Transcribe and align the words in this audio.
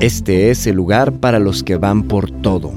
Este 0.00 0.50
es 0.50 0.68
el 0.68 0.76
lugar 0.76 1.14
para 1.14 1.40
los 1.40 1.64
que 1.64 1.74
van 1.74 2.04
por 2.04 2.30
todo. 2.30 2.70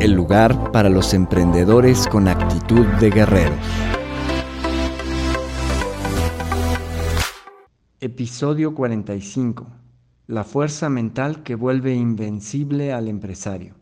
El 0.00 0.12
lugar 0.12 0.70
para 0.70 0.90
los 0.90 1.14
emprendedores 1.14 2.06
con 2.08 2.28
actitud 2.28 2.84
de 3.00 3.08
guerreros. 3.08 3.56
Episodio 8.00 8.74
45. 8.74 9.66
La 10.26 10.44
fuerza 10.44 10.90
mental 10.90 11.42
que 11.42 11.54
vuelve 11.54 11.94
invencible 11.94 12.92
al 12.92 13.08
empresario. 13.08 13.74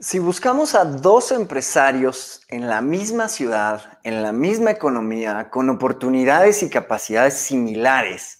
Si 0.00 0.18
buscamos 0.18 0.74
a 0.74 0.86
dos 0.86 1.30
empresarios 1.30 2.40
en 2.48 2.68
la 2.68 2.80
misma 2.80 3.28
ciudad, 3.28 3.98
en 4.02 4.22
la 4.22 4.32
misma 4.32 4.70
economía, 4.70 5.50
con 5.50 5.68
oportunidades 5.68 6.62
y 6.62 6.70
capacidades 6.70 7.34
similares, 7.34 8.38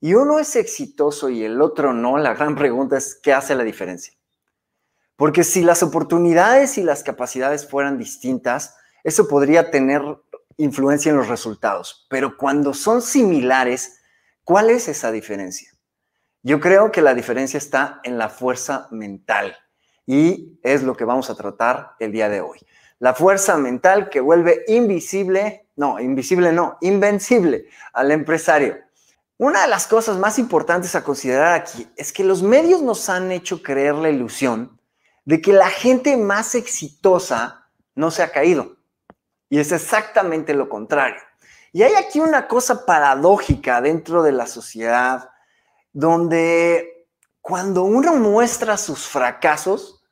y 0.00 0.14
uno 0.14 0.38
es 0.38 0.56
exitoso 0.56 1.28
y 1.28 1.44
el 1.44 1.60
otro 1.60 1.92
no, 1.92 2.16
la 2.18 2.34
gran 2.34 2.54
pregunta 2.54 2.96
es, 2.96 3.14
¿qué 3.14 3.32
hace 3.32 3.54
la 3.54 3.64
diferencia? 3.64 4.14
Porque 5.16 5.44
si 5.44 5.62
las 5.62 5.82
oportunidades 5.82 6.78
y 6.78 6.82
las 6.82 7.02
capacidades 7.02 7.68
fueran 7.68 7.98
distintas, 7.98 8.76
eso 9.04 9.28
podría 9.28 9.70
tener 9.70 10.02
influencia 10.56 11.10
en 11.10 11.16
los 11.16 11.28
resultados. 11.28 12.06
Pero 12.08 12.36
cuando 12.38 12.72
son 12.72 13.02
similares, 13.02 14.00
¿cuál 14.44 14.70
es 14.70 14.88
esa 14.88 15.12
diferencia? 15.12 15.70
Yo 16.42 16.58
creo 16.58 16.90
que 16.90 17.02
la 17.02 17.14
diferencia 17.14 17.58
está 17.58 18.00
en 18.02 18.16
la 18.16 18.30
fuerza 18.30 18.88
mental 18.90 19.54
y 20.06 20.58
es 20.62 20.82
lo 20.82 20.96
que 20.96 21.04
vamos 21.04 21.28
a 21.28 21.34
tratar 21.34 21.92
el 21.98 22.12
día 22.12 22.30
de 22.30 22.40
hoy. 22.40 22.58
La 22.98 23.14
fuerza 23.14 23.58
mental 23.58 24.08
que 24.08 24.20
vuelve 24.20 24.64
invisible, 24.68 25.68
no, 25.76 26.00
invisible 26.00 26.52
no, 26.52 26.78
invencible 26.80 27.66
al 27.92 28.10
empresario. 28.10 28.78
Una 29.40 29.62
de 29.62 29.68
las 29.68 29.86
cosas 29.86 30.18
más 30.18 30.38
importantes 30.38 30.94
a 30.94 31.02
considerar 31.02 31.54
aquí 31.54 31.88
es 31.96 32.12
que 32.12 32.24
los 32.24 32.42
medios 32.42 32.82
nos 32.82 33.08
han 33.08 33.32
hecho 33.32 33.62
creer 33.62 33.94
la 33.94 34.10
ilusión 34.10 34.78
de 35.24 35.40
que 35.40 35.54
la 35.54 35.70
gente 35.70 36.18
más 36.18 36.54
exitosa 36.54 37.70
no 37.94 38.10
se 38.10 38.22
ha 38.22 38.32
caído. 38.32 38.76
Y 39.48 39.58
es 39.58 39.72
exactamente 39.72 40.52
lo 40.52 40.68
contrario. 40.68 41.22
Y 41.72 41.84
hay 41.84 41.94
aquí 41.94 42.20
una 42.20 42.48
cosa 42.48 42.84
paradójica 42.84 43.80
dentro 43.80 44.22
de 44.22 44.32
la 44.32 44.46
sociedad 44.46 45.30
donde 45.94 47.06
cuando 47.40 47.84
uno 47.84 48.16
muestra 48.16 48.76
sus 48.76 49.06
fracasos, 49.06 50.04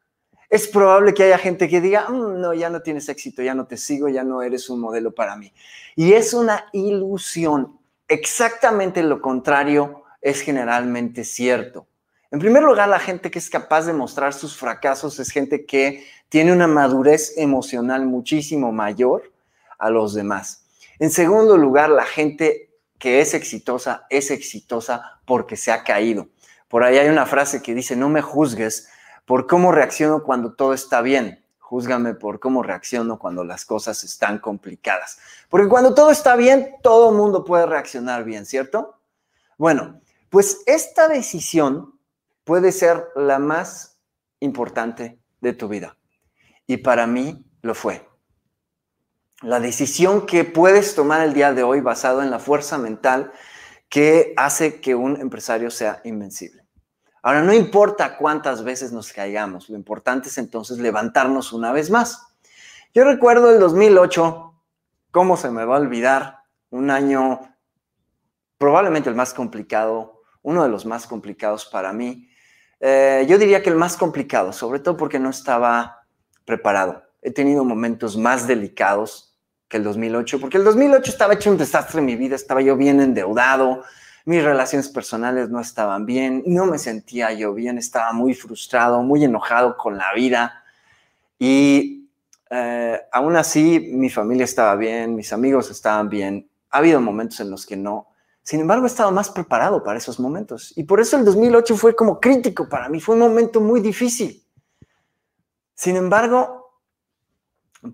es 0.48 0.66
probable 0.68 1.12
que 1.12 1.24
haya 1.24 1.36
gente 1.36 1.68
que 1.68 1.82
diga, 1.82 2.08
mm, 2.08 2.40
no, 2.40 2.54
ya 2.54 2.70
no 2.70 2.80
tienes 2.80 3.10
éxito, 3.10 3.42
ya 3.42 3.54
no 3.54 3.66
te 3.66 3.76
sigo, 3.76 4.08
ya 4.08 4.24
no 4.24 4.40
eres 4.40 4.70
un 4.70 4.80
modelo 4.80 5.14
para 5.14 5.36
mí. 5.36 5.52
Y 5.96 6.14
es 6.14 6.32
una 6.32 6.64
ilusión 6.72 7.77
exactamente 8.08 9.02
lo 9.02 9.20
contrario 9.20 10.04
es 10.20 10.40
generalmente 10.40 11.24
cierto. 11.24 11.86
En 12.30 12.40
primer 12.40 12.62
lugar, 12.62 12.88
la 12.88 12.98
gente 12.98 13.30
que 13.30 13.38
es 13.38 13.48
capaz 13.48 13.86
de 13.86 13.92
mostrar 13.92 14.34
sus 14.34 14.56
fracasos 14.56 15.18
es 15.18 15.30
gente 15.30 15.64
que 15.64 16.04
tiene 16.28 16.52
una 16.52 16.66
madurez 16.66 17.34
emocional 17.38 18.04
muchísimo 18.04 18.72
mayor 18.72 19.32
a 19.78 19.88
los 19.90 20.12
demás. 20.12 20.66
En 20.98 21.10
segundo 21.10 21.56
lugar, 21.56 21.88
la 21.88 22.04
gente 22.04 22.70
que 22.98 23.20
es 23.20 23.32
exitosa 23.32 24.06
es 24.10 24.30
exitosa 24.30 25.20
porque 25.24 25.56
se 25.56 25.72
ha 25.72 25.84
caído. 25.84 26.28
Por 26.68 26.82
ahí 26.82 26.98
hay 26.98 27.08
una 27.08 27.24
frase 27.24 27.62
que 27.62 27.74
dice, 27.74 27.96
no 27.96 28.08
me 28.08 28.20
juzgues 28.20 28.88
por 29.24 29.46
cómo 29.46 29.72
reacciono 29.72 30.22
cuando 30.22 30.52
todo 30.52 30.74
está 30.74 31.00
bien, 31.00 31.42
Júzgame 31.68 32.14
por 32.14 32.40
cómo 32.40 32.62
reacciono 32.62 33.18
cuando 33.18 33.44
las 33.44 33.66
cosas 33.66 34.02
están 34.02 34.38
complicadas. 34.38 35.18
Porque 35.48 35.68
cuando 35.68 35.94
todo 35.94 36.10
está 36.10 36.36
bien, 36.36 36.74
todo 36.82 37.12
mundo 37.12 37.44
puede 37.44 37.66
reaccionar 37.66 38.24
bien, 38.24 38.44
¿cierto? 38.44 39.00
Bueno, 39.56 40.00
pues 40.28 40.62
esta 40.66 41.08
decisión 41.08 41.98
puede 42.44 42.72
ser 42.72 43.08
la 43.16 43.38
más 43.38 43.98
importante 44.40 45.18
de 45.40 45.52
tu 45.52 45.68
vida. 45.68 45.96
Y 46.66 46.78
para 46.78 47.06
mí 47.06 47.46
lo 47.62 47.74
fue. 47.74 48.06
La 49.42 49.60
decisión 49.60 50.26
que 50.26 50.44
puedes 50.44 50.94
tomar 50.94 51.22
el 51.22 51.32
día 51.32 51.52
de 51.52 51.62
hoy 51.62 51.80
basado 51.80 52.22
en 52.22 52.30
la 52.30 52.38
fuerza 52.38 52.76
mental 52.76 53.32
que 53.88 54.34
hace 54.36 54.80
que 54.80 54.94
un 54.94 55.20
empresario 55.20 55.70
sea 55.70 56.00
invencible. 56.04 56.64
Ahora, 57.22 57.42
no 57.42 57.52
importa 57.52 58.16
cuántas 58.16 58.62
veces 58.62 58.92
nos 58.92 59.12
caigamos, 59.12 59.68
lo 59.68 59.76
importante 59.76 60.28
es 60.28 60.38
entonces 60.38 60.78
levantarnos 60.78 61.52
una 61.52 61.72
vez 61.72 61.90
más. 61.90 62.26
Yo 62.94 63.04
recuerdo 63.04 63.50
el 63.50 63.60
2008, 63.60 64.47
¿cómo 65.18 65.36
se 65.36 65.50
me 65.50 65.64
va 65.64 65.74
a 65.74 65.80
olvidar? 65.80 66.44
Un 66.70 66.92
año 66.92 67.40
probablemente 68.56 69.10
el 69.10 69.16
más 69.16 69.34
complicado, 69.34 70.22
uno 70.42 70.62
de 70.62 70.68
los 70.68 70.86
más 70.86 71.08
complicados 71.08 71.66
para 71.66 71.92
mí. 71.92 72.28
Eh, 72.78 73.26
yo 73.28 73.36
diría 73.36 73.60
que 73.60 73.68
el 73.68 73.74
más 73.74 73.96
complicado, 73.96 74.52
sobre 74.52 74.78
todo 74.78 74.96
porque 74.96 75.18
no 75.18 75.30
estaba 75.30 76.06
preparado. 76.44 77.02
He 77.20 77.32
tenido 77.32 77.64
momentos 77.64 78.16
más 78.16 78.46
delicados 78.46 79.36
que 79.66 79.78
el 79.78 79.82
2008, 79.82 80.40
porque 80.40 80.56
el 80.56 80.62
2008 80.62 81.10
estaba 81.10 81.34
hecho 81.34 81.50
un 81.50 81.58
desastre 81.58 81.98
en 81.98 82.06
mi 82.06 82.14
vida, 82.14 82.36
estaba 82.36 82.62
yo 82.62 82.76
bien 82.76 83.00
endeudado, 83.00 83.82
mis 84.24 84.44
relaciones 84.44 84.88
personales 84.88 85.50
no 85.50 85.58
estaban 85.58 86.06
bien, 86.06 86.44
no 86.46 86.64
me 86.64 86.78
sentía 86.78 87.32
yo 87.32 87.54
bien, 87.54 87.76
estaba 87.76 88.12
muy 88.12 88.34
frustrado, 88.34 89.02
muy 89.02 89.24
enojado 89.24 89.76
con 89.76 89.98
la 89.98 90.14
vida 90.14 90.62
y 91.40 91.97
eh, 92.50 93.00
aún 93.12 93.36
así 93.36 93.90
mi 93.92 94.10
familia 94.10 94.44
estaba 94.44 94.74
bien, 94.76 95.14
mis 95.14 95.32
amigos 95.32 95.70
estaban 95.70 96.08
bien, 96.08 96.50
ha 96.70 96.78
habido 96.78 97.00
momentos 97.00 97.40
en 97.40 97.50
los 97.50 97.66
que 97.66 97.76
no. 97.76 98.08
Sin 98.42 98.60
embargo, 98.60 98.84
he 98.84 98.88
estado 98.88 99.10
más 99.10 99.30
preparado 99.30 99.82
para 99.82 99.98
esos 99.98 100.18
momentos 100.18 100.72
y 100.76 100.84
por 100.84 101.00
eso 101.00 101.16
el 101.16 101.24
2008 101.24 101.76
fue 101.76 101.94
como 101.94 102.18
crítico 102.20 102.68
para 102.68 102.88
mí, 102.88 103.00
fue 103.00 103.14
un 103.14 103.20
momento 103.20 103.60
muy 103.60 103.80
difícil. 103.80 104.42
Sin 105.74 105.96
embargo, 105.96 106.80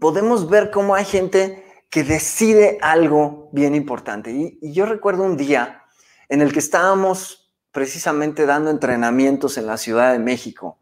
podemos 0.01 0.49
ver 0.49 0.71
cómo 0.71 0.95
hay 0.95 1.05
gente 1.05 1.65
que 1.91 2.03
decide 2.03 2.79
algo 2.81 3.51
bien 3.53 3.75
importante. 3.75 4.31
y 4.33 4.73
yo 4.73 4.87
recuerdo 4.87 5.25
un 5.25 5.37
día, 5.37 5.83
en 6.29 6.43
el 6.43 6.53
que 6.53 6.59
estábamos 6.59 7.53
precisamente 7.71 8.47
dando 8.47 8.71
entrenamientos 8.71 9.59
en 9.59 9.67
la 9.67 9.77
Ciudad 9.77 10.13
de 10.13 10.19
México. 10.19 10.79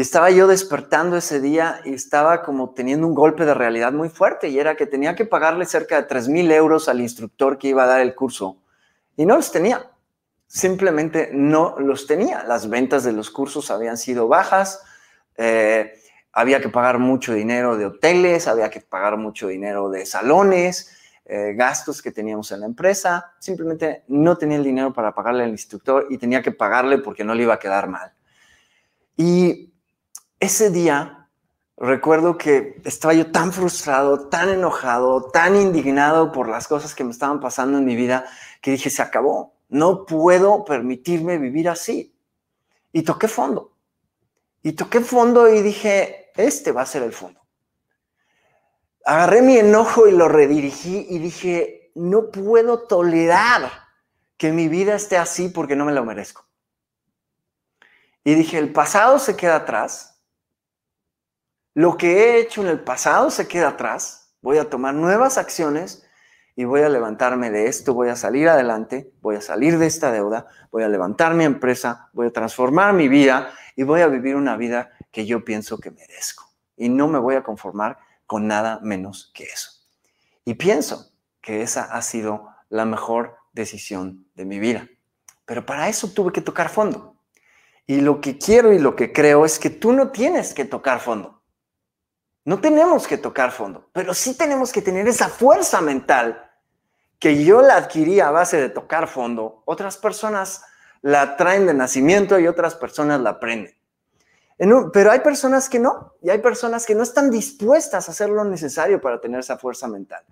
Estaba 0.00 0.30
yo 0.30 0.46
despertando 0.46 1.18
ese 1.18 1.40
día 1.40 1.82
y 1.84 1.92
estaba 1.92 2.42
como 2.42 2.70
teniendo 2.70 3.06
un 3.06 3.14
golpe 3.14 3.44
de 3.44 3.52
realidad 3.52 3.92
muy 3.92 4.08
fuerte 4.08 4.48
y 4.48 4.58
era 4.58 4.74
que 4.74 4.86
tenía 4.86 5.14
que 5.14 5.26
pagarle 5.26 5.66
cerca 5.66 5.96
de 5.96 6.04
3 6.04 6.28
mil 6.28 6.50
euros 6.50 6.88
al 6.88 7.02
instructor 7.02 7.58
que 7.58 7.68
iba 7.68 7.84
a 7.84 7.86
dar 7.86 8.00
el 8.00 8.14
curso. 8.14 8.56
Y 9.18 9.26
no 9.26 9.36
los 9.36 9.52
tenía, 9.52 9.90
simplemente 10.46 11.28
no 11.34 11.78
los 11.78 12.06
tenía. 12.06 12.44
Las 12.44 12.70
ventas 12.70 13.04
de 13.04 13.12
los 13.12 13.30
cursos 13.30 13.70
habían 13.70 13.98
sido 13.98 14.26
bajas, 14.26 14.82
eh, 15.36 15.92
había 16.32 16.62
que 16.62 16.70
pagar 16.70 16.98
mucho 16.98 17.34
dinero 17.34 17.76
de 17.76 17.84
hoteles, 17.84 18.48
había 18.48 18.70
que 18.70 18.80
pagar 18.80 19.18
mucho 19.18 19.48
dinero 19.48 19.90
de 19.90 20.06
salones, 20.06 20.96
eh, 21.26 21.52
gastos 21.54 22.00
que 22.00 22.10
teníamos 22.10 22.50
en 22.52 22.60
la 22.60 22.66
empresa, 22.66 23.34
simplemente 23.38 24.04
no 24.08 24.38
tenía 24.38 24.56
el 24.56 24.64
dinero 24.64 24.94
para 24.94 25.14
pagarle 25.14 25.44
al 25.44 25.50
instructor 25.50 26.06
y 26.08 26.16
tenía 26.16 26.40
que 26.40 26.52
pagarle 26.52 26.96
porque 26.96 27.22
no 27.22 27.34
le 27.34 27.42
iba 27.42 27.52
a 27.52 27.58
quedar 27.58 27.86
mal. 27.86 28.14
Y 29.14 29.69
ese 30.40 30.70
día 30.70 31.28
recuerdo 31.76 32.36
que 32.36 32.80
estaba 32.84 33.14
yo 33.14 33.30
tan 33.30 33.52
frustrado, 33.52 34.28
tan 34.28 34.48
enojado, 34.48 35.30
tan 35.30 35.56
indignado 35.56 36.32
por 36.32 36.48
las 36.48 36.66
cosas 36.66 36.94
que 36.94 37.04
me 37.04 37.10
estaban 37.10 37.40
pasando 37.40 37.78
en 37.78 37.84
mi 37.84 37.96
vida, 37.96 38.26
que 38.60 38.72
dije, 38.72 38.90
se 38.90 39.02
acabó, 39.02 39.54
no 39.68 40.04
puedo 40.04 40.64
permitirme 40.64 41.38
vivir 41.38 41.68
así. 41.68 42.14
Y 42.92 43.02
toqué 43.02 43.28
fondo. 43.28 43.72
Y 44.62 44.72
toqué 44.72 45.00
fondo 45.00 45.48
y 45.48 45.62
dije, 45.62 46.32
este 46.36 46.72
va 46.72 46.82
a 46.82 46.86
ser 46.86 47.02
el 47.02 47.12
fondo. 47.12 47.40
agarré 49.04 49.42
mi 49.42 49.56
enojo 49.56 50.06
y 50.06 50.12
lo 50.12 50.28
redirigí 50.28 51.06
y 51.08 51.18
dije, 51.18 51.92
no 51.94 52.30
puedo 52.30 52.80
tolerar 52.80 53.70
que 54.36 54.52
mi 54.52 54.68
vida 54.68 54.94
esté 54.94 55.16
así 55.16 55.48
porque 55.48 55.76
no 55.76 55.84
me 55.84 55.92
lo 55.92 56.04
merezco. 56.04 56.46
Y 58.22 58.34
dije, 58.34 58.58
el 58.58 58.72
pasado 58.72 59.18
se 59.18 59.36
queda 59.36 59.56
atrás, 59.56 60.09
lo 61.74 61.96
que 61.96 62.18
he 62.18 62.40
hecho 62.40 62.62
en 62.62 62.68
el 62.68 62.80
pasado 62.80 63.30
se 63.30 63.46
queda 63.46 63.68
atrás, 63.68 64.32
voy 64.42 64.58
a 64.58 64.68
tomar 64.68 64.94
nuevas 64.94 65.38
acciones 65.38 66.04
y 66.56 66.64
voy 66.64 66.82
a 66.82 66.88
levantarme 66.88 67.50
de 67.50 67.66
esto, 67.66 67.94
voy 67.94 68.08
a 68.08 68.16
salir 68.16 68.48
adelante, 68.48 69.12
voy 69.20 69.36
a 69.36 69.40
salir 69.40 69.78
de 69.78 69.86
esta 69.86 70.10
deuda, 70.10 70.46
voy 70.70 70.82
a 70.82 70.88
levantar 70.88 71.34
mi 71.34 71.44
empresa, 71.44 72.10
voy 72.12 72.26
a 72.26 72.32
transformar 72.32 72.92
mi 72.92 73.08
vida 73.08 73.52
y 73.76 73.82
voy 73.84 74.00
a 74.00 74.08
vivir 74.08 74.36
una 74.36 74.56
vida 74.56 74.90
que 75.10 75.26
yo 75.26 75.44
pienso 75.44 75.78
que 75.78 75.90
merezco. 75.90 76.44
Y 76.76 76.88
no 76.88 77.08
me 77.08 77.18
voy 77.18 77.36
a 77.36 77.42
conformar 77.42 77.98
con 78.26 78.46
nada 78.46 78.80
menos 78.82 79.30
que 79.34 79.44
eso. 79.44 79.70
Y 80.44 80.54
pienso 80.54 81.12
que 81.40 81.62
esa 81.62 81.84
ha 81.84 82.02
sido 82.02 82.48
la 82.68 82.84
mejor 82.84 83.36
decisión 83.52 84.26
de 84.34 84.44
mi 84.44 84.58
vida. 84.58 84.88
Pero 85.44 85.66
para 85.66 85.88
eso 85.88 86.12
tuve 86.12 86.32
que 86.32 86.40
tocar 86.40 86.68
fondo. 86.68 87.16
Y 87.86 88.00
lo 88.00 88.20
que 88.20 88.38
quiero 88.38 88.72
y 88.72 88.78
lo 88.78 88.94
que 88.94 89.12
creo 89.12 89.44
es 89.44 89.58
que 89.58 89.70
tú 89.70 89.92
no 89.92 90.10
tienes 90.10 90.54
que 90.54 90.64
tocar 90.64 91.00
fondo. 91.00 91.39
No 92.44 92.60
tenemos 92.60 93.06
que 93.06 93.18
tocar 93.18 93.52
fondo, 93.52 93.88
pero 93.92 94.14
sí 94.14 94.36
tenemos 94.36 94.72
que 94.72 94.82
tener 94.82 95.06
esa 95.06 95.28
fuerza 95.28 95.80
mental 95.80 96.50
que 97.18 97.44
yo 97.44 97.60
la 97.60 97.76
adquirí 97.76 98.18
a 98.20 98.30
base 98.30 98.56
de 98.56 98.70
tocar 98.70 99.06
fondo. 99.06 99.62
Otras 99.66 99.98
personas 99.98 100.62
la 101.02 101.36
traen 101.36 101.66
de 101.66 101.74
nacimiento 101.74 102.38
y 102.38 102.48
otras 102.48 102.74
personas 102.74 103.20
la 103.20 103.30
aprenden. 103.30 103.74
pero 104.92 105.10
hay 105.10 105.20
personas 105.20 105.68
que 105.68 105.78
no, 105.78 106.14
y 106.22 106.30
hay 106.30 106.38
personas 106.38 106.84
que 106.84 106.94
no 106.94 107.02
están 107.02 107.30
dispuestas 107.30 108.08
a 108.08 108.12
hacer 108.12 108.30
lo 108.30 108.44
necesario 108.44 109.00
para 109.00 109.20
tener 109.20 109.40
esa 109.40 109.58
fuerza 109.58 109.86
mental. 109.86 110.24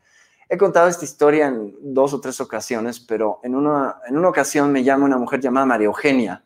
He 0.51 0.57
contado 0.57 0.89
esta 0.89 1.05
historia 1.05 1.47
en 1.47 1.75
dos 1.81 2.15
o 2.15 2.21
tres 2.21 2.41
ocasiones, 2.41 3.01
pero 3.01 3.41
en 3.43 3.55
una, 3.55 4.01
en 4.07 4.17
una 4.17 4.31
ocasión 4.31 4.73
me 4.73 4.83
llama 4.83 5.05
una 5.05 5.19
mujer 5.19 5.41
llamada 5.41 5.67
María 5.67 5.87
Eugenia, 5.87 6.43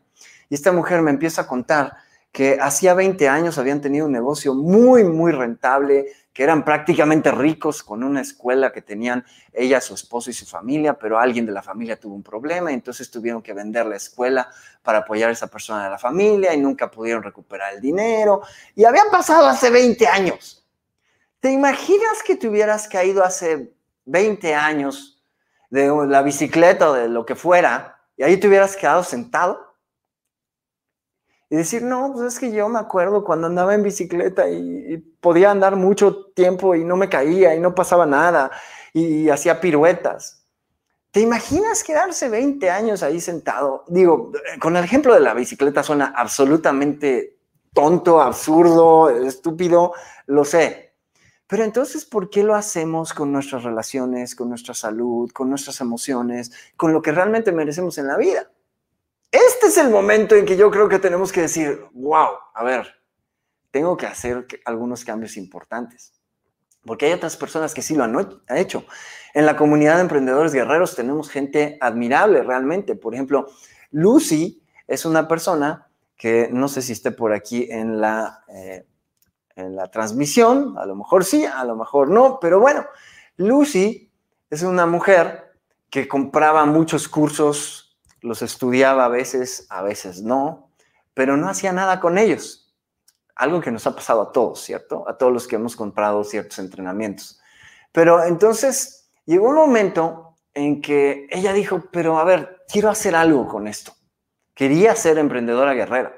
y 0.49 0.55
esta 0.55 0.71
mujer 0.71 1.01
me 1.01 1.11
empieza 1.11 1.43
a 1.43 1.47
contar 1.47 1.95
que 2.33 2.57
hacía 2.59 2.95
20 2.95 3.29
años 3.29 3.59
habían 3.59 3.79
tenido 3.79 4.07
un 4.07 4.11
negocio 4.11 4.55
muy, 4.55 5.03
muy 5.03 5.31
rentable, 5.31 6.07
que 6.33 6.41
eran 6.41 6.65
prácticamente 6.65 7.29
ricos 7.29 7.83
con 7.83 8.03
una 8.03 8.21
escuela 8.21 8.73
que 8.73 8.81
tenían 8.81 9.23
ella, 9.53 9.79
su 9.79 9.93
esposo 9.93 10.31
y 10.31 10.33
su 10.33 10.47
familia, 10.47 10.97
pero 10.97 11.19
alguien 11.19 11.45
de 11.45 11.51
la 11.51 11.61
familia 11.61 11.99
tuvo 11.99 12.15
un 12.15 12.23
problema 12.23 12.71
y 12.71 12.73
entonces 12.73 13.11
tuvieron 13.11 13.43
que 13.43 13.53
vender 13.53 13.85
la 13.85 13.97
escuela 13.97 14.49
para 14.81 14.97
apoyar 14.97 15.29
a 15.29 15.33
esa 15.33 15.45
persona 15.45 15.83
de 15.83 15.91
la 15.91 15.99
familia 15.99 16.55
y 16.55 16.59
nunca 16.59 16.89
pudieron 16.89 17.21
recuperar 17.21 17.75
el 17.75 17.79
dinero. 17.81 18.41
Y 18.73 18.83
había 18.83 19.03
pasado 19.11 19.45
hace 19.47 19.69
20 19.69 20.07
años. 20.07 20.67
¿Te 21.39 21.51
imaginas 21.51 22.23
que 22.25 22.35
te 22.35 22.47
hubieras 22.47 22.87
caído 22.87 23.23
hace 23.23 23.75
20 24.05 24.55
años 24.55 25.23
de 25.69 25.87
la 26.07 26.23
bicicleta 26.23 26.89
o 26.89 26.93
de 26.93 27.09
lo 27.09 27.27
que 27.27 27.35
fuera 27.35 27.99
y 28.17 28.23
ahí 28.23 28.37
te 28.37 28.47
hubieras 28.47 28.75
quedado 28.75 29.03
sentado? 29.03 29.72
Y 31.53 31.55
decir, 31.55 31.83
no, 31.83 32.11
pues 32.11 32.33
es 32.33 32.39
que 32.39 32.51
yo 32.51 32.67
me 32.67 32.79
acuerdo 32.79 33.23
cuando 33.23 33.45
andaba 33.45 33.75
en 33.75 33.83
bicicleta 33.83 34.49
y, 34.49 34.97
podía 35.21 35.51
andar 35.51 35.75
mucho 35.75 36.31
tiempo 36.33 36.73
y 36.73 36.83
no 36.83 36.97
me 36.97 37.09
caía 37.09 37.53
y 37.53 37.59
no 37.59 37.75
pasaba 37.75 38.07
nada 38.07 38.49
y, 38.91 39.29
hacía 39.29 39.61
piruetas. 39.61 40.47
¿Te 41.11 41.19
imaginas 41.19 41.83
quedarse 41.83 42.27
20 42.27 42.71
años 42.71 43.03
ahí 43.03 43.21
sentado? 43.21 43.83
Digo, 43.87 44.31
con 44.59 44.75
el 44.77 44.83
ejemplo 44.83 45.13
de 45.13 45.19
la 45.19 45.35
bicicleta 45.35 45.83
suena 45.83 46.11
absolutamente 46.17 47.37
tonto, 47.71 48.19
absurdo, 48.19 49.11
estúpido, 49.11 49.93
lo 50.25 50.45
sé. 50.45 50.95
Pero 51.45 51.65
entonces, 51.65 52.03
¿por 52.03 52.31
qué 52.31 52.41
lo 52.41 52.55
hacemos 52.55 53.13
con 53.13 53.31
nuestras 53.31 53.61
relaciones, 53.61 54.33
con 54.35 54.49
nuestra 54.49 54.73
salud, 54.73 55.29
con 55.31 55.51
nuestras 55.51 55.79
emociones, 55.81 56.51
con 56.75 56.93
lo 56.93 57.03
que 57.03 57.11
realmente 57.11 57.51
merecemos 57.51 57.99
en 57.99 58.07
la 58.07 58.17
vida? 58.17 58.49
Este 59.33 59.65
es 59.65 59.77
el 59.79 59.89
momento 59.89 60.35
en 60.35 60.45
que 60.45 60.55
yo 60.55 60.69
creo 60.69 60.87
que 60.87 60.99
tenemos 60.99 61.31
que 61.31 61.41
decir, 61.41 61.87
wow, 61.93 62.27
a 62.53 62.63
ver, 62.63 62.85
tengo 63.71 63.97
que 63.97 64.05
hacer 64.05 64.45
algunos 64.63 65.03
cambios 65.03 65.37
importantes. 65.37 66.13
Porque 66.85 67.07
hay 67.07 67.13
otras 67.13 67.35
personas 67.35 67.73
que 67.73 67.81
sí 67.81 67.95
lo 67.95 68.03
han 68.03 68.15
hecho. 68.49 68.85
En 69.33 69.47
la 69.47 69.57
comunidad 69.57 69.95
de 69.95 70.01
emprendedores 70.01 70.53
guerreros 70.53 70.95
tenemos 70.95 71.31
gente 71.31 71.79
admirable 71.81 72.43
realmente. 72.43 72.93
Por 72.95 73.15
ejemplo, 73.15 73.47
Lucy 73.89 74.61
es 74.87 75.03
una 75.03 75.27
persona 75.27 75.87
que 76.15 76.49
no 76.51 76.67
sé 76.67 76.83
si 76.83 76.91
esté 76.91 77.09
por 77.09 77.33
aquí 77.33 77.67
en 77.71 77.99
la, 77.99 78.43
eh, 78.49 78.85
en 79.55 79.75
la 79.75 79.89
transmisión, 79.89 80.77
a 80.77 80.85
lo 80.85 80.95
mejor 80.95 81.25
sí, 81.25 81.43
a 81.43 81.63
lo 81.65 81.75
mejor 81.75 82.07
no, 82.09 82.37
pero 82.39 82.59
bueno, 82.59 82.85
Lucy 83.37 84.11
es 84.51 84.61
una 84.61 84.85
mujer 84.85 85.55
que 85.89 86.07
compraba 86.07 86.65
muchos 86.65 87.09
cursos 87.09 87.82
los 88.23 88.41
estudiaba 88.41 89.05
a 89.05 89.09
veces, 89.09 89.67
a 89.69 89.83
veces 89.83 90.23
no, 90.23 90.71
pero 91.13 91.37
no 91.37 91.49
hacía 91.49 91.73
nada 91.73 91.99
con 91.99 92.17
ellos. 92.17 92.73
Algo 93.35 93.61
que 93.61 93.71
nos 93.71 93.85
ha 93.85 93.95
pasado 93.95 94.21
a 94.21 94.31
todos, 94.31 94.61
¿cierto? 94.61 95.07
A 95.07 95.17
todos 95.17 95.31
los 95.31 95.47
que 95.47 95.57
hemos 95.57 95.75
comprado 95.75 96.23
ciertos 96.23 96.57
entrenamientos. 96.59 97.39
Pero 97.91 98.23
entonces 98.23 99.11
llegó 99.25 99.49
un 99.49 99.55
momento 99.55 100.35
en 100.53 100.81
que 100.81 101.27
ella 101.29 101.53
dijo, 101.53 101.83
pero 101.91 102.17
a 102.17 102.23
ver, 102.23 102.63
quiero 102.71 102.89
hacer 102.89 103.15
algo 103.15 103.47
con 103.47 103.67
esto. 103.67 103.93
Quería 104.53 104.95
ser 104.95 105.17
emprendedora 105.17 105.73
guerrera. 105.73 106.13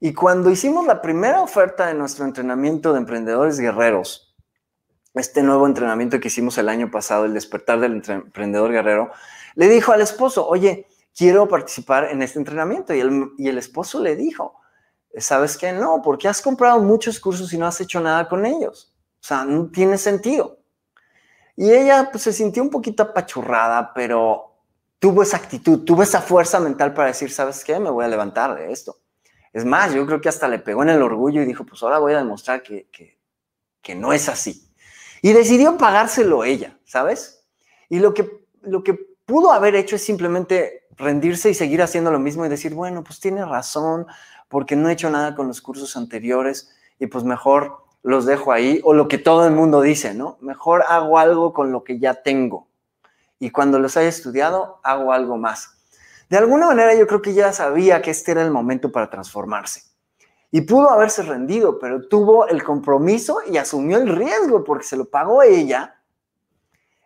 Y 0.00 0.14
cuando 0.14 0.50
hicimos 0.50 0.86
la 0.86 1.02
primera 1.02 1.42
oferta 1.42 1.86
de 1.86 1.94
nuestro 1.94 2.24
entrenamiento 2.24 2.92
de 2.92 3.00
emprendedores 3.00 3.58
guerreros, 3.58 4.36
este 5.14 5.42
nuevo 5.42 5.66
entrenamiento 5.66 6.20
que 6.20 6.28
hicimos 6.28 6.56
el 6.58 6.68
año 6.68 6.90
pasado, 6.90 7.24
el 7.24 7.34
despertar 7.34 7.80
del 7.80 8.02
emprendedor 8.06 8.70
guerrero, 8.70 9.10
le 9.56 9.68
dijo 9.68 9.92
al 9.92 10.00
esposo, 10.00 10.46
oye, 10.46 10.86
quiero 11.18 11.48
participar 11.48 12.04
en 12.04 12.22
este 12.22 12.38
entrenamiento. 12.38 12.94
Y 12.94 13.00
el, 13.00 13.32
y 13.36 13.48
el 13.48 13.58
esposo 13.58 14.00
le 14.00 14.14
dijo, 14.14 14.54
¿sabes 15.16 15.56
qué? 15.56 15.72
No, 15.72 16.00
porque 16.00 16.28
has 16.28 16.40
comprado 16.40 16.80
muchos 16.80 17.18
cursos 17.18 17.52
y 17.52 17.58
no 17.58 17.66
has 17.66 17.80
hecho 17.80 18.00
nada 18.00 18.28
con 18.28 18.46
ellos. 18.46 18.94
O 19.20 19.26
sea, 19.26 19.44
no 19.44 19.66
tiene 19.66 19.98
sentido. 19.98 20.60
Y 21.56 21.72
ella 21.72 22.08
pues, 22.12 22.22
se 22.22 22.32
sintió 22.32 22.62
un 22.62 22.70
poquito 22.70 23.02
apachurrada, 23.02 23.92
pero 23.92 24.54
tuvo 25.00 25.24
esa 25.24 25.38
actitud, 25.38 25.84
tuvo 25.84 26.04
esa 26.04 26.20
fuerza 26.20 26.60
mental 26.60 26.94
para 26.94 27.08
decir, 27.08 27.32
¿sabes 27.32 27.64
qué? 27.64 27.80
Me 27.80 27.90
voy 27.90 28.04
a 28.04 28.08
levantar 28.08 28.54
de 28.54 28.70
esto. 28.70 29.00
Es 29.52 29.64
más, 29.64 29.92
yo 29.92 30.06
creo 30.06 30.20
que 30.20 30.28
hasta 30.28 30.46
le 30.46 30.60
pegó 30.60 30.84
en 30.84 30.90
el 30.90 31.02
orgullo 31.02 31.42
y 31.42 31.46
dijo, 31.46 31.66
pues 31.66 31.82
ahora 31.82 31.98
voy 31.98 32.12
a 32.12 32.18
demostrar 32.18 32.62
que, 32.62 32.88
que, 32.92 33.18
que 33.82 33.96
no 33.96 34.12
es 34.12 34.28
así. 34.28 34.70
Y 35.20 35.32
decidió 35.32 35.76
pagárselo 35.76 36.44
ella, 36.44 36.78
¿sabes? 36.84 37.44
Y 37.88 37.98
lo 37.98 38.14
que, 38.14 38.46
lo 38.60 38.84
que 38.84 38.94
pudo 39.24 39.52
haber 39.52 39.74
hecho 39.74 39.96
es 39.96 40.04
simplemente 40.04 40.87
rendirse 40.98 41.50
y 41.50 41.54
seguir 41.54 41.82
haciendo 41.82 42.10
lo 42.10 42.18
mismo 42.18 42.44
y 42.44 42.48
decir, 42.48 42.74
bueno, 42.74 43.02
pues 43.02 43.20
tiene 43.20 43.44
razón, 43.44 44.06
porque 44.48 44.76
no 44.76 44.88
he 44.88 44.92
hecho 44.92 45.10
nada 45.10 45.34
con 45.34 45.46
los 45.46 45.60
cursos 45.60 45.96
anteriores 45.96 46.70
y 46.98 47.06
pues 47.06 47.24
mejor 47.24 47.84
los 48.02 48.26
dejo 48.26 48.52
ahí, 48.52 48.80
o 48.84 48.94
lo 48.94 49.08
que 49.08 49.18
todo 49.18 49.46
el 49.46 49.52
mundo 49.52 49.80
dice, 49.80 50.14
¿no? 50.14 50.38
Mejor 50.40 50.84
hago 50.88 51.18
algo 51.18 51.52
con 51.52 51.72
lo 51.72 51.84
que 51.84 51.98
ya 51.98 52.14
tengo. 52.14 52.68
Y 53.38 53.50
cuando 53.50 53.78
los 53.78 53.96
haya 53.96 54.08
estudiado, 54.08 54.80
hago 54.82 55.12
algo 55.12 55.36
más. 55.36 55.78
De 56.28 56.36
alguna 56.36 56.66
manera 56.66 56.94
yo 56.94 57.06
creo 57.06 57.22
que 57.22 57.34
ya 57.34 57.52
sabía 57.52 58.02
que 58.02 58.10
este 58.10 58.32
era 58.32 58.42
el 58.42 58.50
momento 58.50 58.92
para 58.92 59.10
transformarse. 59.10 59.82
Y 60.50 60.62
pudo 60.62 60.90
haberse 60.90 61.22
rendido, 61.22 61.78
pero 61.78 62.08
tuvo 62.08 62.46
el 62.48 62.62
compromiso 62.62 63.40
y 63.46 63.56
asumió 63.58 63.98
el 63.98 64.08
riesgo 64.08 64.64
porque 64.64 64.84
se 64.84 64.96
lo 64.96 65.04
pagó 65.06 65.42
ella. 65.42 66.00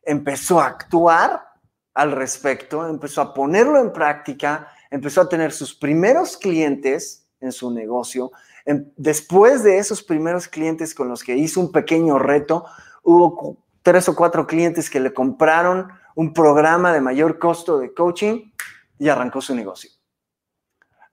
Empezó 0.05 0.61
a 0.61 0.67
actuar 0.67 1.52
al 1.95 2.13
respecto, 2.13 2.87
empezó 2.89 3.21
a 3.21 3.35
ponerlo 3.35 3.79
en 3.79 3.93
práctica, 3.93 4.69
empezó 4.91 5.21
a 5.23 5.29
tener 5.29 5.53
sus 5.53 5.75
primeros 5.75 6.37
clientes 6.37 7.27
en 7.41 7.53
su 7.53 7.71
negocio. 7.71 8.31
Em, 8.65 8.91
después 8.97 9.63
de 9.63 9.79
esos 9.79 10.03
primeros 10.03 10.49
clientes 10.49 10.95
con 10.95 11.09
los 11.09 11.23
que 11.23 11.37
hizo 11.37 11.61
un 11.61 11.73
pequeño 11.73 12.19
reto, 12.19 12.65
hubo 13.03 13.59
tres 13.83 14.09
o 14.09 14.15
cuatro 14.15 14.47
clientes 14.47 14.89
que 14.89 15.01
le 15.01 15.13
compraron 15.13 15.89
un 16.15 16.33
programa 16.33 16.93
de 16.93 17.01
mayor 17.01 17.39
costo 17.39 17.79
de 17.79 17.93
coaching 17.93 18.53
y 18.99 19.09
arrancó 19.09 19.41
su 19.41 19.55
negocio. 19.55 19.91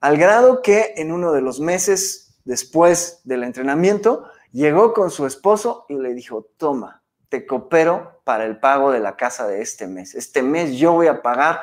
Al 0.00 0.16
grado 0.16 0.62
que 0.62 0.94
en 0.96 1.12
uno 1.12 1.32
de 1.32 1.42
los 1.42 1.60
meses 1.60 2.30
después 2.44 3.20
del 3.24 3.44
entrenamiento, 3.44 4.24
llegó 4.52 4.92
con 4.92 5.10
su 5.10 5.26
esposo 5.26 5.86
y 5.88 5.94
le 5.94 6.14
dijo, 6.14 6.48
toma, 6.56 6.99
te 7.30 7.46
coopero 7.46 8.20
para 8.24 8.44
el 8.44 8.58
pago 8.58 8.90
de 8.92 9.00
la 9.00 9.16
casa 9.16 9.46
de 9.46 9.62
este 9.62 9.86
mes. 9.86 10.14
Este 10.14 10.42
mes 10.42 10.72
yo 10.72 10.92
voy 10.92 11.06
a 11.06 11.22
pagar 11.22 11.60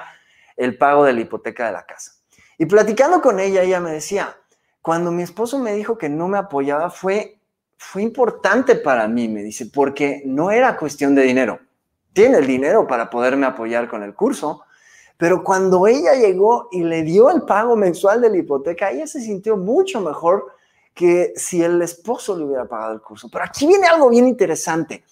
el 0.56 0.78
pago 0.78 1.04
de 1.04 1.14
la 1.14 1.22
hipoteca 1.22 1.68
de 1.68 1.74
la 1.74 1.86
casa. 1.86 2.14
Y 2.58 2.66
platicando 2.66 3.22
con 3.22 3.40
ella, 3.40 3.62
ella 3.62 3.80
me 3.80 3.92
decía, 3.92 4.36
cuando 4.82 5.12
mi 5.12 5.22
esposo 5.22 5.60
me 5.60 5.74
dijo 5.74 5.98
que 5.98 6.10
no 6.10 6.28
me 6.28 6.38
apoyaba, 6.38 6.90
fue, 6.90 7.40
fue 7.78 8.02
importante 8.02 8.76
para 8.76 9.08
mí, 9.08 9.28
me 9.28 9.44
dice, 9.44 9.68
porque 9.68 10.24
no 10.26 10.50
era 10.50 10.78
cuestión 10.78 11.14
de 11.14 11.24
dinero. 11.24 11.60
Tiene 12.14 12.38
el 12.38 12.48
dinero 12.48 12.88
para 12.88 13.10
poderme 13.10 13.46
apoyar 13.46 13.88
con 13.90 14.02
el 14.02 14.16
curso, 14.16 14.64
pero 15.18 15.44
cuando 15.44 15.86
ella 15.86 16.14
llegó 16.14 16.70
y 16.72 16.84
le 16.84 17.04
dio 17.04 17.30
el 17.30 17.42
pago 17.42 17.76
mensual 17.76 18.22
de 18.22 18.30
la 18.30 18.38
hipoteca, 18.38 18.90
ella 18.90 19.06
se 19.06 19.20
sintió 19.20 19.58
mucho 19.58 20.00
mejor 20.00 20.48
que 20.94 21.34
si 21.36 21.62
el 21.62 21.82
esposo 21.82 22.36
le 22.36 22.46
hubiera 22.46 22.66
pagado 22.66 22.94
el 22.94 23.02
curso. 23.02 23.30
Pero 23.30 23.44
aquí 23.44 23.68
viene 23.68 23.86
algo 23.86 24.10
bien 24.10 24.28
interesante. 24.28 25.04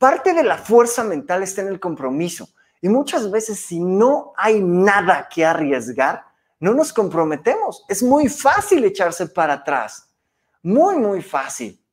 Parte 0.00 0.32
de 0.32 0.42
la 0.42 0.56
fuerza 0.56 1.04
mental 1.04 1.42
está 1.42 1.60
en 1.60 1.68
el 1.68 1.78
compromiso. 1.78 2.48
Y 2.80 2.88
muchas 2.88 3.30
veces 3.30 3.60
si 3.60 3.80
no 3.80 4.32
hay 4.34 4.58
nada 4.58 5.28
que 5.28 5.44
arriesgar, 5.44 6.24
no 6.58 6.72
nos 6.72 6.90
comprometemos. 6.90 7.84
Es 7.86 8.02
muy 8.02 8.30
fácil 8.30 8.82
echarse 8.84 9.26
para 9.26 9.52
atrás. 9.52 10.08
Muy, 10.62 10.96
muy 10.96 11.20
fácil. 11.20 11.84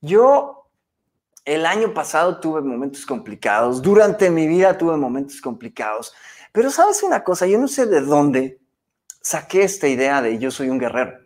Yo 0.00 0.66
el 1.44 1.66
año 1.66 1.92
pasado 1.92 2.40
tuve 2.40 2.62
momentos 2.62 3.04
complicados. 3.04 3.82
Durante 3.82 4.30
mi 4.30 4.46
vida 4.46 4.78
tuve 4.78 4.96
momentos 4.96 5.38
complicados. 5.42 6.14
Pero 6.52 6.70
sabes 6.70 7.02
una 7.02 7.22
cosa, 7.22 7.46
yo 7.46 7.58
no 7.58 7.68
sé 7.68 7.84
de 7.84 8.00
dónde 8.00 8.62
saqué 9.20 9.62
esta 9.62 9.88
idea 9.88 10.22
de 10.22 10.38
yo 10.38 10.50
soy 10.50 10.70
un 10.70 10.78
guerrero. 10.78 11.18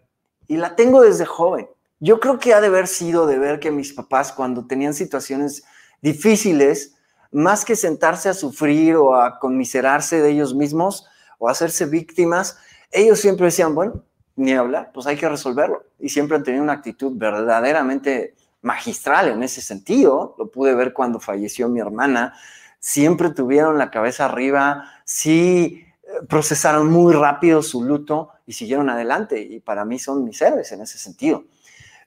Y 0.49 0.57
la 0.57 0.75
tengo 0.75 1.03
desde 1.03 1.25
joven. 1.25 1.69
Yo 2.01 2.19
creo 2.19 2.41
que 2.41 2.53
ha 2.53 2.61
de 2.61 2.67
haber 2.67 2.89
sido 2.89 3.29
de 3.29 3.39
ver 3.39 3.61
que 3.61 3.71
mis 3.71 3.93
papás 3.93 4.33
cuando 4.33 4.67
tenían 4.67 4.93
situaciones 4.93 5.63
difíciles, 6.03 6.95
más 7.33 7.65
que 7.65 7.77
sentarse 7.77 8.29
a 8.29 8.35
sufrir 8.35 8.97
o 8.97 9.15
a 9.15 9.39
conmiserarse 9.39 10.21
de 10.21 10.31
ellos 10.31 10.55
mismos 10.55 11.07
o 11.39 11.49
hacerse 11.49 11.87
víctimas, 11.87 12.59
ellos 12.91 13.21
siempre 13.21 13.47
decían, 13.47 13.75
bueno, 13.75 14.03
ni 14.37 14.53
hablar, 14.53 14.91
pues 14.93 15.07
hay 15.07 15.17
que 15.17 15.29
resolverlo. 15.29 15.85
Y 15.99 16.09
siempre 16.09 16.37
han 16.37 16.43
tenido 16.43 16.63
una 16.63 16.73
actitud 16.73 17.13
verdaderamente 17.15 18.35
magistral 18.63 19.29
en 19.29 19.43
ese 19.43 19.61
sentido. 19.61 20.35
Lo 20.39 20.51
pude 20.51 20.75
ver 20.75 20.93
cuando 20.93 21.21
falleció 21.21 21.69
mi 21.69 21.81
hermana. 21.81 22.35
Siempre 22.79 23.31
tuvieron 23.31 23.79
la 23.79 23.91
cabeza 23.91 24.25
arriba, 24.25 24.85
sí 25.05 25.85
eh, 26.03 26.09
procesaron 26.29 26.91
muy 26.91 27.13
rápido 27.13 27.63
su 27.63 27.85
luto 27.85 28.31
y 28.47 28.55
siguieron 28.55 28.89
adelante. 28.89 29.41
Y 29.41 29.61
para 29.61 29.85
mí 29.85 29.99
son 29.99 30.25
mis 30.25 30.41
héroes 30.41 30.73
en 30.73 30.81
ese 30.81 30.99
sentido. 30.99 31.45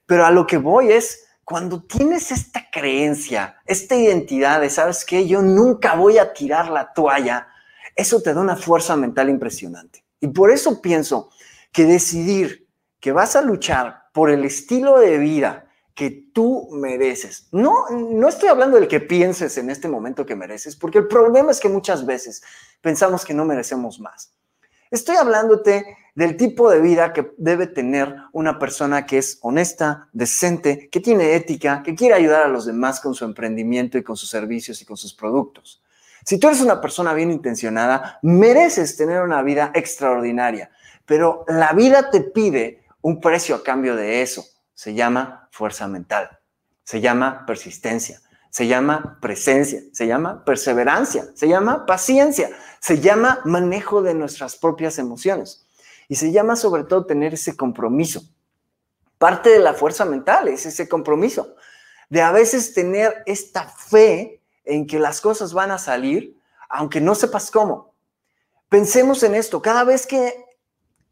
Pero 0.06 0.26
a 0.26 0.30
lo 0.30 0.46
que 0.46 0.58
voy 0.58 0.90
es, 0.92 1.26
cuando 1.44 1.82
tienes 1.82 2.30
esta 2.30 2.68
creencia, 2.70 3.60
esta 3.66 3.94
identidad 3.96 4.60
de, 4.60 4.70
¿sabes 4.70 5.04
qué? 5.04 5.26
Yo 5.26 5.42
nunca 5.42 5.94
voy 5.94 6.18
a 6.18 6.32
tirar 6.32 6.70
la 6.70 6.92
toalla, 6.92 7.48
eso 7.94 8.22
te 8.22 8.32
da 8.32 8.40
una 8.40 8.56
fuerza 8.56 8.96
mental 8.96 9.28
impresionante. 9.28 10.04
Y 10.20 10.28
por 10.28 10.50
eso 10.50 10.80
pienso 10.80 11.30
que 11.72 11.84
decidir 11.84 12.68
que 12.98 13.12
vas 13.12 13.36
a 13.36 13.42
luchar 13.42 14.04
por 14.12 14.30
el 14.30 14.44
estilo 14.44 14.98
de 14.98 15.18
vida 15.18 15.66
que 15.94 16.10
tú 16.32 16.68
mereces. 16.72 17.48
No, 17.52 17.88
no 17.90 18.28
estoy 18.28 18.48
hablando 18.48 18.78
del 18.78 18.88
que 18.88 19.00
pienses 19.00 19.58
en 19.58 19.70
este 19.70 19.88
momento 19.88 20.26
que 20.26 20.34
mereces, 20.34 20.74
porque 20.76 20.98
el 20.98 21.06
problema 21.06 21.50
es 21.50 21.60
que 21.60 21.68
muchas 21.68 22.04
veces 22.06 22.42
pensamos 22.80 23.24
que 23.24 23.34
no 23.34 23.44
merecemos 23.44 24.00
más. 24.00 24.32
Estoy 24.94 25.16
hablándote 25.16 25.96
del 26.14 26.36
tipo 26.36 26.70
de 26.70 26.80
vida 26.80 27.12
que 27.12 27.32
debe 27.36 27.66
tener 27.66 28.14
una 28.30 28.60
persona 28.60 29.06
que 29.06 29.18
es 29.18 29.40
honesta, 29.42 30.08
decente, 30.12 30.88
que 30.88 31.00
tiene 31.00 31.34
ética, 31.34 31.82
que 31.82 31.96
quiere 31.96 32.14
ayudar 32.14 32.44
a 32.44 32.48
los 32.48 32.64
demás 32.64 33.00
con 33.00 33.12
su 33.12 33.24
emprendimiento 33.24 33.98
y 33.98 34.04
con 34.04 34.16
sus 34.16 34.30
servicios 34.30 34.80
y 34.80 34.84
con 34.84 34.96
sus 34.96 35.12
productos. 35.12 35.82
Si 36.24 36.38
tú 36.38 36.46
eres 36.46 36.60
una 36.60 36.80
persona 36.80 37.12
bien 37.12 37.32
intencionada, 37.32 38.20
mereces 38.22 38.96
tener 38.96 39.22
una 39.22 39.42
vida 39.42 39.72
extraordinaria, 39.74 40.70
pero 41.04 41.44
la 41.48 41.72
vida 41.72 42.08
te 42.12 42.20
pide 42.20 42.84
un 43.02 43.20
precio 43.20 43.56
a 43.56 43.64
cambio 43.64 43.96
de 43.96 44.22
eso. 44.22 44.44
Se 44.74 44.94
llama 44.94 45.48
fuerza 45.50 45.88
mental, 45.88 46.38
se 46.84 47.00
llama 47.00 47.44
persistencia, 47.48 48.20
se 48.54 48.68
llama 48.68 49.18
presencia, 49.20 49.82
se 49.92 50.06
llama 50.06 50.44
perseverancia, 50.44 51.26
se 51.34 51.48
llama 51.48 51.86
paciencia, 51.86 52.56
se 52.78 53.00
llama 53.00 53.40
manejo 53.44 54.00
de 54.00 54.14
nuestras 54.14 54.54
propias 54.54 55.00
emociones 55.00 55.66
y 56.06 56.14
se 56.14 56.30
llama 56.30 56.54
sobre 56.54 56.84
todo 56.84 57.04
tener 57.04 57.34
ese 57.34 57.56
compromiso. 57.56 58.22
Parte 59.18 59.50
de 59.50 59.58
la 59.58 59.74
fuerza 59.74 60.04
mental 60.04 60.46
es 60.46 60.66
ese 60.66 60.88
compromiso, 60.88 61.56
de 62.08 62.22
a 62.22 62.30
veces 62.30 62.74
tener 62.74 63.24
esta 63.26 63.66
fe 63.66 64.40
en 64.64 64.86
que 64.86 65.00
las 65.00 65.20
cosas 65.20 65.52
van 65.52 65.72
a 65.72 65.78
salir, 65.78 66.38
aunque 66.68 67.00
no 67.00 67.16
sepas 67.16 67.50
cómo. 67.50 67.96
Pensemos 68.68 69.24
en 69.24 69.34
esto, 69.34 69.62
cada 69.62 69.82
vez 69.82 70.06
que 70.06 70.32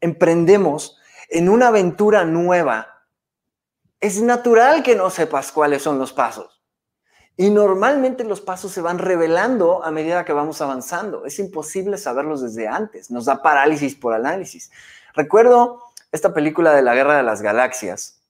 emprendemos 0.00 0.96
en 1.28 1.48
una 1.48 1.68
aventura 1.68 2.24
nueva, 2.24 2.86
es 3.98 4.22
natural 4.22 4.84
que 4.84 4.94
no 4.94 5.10
sepas 5.10 5.50
cuáles 5.50 5.82
son 5.82 5.98
los 5.98 6.12
pasos. 6.12 6.51
Y 7.36 7.50
normalmente 7.50 8.24
los 8.24 8.40
pasos 8.40 8.72
se 8.72 8.82
van 8.82 8.98
revelando 8.98 9.84
a 9.84 9.90
medida 9.90 10.24
que 10.24 10.32
vamos 10.32 10.60
avanzando. 10.60 11.24
Es 11.24 11.38
imposible 11.38 11.96
saberlos 11.96 12.42
desde 12.42 12.68
antes. 12.68 13.10
Nos 13.10 13.24
da 13.24 13.42
parálisis 13.42 13.94
por 13.94 14.12
análisis. 14.12 14.70
Recuerdo 15.14 15.82
esta 16.10 16.34
película 16.34 16.74
de 16.74 16.82
la 16.82 16.94
Guerra 16.94 17.16
de 17.16 17.22
las 17.22 17.40
Galaxias. 17.40 18.20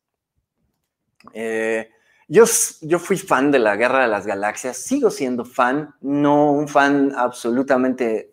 Eh, 1.32 1.90
yo, 2.28 2.44
yo 2.80 2.98
fui 2.98 3.18
fan 3.18 3.50
de 3.50 3.58
la 3.58 3.76
Guerra 3.76 4.02
de 4.02 4.08
las 4.08 4.26
Galaxias, 4.26 4.76
sigo 4.76 5.10
siendo 5.10 5.44
fan, 5.44 5.94
no 6.00 6.52
un 6.52 6.68
fan 6.68 7.12
absolutamente 7.16 8.32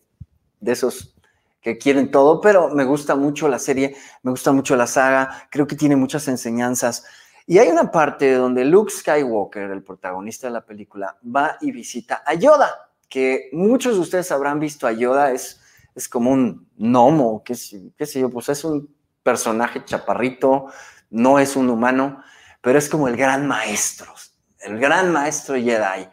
de 0.60 0.72
esos 0.72 1.16
que 1.62 1.78
quieren 1.78 2.10
todo, 2.10 2.40
pero 2.40 2.70
me 2.70 2.86
gusta 2.86 3.16
mucho 3.16 3.48
la 3.50 3.60
serie, 3.60 3.96
me 4.24 4.32
gusta 4.32 4.52
mucho 4.52 4.76
la 4.76 4.88
saga, 4.88 5.48
creo 5.52 5.68
que 5.68 5.76
tiene 5.76 5.96
muchas 5.96 6.28
enseñanzas. 6.28 7.04
Y 7.50 7.58
hay 7.58 7.70
una 7.70 7.90
parte 7.90 8.32
donde 8.34 8.64
Luke 8.64 8.92
Skywalker, 8.92 9.72
el 9.72 9.82
protagonista 9.82 10.46
de 10.46 10.54
la 10.54 10.64
película, 10.64 11.18
va 11.36 11.58
y 11.62 11.72
visita 11.72 12.22
a 12.24 12.36
Yoda, 12.36 12.92
que 13.10 13.50
muchos 13.54 13.96
de 13.96 14.02
ustedes 14.02 14.32
habrán 14.32 14.60
visto 14.60 14.86
a 14.86 14.92
Yoda, 14.92 15.32
es, 15.32 15.60
es 15.96 16.08
como 16.08 16.30
un 16.30 16.68
gnomo, 16.78 17.42
qué, 17.44 17.56
qué 17.98 18.06
sé 18.06 18.20
yo, 18.20 18.30
pues 18.30 18.50
es 18.50 18.64
un 18.64 18.96
personaje 19.24 19.84
chaparrito, 19.84 20.68
no 21.10 21.40
es 21.40 21.56
un 21.56 21.72
humano, 21.72 22.22
pero 22.62 22.78
es 22.78 22.88
como 22.88 23.08
el 23.08 23.18
gran 23.18 23.48
maestro, 23.48 24.14
el 24.60 24.78
gran 24.78 25.12
maestro 25.12 25.56
Jedi. 25.56 26.08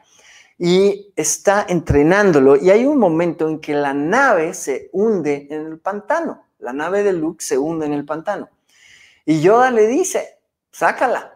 Y 0.59 1.13
está 1.17 1.67
entrenándolo 1.69 2.57
y 2.57 2.71
hay 2.71 2.87
un 2.87 2.97
momento 2.97 3.47
en 3.47 3.61
que 3.61 3.75
la 3.75 3.93
nave 3.93 4.55
se 4.55 4.89
hunde 4.91 5.49
en 5.51 5.67
el 5.67 5.81
pantano, 5.81 6.47
la 6.61 6.73
nave 6.73 7.03
de 7.03 7.13
Luke 7.13 7.45
se 7.45 7.59
hunde 7.59 7.85
en 7.85 7.93
el 7.93 8.07
pantano. 8.07 8.49
Y 9.27 9.43
Yoda 9.43 9.71
le 9.71 9.87
dice, 9.87 10.36
sácala, 10.77 11.33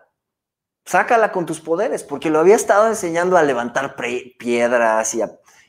sácala 0.85 1.33
con 1.33 1.47
tus 1.47 1.61
poderes, 1.61 2.05
porque 2.05 2.29
lo 2.29 2.41
había 2.41 2.57
estado 2.57 2.89
enseñando 2.89 3.39
a 3.39 3.43
levantar 3.43 3.97
piedras 4.39 5.17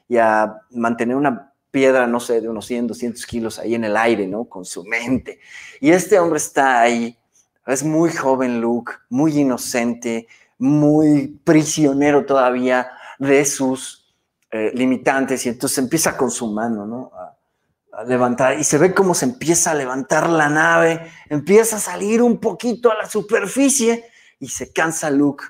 y 0.10 0.18
a, 0.18 0.60
mantener 0.72 1.16
una 1.16 1.54
piedra, 1.72 2.06
no 2.06 2.20
sé, 2.20 2.42
de 2.42 2.50
unos 2.50 2.66
100, 2.66 2.88
200 2.88 3.26
kilos 3.26 3.60
ahí 3.60 3.76
en 3.76 3.86
el 3.86 3.96
aire, 3.96 4.28
¿no? 4.28 4.44
Con 4.44 4.66
su 4.66 4.84
mente. 4.84 5.40
Y 5.80 5.92
este 5.92 6.20
hombre 6.20 6.36
está 6.36 6.82
ahí, 6.82 7.18
es 7.66 7.82
muy 7.82 8.12
joven 8.12 8.60
Luke, 8.60 8.92
muy 9.08 9.40
inocente, 9.40 10.28
muy 10.58 11.40
prisionero 11.46 12.26
todavía 12.26 12.92
de 13.20 13.46
sus 13.46 14.14
eh, 14.52 14.72
limitantes 14.74 15.46
y 15.46 15.50
entonces 15.50 15.78
empieza 15.78 16.18
con 16.18 16.30
su 16.30 16.48
mano, 16.48 16.86
¿no? 16.86 17.12
Levantar 18.04 18.60
y 18.60 18.64
se 18.64 18.78
ve 18.78 18.94
cómo 18.94 19.14
se 19.14 19.26
empieza 19.26 19.72
a 19.72 19.76
levantar 19.76 20.30
la 20.30 20.50
nave, 20.50 21.12
empieza 21.30 21.78
a 21.78 21.80
salir 21.80 22.22
un 22.22 22.40
poquito 22.40 22.92
a 22.92 22.96
la 22.96 23.06
superficie 23.08 24.06
y 24.40 24.50
se 24.50 24.74
cansa 24.74 25.10
Luke 25.10 25.46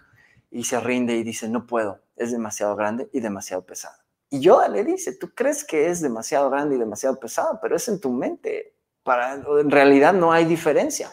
y 0.50 0.64
se 0.64 0.80
rinde 0.80 1.16
y 1.16 1.24
dice, 1.24 1.48
no 1.48 1.66
puedo, 1.66 2.02
es 2.16 2.32
demasiado 2.32 2.76
grande 2.76 3.10
y 3.14 3.20
demasiado 3.20 3.66
pesado. 3.66 3.96
Y 4.30 4.40
Yoda 4.40 4.68
le 4.68 4.84
dice, 4.84 5.16
tú 5.16 5.34
crees 5.34 5.64
que 5.64 5.90
es 5.90 6.02
demasiado 6.02 6.50
grande 6.50 6.76
y 6.76 6.80
demasiado 6.80 7.20
pesado, 7.20 7.60
pero 7.62 7.76
es 7.76 7.88
en 7.88 8.00
tu 8.00 8.12
mente, 8.12 8.76
para, 9.04 9.34
en 9.34 9.72
realidad 9.72 10.14
no 10.14 10.32
hay 10.32 10.46
diferencia. 10.46 11.10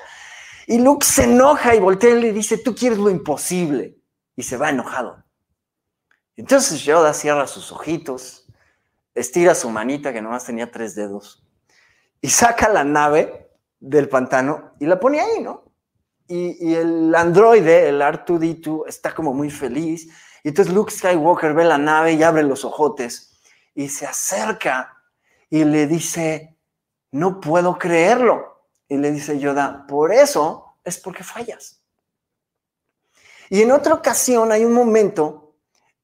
Y 0.67 0.79
Luke 0.79 1.05
se 1.05 1.25
enoja 1.25 1.75
y 1.75 1.81
voltea 1.81 2.11
y 2.11 2.21
le 2.21 2.33
dice, 2.33 2.59
tú 2.59 2.75
quieres 2.75 2.99
lo 2.99 3.11
imposible 3.11 3.99
y 4.37 4.43
se 4.43 4.57
va 4.57 4.71
enojado. 4.71 5.25
Entonces 6.37 6.83
Yoda 6.83 7.13
cierra 7.15 7.47
sus 7.47 7.73
ojitos, 7.73 8.48
estira 9.19 9.55
su 9.55 9.71
manita, 9.71 10.13
que 10.13 10.23
nomás 10.23 10.45
tenía 10.45 10.71
tres 10.71 10.95
dedos, 10.95 11.45
y 12.21 12.29
saca 12.29 12.69
la 12.69 12.85
nave 12.85 13.51
del 13.81 14.09
pantano 14.09 14.73
y 14.81 14.87
la 14.87 14.99
pone 14.99 15.21
ahí, 15.21 15.43
¿no? 15.43 15.65
Y, 16.27 16.75
el 16.75 17.15
androide, 17.15 17.89
el 17.89 18.03
R2D2, 18.03 18.85
está 18.87 19.15
como 19.15 19.33
muy 19.33 19.51
feliz. 19.51 20.09
Y 20.45 20.49
entonces 20.49 20.75
Luke 20.75 20.93
Skywalker 20.93 21.55
ve 21.55 21.65
la 21.65 21.79
nave 21.79 22.13
y 22.13 22.23
abre 22.23 22.43
los 22.43 22.65
ojotes 22.65 23.41
y 23.75 23.89
se 23.89 24.07
acerca 24.07 24.95
y 25.49 25.65
le 25.65 25.87
dice, 25.87 26.59
no 27.13 27.41
puedo 27.41 27.79
creerlo. 27.79 28.67
Y 28.89 28.99
le 28.99 29.11
dice 29.11 29.39
Yoda, 29.39 29.87
por 29.87 30.13
eso 30.13 30.77
es 30.85 30.99
porque 30.99 31.25
fallas. 31.25 31.83
Y 33.49 33.63
en 33.63 33.73
otra 33.73 33.95
ocasión 33.95 34.53
hay 34.53 34.65
un 34.65 34.75
momento 34.75 35.48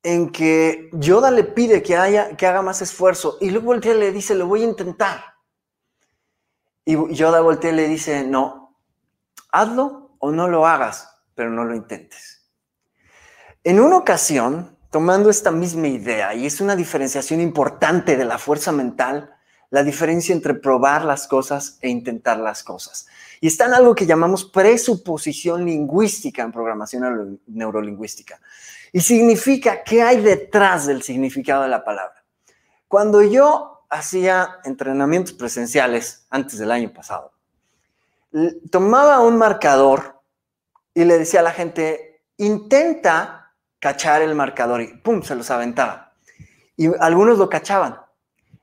en 0.05 0.31
que 0.31 0.91
Yoda 0.93 1.31
le 1.31 1.45
pide 1.45 1.83
que, 1.83 1.97
haya, 1.97 2.37
que 2.37 2.47
haga 2.47 2.63
más 2.63 2.83
esfuerzo 2.83 3.39
y 3.41 3.51
luego 3.51 3.67
voltea 3.67 3.95
le 3.95 4.13
dice, 4.13 4.35
lo 4.35 4.47
voy 4.47 4.61
a 4.61 4.67
intentar. 4.67 5.25
Y 6.85 7.15
Yoda 7.15 7.41
voltea 7.41 7.73
y 7.73 7.75
le 7.75 7.89
dice, 7.89 8.23
no, 8.23 8.77
hazlo 9.51 10.15
o 10.19 10.31
no 10.31 10.47
lo 10.47 10.67
hagas, 10.67 11.09
pero 11.35 11.51
no 11.51 11.65
lo 11.65 11.75
intentes. 11.75 12.43
En 13.65 13.81
una 13.81 13.97
ocasión, 13.97 14.77
tomando 14.91 15.31
esta 15.31 15.51
misma 15.51 15.89
idea, 15.89 16.35
y 16.35 16.45
es 16.45 16.61
una 16.61 16.77
diferenciación 16.77 17.41
importante 17.41 18.19
de 18.19 18.27
la 18.27 18.37
fuerza 18.37 18.73
mental, 18.73 19.35
la 19.71 19.83
diferencia 19.83 20.35
entre 20.35 20.53
probar 20.53 21.07
las 21.07 21.27
cosas 21.27 21.79
e 21.81 21.89
intentar 21.89 22.39
las 22.39 22.63
cosas. 22.63 23.07
Y 23.41 23.47
está 23.47 23.65
en 23.65 23.75
algo 23.75 23.95
que 23.95 24.05
llamamos 24.05 24.45
presuposición 24.45 25.65
lingüística 25.65 26.43
en 26.43 26.53
programación 26.53 27.41
neurolingüística. 27.47 28.39
Y 28.95 29.01
significa 29.01 29.83
qué 29.83 30.05
hay 30.05 30.23
detrás 30.23 30.87
del 30.87 31.03
significado 31.03 31.65
de 31.65 31.69
la 31.69 31.85
palabra. 31.85 32.25
Cuando 32.87 33.23
yo 33.23 33.85
hacía 33.91 34.61
entrenamientos 34.63 35.35
presenciales 35.35 36.29
antes 36.31 36.61
del 36.61 36.71
año 36.71 36.93
pasado, 36.93 37.33
tomaba 38.71 39.19
un 39.19 39.37
marcador 39.37 40.23
y 40.95 41.05
le 41.05 41.19
decía 41.19 41.41
a 41.41 41.43
la 41.43 41.51
gente, 41.51 42.23
intenta 42.37 43.57
cachar 43.81 44.23
el 44.23 44.37
marcador 44.37 44.81
y 44.81 44.97
pum, 44.99 45.23
se 45.23 45.35
los 45.35 45.51
aventaba. 45.51 46.15
Y 46.77 46.87
algunos 47.01 47.37
lo 47.37 47.49
cachaban. 47.49 48.01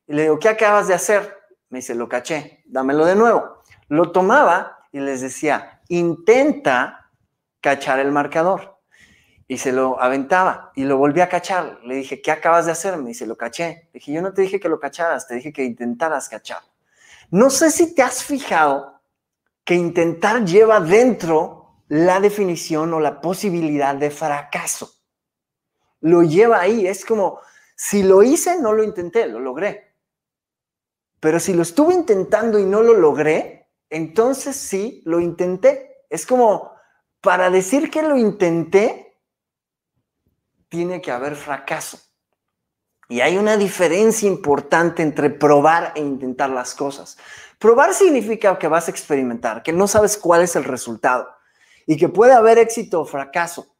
Y 0.08 0.14
le 0.14 0.22
digo, 0.22 0.40
¿qué 0.40 0.48
acabas 0.48 0.88
de 0.88 0.94
hacer? 0.94 1.40
Me 1.68 1.80
dice, 1.80 1.94
lo 1.94 2.08
caché, 2.08 2.64
dámelo 2.68 3.04
de 3.04 3.18
nuevo. 3.18 3.64
Lo 3.90 4.14
tomaba 4.14 4.80
y 4.94 5.02
les 5.02 5.20
decía, 5.20 5.82
intenta 5.90 7.12
cachar 7.60 8.00
el 8.00 8.14
marcador. 8.14 8.81
Y 9.52 9.58
se 9.58 9.74
lo 9.74 10.02
aventaba 10.02 10.72
y 10.76 10.86
lo 10.86 10.96
volví 10.96 11.20
a 11.20 11.28
cachar. 11.28 11.82
Le 11.84 11.96
dije, 11.96 12.22
¿qué 12.22 12.32
acabas 12.32 12.68
de 12.68 12.72
hacer? 12.72 12.96
Me 12.96 13.10
dice, 13.10 13.28
lo 13.28 13.36
caché. 13.36 13.90
Le 13.92 14.00
dije, 14.00 14.14
yo 14.14 14.22
no 14.22 14.34
te 14.34 14.44
dije 14.44 14.62
que 14.62 14.70
lo 14.70 14.80
cacharas, 14.80 15.28
te 15.28 15.36
dije 15.36 15.52
que 15.52 15.66
intentaras 15.66 16.30
cachar. 16.30 16.62
No 17.32 17.50
sé 17.50 17.70
si 17.70 17.94
te 17.94 18.02
has 18.02 18.24
fijado 18.24 19.02
que 19.66 19.76
intentar 19.76 20.46
lleva 20.46 20.80
dentro 20.80 21.82
la 21.90 22.22
definición 22.22 22.94
o 22.94 23.02
la 23.02 23.20
posibilidad 23.20 23.94
de 23.94 24.10
fracaso. 24.10 24.90
Lo 26.00 26.24
lleva 26.24 26.62
ahí, 26.62 26.88
es 26.88 27.04
como, 27.04 27.42
si 27.76 28.04
lo 28.04 28.24
hice, 28.24 28.58
no 28.58 28.72
lo 28.72 28.86
intenté, 28.86 29.28
lo 29.28 29.42
logré. 29.42 29.98
Pero 31.20 31.42
si 31.42 31.54
lo 31.54 31.64
estuve 31.64 31.94
intentando 31.94 32.58
y 32.58 32.64
no 32.64 32.82
lo 32.82 32.94
logré, 32.94 33.68
entonces 33.90 34.56
sí, 34.56 35.02
lo 35.04 35.20
intenté. 35.20 36.06
Es 36.10 36.26
como, 36.26 36.72
para 37.20 37.50
decir 37.50 37.92
que 37.92 38.02
lo 38.02 38.16
intenté, 38.16 39.11
tiene 40.72 41.02
que 41.02 41.12
haber 41.12 41.36
fracaso. 41.36 42.00
Y 43.10 43.20
hay 43.20 43.38
una 43.38 43.58
diferencia 43.58 44.26
importante 44.26 45.04
entre 45.04 45.30
probar 45.30 45.92
e 45.96 46.00
intentar 46.00 46.50
las 46.50 46.74
cosas. 46.74 47.18
Probar 47.60 47.94
significa 47.94 48.58
que 48.58 48.70
vas 48.70 48.88
a 48.88 48.92
experimentar, 48.92 49.64
que 49.64 49.74
no 49.74 49.86
sabes 49.86 50.18
cuál 50.18 50.44
es 50.44 50.56
el 50.56 50.64
resultado 50.64 51.28
y 51.86 51.98
que 51.98 52.08
puede 52.08 52.32
haber 52.32 52.58
éxito 52.58 53.02
o 53.02 53.06
fracaso, 53.06 53.76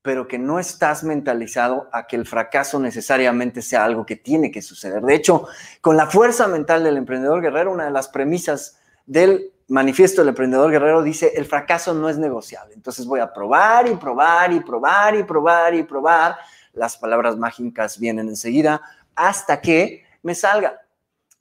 pero 0.00 0.28
que 0.28 0.38
no 0.38 0.60
estás 0.60 1.02
mentalizado 1.02 1.88
a 1.92 2.06
que 2.06 2.14
el 2.14 2.24
fracaso 2.24 2.78
necesariamente 2.78 3.60
sea 3.60 3.84
algo 3.84 4.06
que 4.06 4.14
tiene 4.14 4.52
que 4.52 4.62
suceder. 4.62 5.02
De 5.02 5.16
hecho, 5.16 5.48
con 5.80 5.96
la 5.96 6.06
fuerza 6.06 6.46
mental 6.46 6.84
del 6.84 6.98
emprendedor 6.98 7.42
guerrero, 7.42 7.72
una 7.72 7.86
de 7.86 7.90
las 7.90 8.08
premisas 8.08 8.78
del 9.06 9.52
manifiesto 9.68 10.20
del 10.20 10.30
emprendedor 10.30 10.70
guerrero 10.70 11.02
dice, 11.02 11.32
el 11.36 11.46
fracaso 11.46 11.94
no 11.94 12.08
es 12.08 12.18
negociable. 12.18 12.74
Entonces 12.74 13.06
voy 13.06 13.20
a 13.20 13.32
probar 13.32 13.88
y 13.88 13.94
probar 13.94 14.52
y 14.52 14.60
probar 14.60 15.14
y 15.14 15.22
probar 15.22 15.74
y 15.74 15.82
probar. 15.82 16.36
Las 16.72 16.96
palabras 16.96 17.36
mágicas 17.36 17.98
vienen 17.98 18.28
enseguida 18.28 18.80
hasta 19.14 19.60
que 19.60 20.04
me 20.22 20.34
salga. 20.34 20.80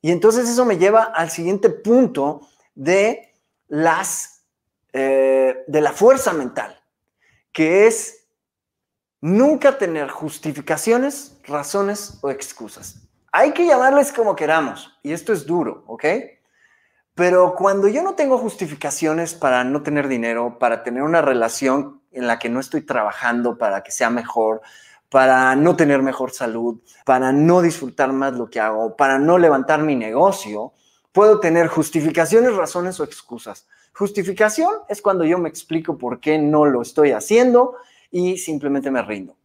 Y 0.02 0.12
entonces 0.12 0.50
eso 0.50 0.66
me 0.66 0.78
lleva 0.78 1.04
al 1.04 1.30
siguiente 1.30 1.70
punto 1.70 2.48
de 2.76 3.34
las 3.68 4.38
eh, 4.94 5.64
de 5.68 5.82
la 5.82 5.92
fuerza 5.92 6.34
mental, 6.34 6.76
que 7.52 7.86
es 7.86 8.26
nunca 9.22 9.78
tener 9.78 10.10
justificaciones, 10.10 11.38
razones 11.44 12.18
o 12.22 12.32
excusas. 12.32 13.08
Hay 13.32 13.52
que 13.52 13.68
llamarles 13.68 14.12
como 14.12 14.36
queramos, 14.36 14.98
y 15.04 15.12
esto 15.12 15.34
es 15.34 15.46
duro, 15.46 15.84
¿ok? 15.86 16.06
Pero 17.18 17.56
cuando 17.56 17.88
yo 17.88 18.04
no 18.04 18.14
tengo 18.14 18.38
justificaciones 18.38 19.34
para 19.34 19.64
no 19.64 19.82
tener 19.82 20.08
dinero, 20.08 20.60
para 20.60 20.84
tener 20.84 21.02
una 21.02 21.20
relación 21.20 22.00
en 22.12 22.28
la 22.28 22.38
que 22.38 22.48
no 22.48 22.60
estoy 22.60 22.84
trabajando 22.84 23.58
para 23.58 23.82
que 23.82 23.90
sea 23.90 24.12
mejor, 24.12 24.62
para 25.10 25.56
no 25.56 25.76
tener 25.76 26.04
mejor 26.04 26.30
salud, 26.30 26.80
para 27.06 27.32
no 27.32 27.64
disfrutar 27.64 28.14
más 28.14 28.34
lo 28.34 28.52
que 28.52 28.60
hago, 28.60 28.96
para 28.96 29.18
no 29.18 29.40
levantar 29.40 29.82
mi 29.82 29.96
negocio, 29.96 30.74
puedo 31.12 31.40
tener 31.40 31.70
justificaciones, 31.70 32.56
razones 32.56 33.00
o 33.00 33.04
excusas. 33.04 33.68
Justificación 33.94 34.70
es 34.88 35.02
cuando 35.02 35.26
yo 35.26 35.40
me 35.40 35.50
explico 35.50 35.98
por 35.98 36.20
qué 36.20 36.38
no 36.38 36.66
lo 36.66 36.84
estoy 36.84 37.14
haciendo 37.14 37.78
y 38.12 38.38
simplemente 38.38 38.92
me 38.92 39.02
rindo. 39.02 39.36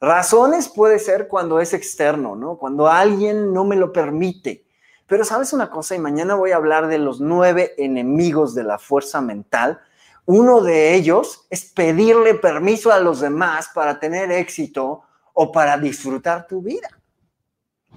Razones 0.00 0.68
puede 0.68 1.00
ser 1.00 1.26
cuando 1.26 1.58
es 1.58 1.74
externo, 1.74 2.36
¿no? 2.36 2.56
Cuando 2.56 2.86
alguien 2.86 3.52
no 3.52 3.64
me 3.64 3.74
lo 3.74 3.92
permite. 3.92 4.65
Pero 5.06 5.24
sabes 5.24 5.52
una 5.52 5.70
cosa, 5.70 5.94
y 5.94 5.98
mañana 5.98 6.34
voy 6.34 6.50
a 6.50 6.56
hablar 6.56 6.88
de 6.88 6.98
los 6.98 7.20
nueve 7.20 7.74
enemigos 7.78 8.54
de 8.54 8.64
la 8.64 8.78
fuerza 8.78 9.20
mental. 9.20 9.80
Uno 10.24 10.60
de 10.60 10.94
ellos 10.94 11.46
es 11.50 11.64
pedirle 11.64 12.34
permiso 12.34 12.90
a 12.90 12.98
los 12.98 13.20
demás 13.20 13.70
para 13.72 14.00
tener 14.00 14.32
éxito 14.32 15.02
o 15.32 15.52
para 15.52 15.78
disfrutar 15.78 16.46
tu 16.46 16.60
vida. 16.60 16.88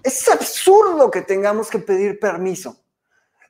Es 0.04 0.30
absurdo 0.30 1.10
que 1.10 1.22
tengamos 1.22 1.69
que 1.69 1.80
pedir 1.80 2.19
permiso. 2.19 2.78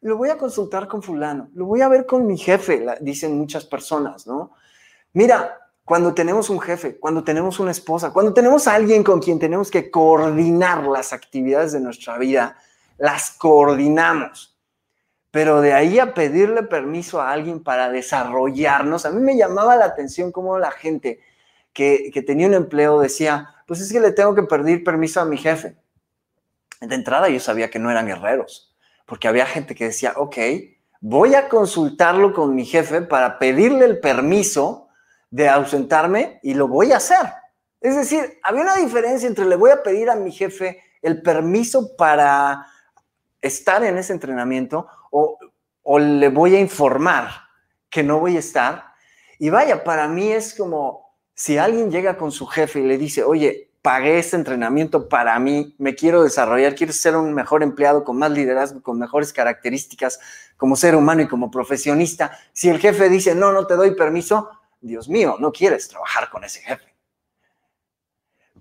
Lo 0.01 0.15
voy 0.15 0.29
a 0.29 0.37
consultar 0.37 0.87
con 0.87 1.03
fulano, 1.03 1.49
lo 1.53 1.65
voy 1.65 1.81
a 1.81 1.89
ver 1.89 2.05
con 2.05 2.25
mi 2.25 2.37
jefe, 2.37 2.85
dicen 3.01 3.37
muchas 3.37 3.65
personas, 3.65 4.25
¿no? 4.25 4.51
Mira, 5.11 5.57
cuando 5.83 6.13
tenemos 6.13 6.49
un 6.49 6.61
jefe, 6.61 6.97
cuando 6.97 7.23
tenemos 7.23 7.59
una 7.59 7.71
esposa, 7.71 8.13
cuando 8.13 8.33
tenemos 8.33 8.67
a 8.67 8.75
alguien 8.75 9.03
con 9.03 9.19
quien 9.19 9.39
tenemos 9.39 9.69
que 9.69 9.91
coordinar 9.91 10.85
las 10.85 11.11
actividades 11.11 11.73
de 11.73 11.81
nuestra 11.81 12.17
vida, 12.17 12.57
las 12.99 13.31
coordinamos. 13.31 14.57
Pero 15.31 15.61
de 15.61 15.73
ahí 15.73 15.99
a 15.99 16.13
pedirle 16.13 16.63
permiso 16.63 17.21
a 17.21 17.31
alguien 17.31 17.63
para 17.63 17.89
desarrollarnos, 17.89 19.05
a 19.05 19.11
mí 19.11 19.21
me 19.21 19.37
llamaba 19.37 19.75
la 19.75 19.85
atención 19.85 20.31
cómo 20.31 20.57
la 20.57 20.71
gente 20.71 21.19
que, 21.73 22.09
que 22.13 22.21
tenía 22.21 22.47
un 22.47 22.55
empleo 22.55 22.99
decía, 22.99 23.55
pues 23.67 23.79
es 23.79 23.91
que 23.91 23.99
le 23.99 24.11
tengo 24.11 24.33
que 24.33 24.43
pedir 24.43 24.83
permiso 24.83 25.21
a 25.21 25.25
mi 25.25 25.37
jefe. 25.37 25.75
De 26.81 26.95
entrada 26.95 27.29
yo 27.29 27.39
sabía 27.39 27.69
que 27.69 27.79
no 27.79 27.91
eran 27.91 28.07
guerreros, 28.07 28.75
porque 29.05 29.27
había 29.27 29.45
gente 29.45 29.75
que 29.75 29.85
decía, 29.85 30.13
ok, 30.15 30.37
voy 31.01 31.35
a 31.35 31.47
consultarlo 31.47 32.33
con 32.33 32.55
mi 32.55 32.65
jefe 32.65 33.01
para 33.01 33.37
pedirle 33.37 33.85
el 33.85 33.99
permiso 33.99 34.89
de 35.29 35.47
ausentarme 35.47 36.39
y 36.41 36.53
lo 36.53 36.67
voy 36.67 36.91
a 36.91 36.97
hacer. 36.97 37.33
Es 37.81 37.95
decir, 37.95 38.39
había 38.43 38.61
una 38.61 38.75
diferencia 38.75 39.27
entre 39.27 39.45
le 39.45 39.55
voy 39.55 39.71
a 39.71 39.83
pedir 39.83 40.09
a 40.09 40.15
mi 40.15 40.31
jefe 40.31 40.81
el 41.01 41.21
permiso 41.21 41.95
para 41.95 42.65
estar 43.41 43.83
en 43.83 43.97
ese 43.97 44.13
entrenamiento 44.13 44.87
o, 45.11 45.37
le 45.99 46.29
voy 46.29 46.55
a 46.55 46.59
informar 46.59 47.31
que 47.89 48.03
no 48.03 48.19
voy 48.19 48.35
a 48.35 48.39
estar. 48.39 48.93
Y 49.39 49.49
vaya, 49.49 49.83
para 49.83 50.07
mí 50.07 50.31
es 50.31 50.53
como, 50.53 51.15
si 51.33 51.57
alguien 51.57 51.89
llega 51.89 52.17
con 52.17 52.31
su 52.31 52.45
jefe 52.45 52.79
y 52.79 52.83
le 52.83 52.97
dice, 52.97 53.23
oye, 53.23 53.71
pagué 53.81 54.19
este 54.19 54.35
entrenamiento 54.35 55.09
para 55.09 55.39
mí, 55.39 55.75
me 55.79 55.95
quiero 55.95 56.23
desarrollar, 56.23 56.75
quiero 56.75 56.93
ser 56.93 57.15
un 57.15 57.33
mejor 57.33 57.63
empleado 57.63 58.03
con 58.03 58.17
más 58.17 58.29
liderazgo, 58.29 58.83
con 58.83 58.99
mejores 58.99 59.33
características 59.33 60.19
como 60.57 60.75
ser 60.75 60.95
humano 60.95 61.21
y 61.21 61.27
como 61.27 61.49
profesionista, 61.49 62.37
si 62.53 62.69
el 62.69 62.79
jefe 62.79 63.09
dice, 63.09 63.33
no, 63.33 63.51
no 63.51 63.65
te 63.65 63.75
doy 63.75 63.95
permiso, 63.95 64.49
Dios 64.81 65.09
mío, 65.09 65.37
no 65.39 65.51
quieres 65.51 65.87
trabajar 65.87 66.29
con 66.29 66.43
ese 66.43 66.59
jefe. 66.59 66.93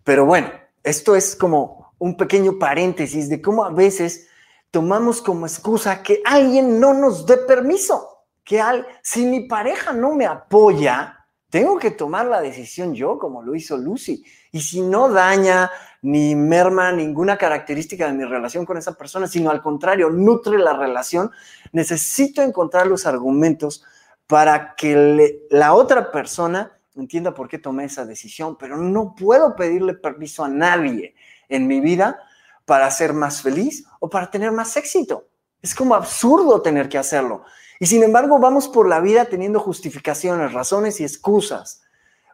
Pero 0.04 0.24
bueno, 0.24 0.50
esto 0.82 1.16
es 1.16 1.36
como 1.36 1.92
un 1.98 2.16
pequeño 2.16 2.58
paréntesis 2.58 3.28
de 3.28 3.42
cómo 3.42 3.64
a 3.64 3.70
veces 3.70 4.28
tomamos 4.70 5.22
como 5.22 5.46
excusa 5.46 6.02
que 6.02 6.20
alguien 6.24 6.78
no 6.80 6.94
nos 6.94 7.26
dé 7.26 7.38
permiso, 7.38 8.24
que 8.44 8.60
al, 8.60 8.86
si 9.02 9.24
mi 9.24 9.40
pareja 9.48 9.92
no 9.92 10.14
me 10.14 10.26
apoya, 10.26 11.26
tengo 11.50 11.78
que 11.78 11.90
tomar 11.90 12.26
la 12.26 12.40
decisión 12.40 12.94
yo, 12.94 13.18
como 13.18 13.42
lo 13.42 13.54
hizo 13.54 13.76
Lucy. 13.76 14.22
Y 14.52 14.60
si 14.60 14.82
no 14.82 15.08
daña 15.08 15.70
ni 16.02 16.34
merma 16.34 16.92
ninguna 16.92 17.38
característica 17.38 18.06
de 18.06 18.12
mi 18.12 18.24
relación 18.24 18.66
con 18.66 18.76
esa 18.76 18.94
persona, 18.94 19.26
sino 19.26 19.50
al 19.50 19.62
contrario, 19.62 20.10
nutre 20.10 20.58
la 20.58 20.74
relación, 20.74 21.30
necesito 21.72 22.42
encontrar 22.42 22.86
los 22.86 23.06
argumentos 23.06 23.84
para 24.26 24.74
que 24.74 25.46
la 25.50 25.72
otra 25.72 26.12
persona 26.12 26.78
entienda 26.94 27.32
por 27.32 27.48
qué 27.48 27.58
tomé 27.58 27.84
esa 27.84 28.04
decisión, 28.04 28.56
pero 28.58 28.76
no 28.76 29.14
puedo 29.14 29.56
pedirle 29.56 29.94
permiso 29.94 30.44
a 30.44 30.48
nadie 30.48 31.14
en 31.48 31.66
mi 31.66 31.80
vida 31.80 32.20
para 32.68 32.90
ser 32.90 33.14
más 33.14 33.40
feliz 33.40 33.86
o 33.98 34.10
para 34.10 34.30
tener 34.30 34.52
más 34.52 34.76
éxito. 34.76 35.26
Es 35.62 35.74
como 35.74 35.94
absurdo 35.94 36.60
tener 36.60 36.90
que 36.90 36.98
hacerlo. 36.98 37.42
Y 37.80 37.86
sin 37.86 38.02
embargo, 38.02 38.38
vamos 38.38 38.68
por 38.68 38.86
la 38.86 39.00
vida 39.00 39.24
teniendo 39.24 39.58
justificaciones, 39.58 40.52
razones 40.52 41.00
y 41.00 41.04
excusas. 41.04 41.80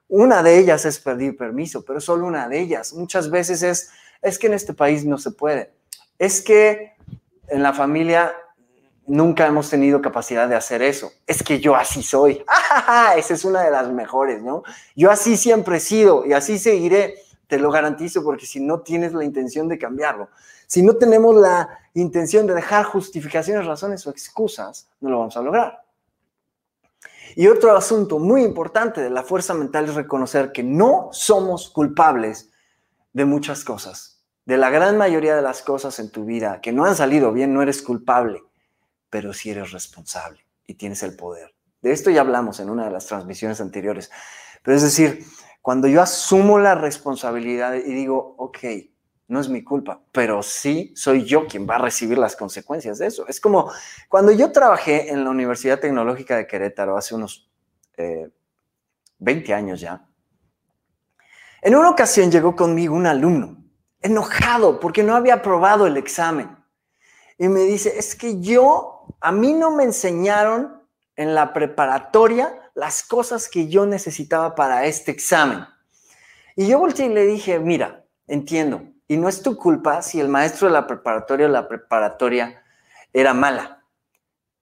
Una 0.08 0.42
de 0.42 0.58
ellas 0.58 0.84
es 0.86 0.98
pedir 0.98 1.36
permiso, 1.36 1.84
pero 1.84 2.00
solo 2.00 2.26
una 2.26 2.48
de 2.48 2.58
ellas. 2.58 2.94
Muchas 2.94 3.30
veces 3.30 3.62
es, 3.62 3.90
es 4.22 4.36
que 4.36 4.48
en 4.48 4.54
este 4.54 4.74
país 4.74 5.04
no 5.04 5.18
se 5.18 5.30
puede. 5.30 5.72
Es 6.18 6.42
que 6.42 6.94
en 7.46 7.62
la 7.62 7.72
familia 7.72 8.34
nunca 9.06 9.46
hemos 9.46 9.70
tenido 9.70 10.02
capacidad 10.02 10.48
de 10.48 10.56
hacer 10.56 10.82
eso. 10.82 11.12
Es 11.28 11.44
que 11.44 11.60
yo 11.60 11.76
así 11.76 12.02
soy. 12.02 12.44
Esa 13.16 13.34
es 13.34 13.44
una 13.44 13.62
de 13.62 13.70
las 13.70 13.88
mejores, 13.88 14.42
¿no? 14.42 14.64
Yo 14.96 15.12
así 15.12 15.36
siempre 15.36 15.76
he 15.76 15.80
sido 15.80 16.26
y 16.26 16.32
así 16.32 16.58
seguiré. 16.58 17.23
Te 17.54 17.60
lo 17.60 17.70
garantizo, 17.70 18.24
porque 18.24 18.46
si 18.46 18.58
no 18.58 18.80
tienes 18.80 19.12
la 19.12 19.22
intención 19.22 19.68
de 19.68 19.78
cambiarlo, 19.78 20.28
si 20.66 20.82
no 20.82 20.96
tenemos 20.96 21.36
la 21.36 21.68
intención 21.94 22.48
de 22.48 22.54
dejar 22.54 22.84
justificaciones, 22.84 23.64
razones 23.64 24.04
o 24.08 24.10
excusas, 24.10 24.88
no 25.00 25.10
lo 25.10 25.20
vamos 25.20 25.36
a 25.36 25.40
lograr. 25.42 25.84
Y 27.36 27.46
otro 27.46 27.76
asunto 27.76 28.18
muy 28.18 28.42
importante 28.42 29.00
de 29.00 29.10
la 29.10 29.22
fuerza 29.22 29.54
mental 29.54 29.84
es 29.84 29.94
reconocer 29.94 30.50
que 30.50 30.64
no 30.64 31.10
somos 31.12 31.70
culpables 31.70 32.50
de 33.12 33.24
muchas 33.24 33.62
cosas. 33.62 34.24
De 34.44 34.56
la 34.56 34.70
gran 34.70 34.98
mayoría 34.98 35.36
de 35.36 35.42
las 35.42 35.62
cosas 35.62 36.00
en 36.00 36.10
tu 36.10 36.24
vida 36.24 36.60
que 36.60 36.72
no 36.72 36.86
han 36.86 36.96
salido 36.96 37.32
bien, 37.32 37.54
no 37.54 37.62
eres 37.62 37.82
culpable, 37.82 38.42
pero 39.10 39.32
sí 39.32 39.50
eres 39.50 39.70
responsable 39.70 40.44
y 40.66 40.74
tienes 40.74 41.04
el 41.04 41.14
poder. 41.14 41.54
De 41.82 41.92
esto 41.92 42.10
ya 42.10 42.22
hablamos 42.22 42.58
en 42.58 42.68
una 42.68 42.86
de 42.86 42.90
las 42.90 43.06
transmisiones 43.06 43.60
anteriores. 43.60 44.10
Pero 44.64 44.76
es 44.76 44.82
decir, 44.82 45.24
cuando 45.64 45.88
yo 45.88 46.02
asumo 46.02 46.58
la 46.58 46.74
responsabilidad 46.74 47.72
y 47.72 47.94
digo, 47.94 48.34
ok, 48.36 48.58
no 49.28 49.40
es 49.40 49.48
mi 49.48 49.64
culpa, 49.64 49.98
pero 50.12 50.42
sí 50.42 50.92
soy 50.94 51.24
yo 51.24 51.46
quien 51.46 51.66
va 51.66 51.76
a 51.76 51.78
recibir 51.78 52.18
las 52.18 52.36
consecuencias 52.36 52.98
de 52.98 53.06
eso. 53.06 53.26
Es 53.28 53.40
como 53.40 53.72
cuando 54.10 54.30
yo 54.30 54.52
trabajé 54.52 55.10
en 55.10 55.24
la 55.24 55.30
Universidad 55.30 55.80
Tecnológica 55.80 56.36
de 56.36 56.46
Querétaro 56.46 56.98
hace 56.98 57.14
unos 57.14 57.50
20 57.96 59.50
eh, 59.50 59.54
años 59.54 59.80
ya. 59.80 60.06
En 61.62 61.74
una 61.74 61.88
ocasión 61.88 62.30
llegó 62.30 62.54
conmigo 62.54 62.94
un 62.94 63.06
alumno, 63.06 63.56
enojado 64.02 64.78
porque 64.78 65.02
no 65.02 65.16
había 65.16 65.36
aprobado 65.36 65.86
el 65.86 65.96
examen. 65.96 66.58
Y 67.38 67.48
me 67.48 67.60
dice, 67.60 67.94
es 67.96 68.14
que 68.14 68.38
yo, 68.38 69.06
a 69.18 69.32
mí 69.32 69.54
no 69.54 69.70
me 69.70 69.84
enseñaron 69.84 70.82
en 71.16 71.34
la 71.34 71.54
preparatoria 71.54 72.63
las 72.74 73.02
cosas 73.02 73.48
que 73.48 73.68
yo 73.68 73.86
necesitaba 73.86 74.54
para 74.54 74.84
este 74.84 75.10
examen. 75.10 75.66
Y 76.56 76.66
yo 76.66 76.78
volteé 76.78 77.06
y 77.06 77.14
le 77.14 77.24
dije, 77.24 77.58
mira, 77.58 78.04
entiendo, 78.26 78.82
y 79.06 79.16
no 79.16 79.28
es 79.28 79.42
tu 79.42 79.56
culpa 79.56 80.02
si 80.02 80.20
el 80.20 80.28
maestro 80.28 80.66
de 80.66 80.74
la 80.74 80.86
preparatoria 80.86 81.46
o 81.46 81.50
la 81.50 81.68
preparatoria 81.68 82.62
era 83.12 83.32
mala. 83.32 83.82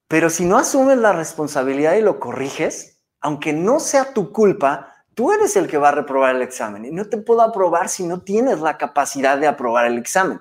Pero 0.07 0.29
si 0.29 0.45
no 0.45 0.57
asumes 0.57 0.97
la 0.97 1.13
responsabilidad 1.13 1.95
y 1.95 2.01
lo 2.01 2.19
corriges, 2.19 2.99
aunque 3.19 3.51
no 3.51 3.79
sea 3.79 4.13
tu 4.13 4.31
culpa, 4.31 4.93
tú 5.15 5.31
eres 5.31 5.55
el 5.55 5.67
que 5.67 5.77
va 5.77 5.89
a 5.89 5.93
reprobar 5.93 6.35
el 6.35 6.41
examen. 6.41 6.85
Y 6.85 6.91
no 6.91 7.05
te 7.05 7.17
puedo 7.17 7.41
aprobar 7.41 7.89
si 7.89 8.05
no 8.05 8.21
tienes 8.21 8.59
la 8.59 8.77
capacidad 8.77 9.37
de 9.37 9.47
aprobar 9.47 9.85
el 9.85 9.97
examen. 9.97 10.39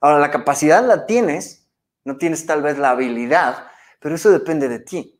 Ahora, 0.00 0.18
la 0.18 0.30
capacidad 0.30 0.84
la 0.84 1.04
tienes, 1.06 1.68
no 2.04 2.16
tienes 2.16 2.46
tal 2.46 2.62
vez 2.62 2.78
la 2.78 2.90
habilidad, 2.90 3.66
pero 4.00 4.14
eso 4.14 4.30
depende 4.30 4.68
de 4.68 4.78
ti 4.78 5.14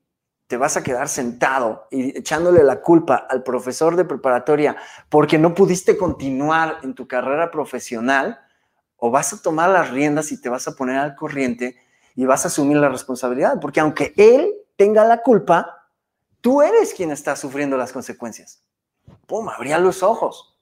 te 0.47 0.57
vas 0.57 0.77
a 0.77 0.83
quedar 0.83 1.09
sentado 1.09 1.87
y 1.91 2.17
echándole 2.19 2.63
la 2.63 2.81
culpa 2.81 3.27
al 3.29 3.43
profesor 3.43 3.97
de 3.97 4.05
preparatoria 4.05 4.77
porque 5.09 5.39
no 5.39 5.55
pudiste 5.55 5.97
continuar 5.97 6.79
en 6.83 6.95
tu 6.95 7.09
carrera 7.09 7.51
profesional, 7.51 8.41
o 8.97 9.11
vas 9.11 9.35
a 9.35 9.43
tomar 9.43 9.69
las 9.69 9.91
riendas 9.91 10.33
y 10.33 10.41
te 10.41 10.49
vas 10.49 10.67
a 10.67 10.75
poner 10.75 10.97
al 10.97 11.15
corriente 11.15 11.77
y 12.15 12.25
vas 12.25 12.47
a 12.47 12.49
asumir 12.49 12.79
la 12.79 12.89
responsabilidad, 12.89 13.61
porque 13.61 13.81
aunque 13.81 14.15
él 14.17 14.51
tenga 14.77 15.05
la 15.05 15.21
culpa, 15.21 15.91
tú 16.41 16.63
eres 16.63 16.95
quien 16.95 17.11
está 17.11 17.37
sufriendo 17.37 17.77
las 17.77 17.93
consecuencias. 17.93 18.63
Pum, 19.27 19.49
abría 19.51 19.79
los 19.79 20.03
ojos 20.03 20.59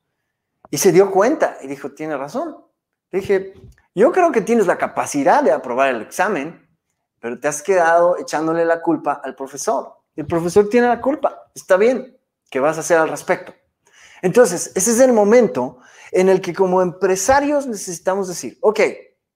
y 0.71 0.79
se 0.79 0.90
dio 0.90 1.12
cuenta 1.12 1.59
y 1.62 1.68
dijo, 1.68 1.92
tiene 1.92 2.16
razón. 2.16 2.57
dije, 3.12 3.55
yo 3.95 4.11
creo 4.11 4.33
que 4.33 4.40
tienes 4.40 4.66
la 4.66 4.77
capacidad 4.79 5.42
de 5.45 5.53
aprobar 5.53 5.95
el 5.95 6.03
examen, 6.03 6.68
pero 7.23 7.39
te 7.39 7.47
has 7.47 7.63
quedado 7.63 8.19
echándole 8.19 8.65
la 8.65 8.83
culpa 8.83 9.21
al 9.23 9.37
profesor. 9.37 9.95
El 10.17 10.27
profesor 10.27 10.69
tiene 10.69 10.89
la 10.89 11.01
culpa, 11.01 11.51
está 11.55 11.77
bien, 11.77 12.19
¿qué 12.51 12.59
vas 12.59 12.77
a 12.77 12.81
hacer 12.81 12.99
al 12.99 13.09
respecto? 13.09 13.55
Entonces, 14.23 14.73
ese 14.75 14.91
es 14.91 15.01
el 15.01 15.13
momento 15.13 15.79
en 16.11 16.29
el 16.29 16.41
que 16.41 16.53
como 16.53 16.83
empresarios 16.83 17.69
necesitamos 17.69 18.27
decir, 18.27 18.59
ok, 18.61 18.81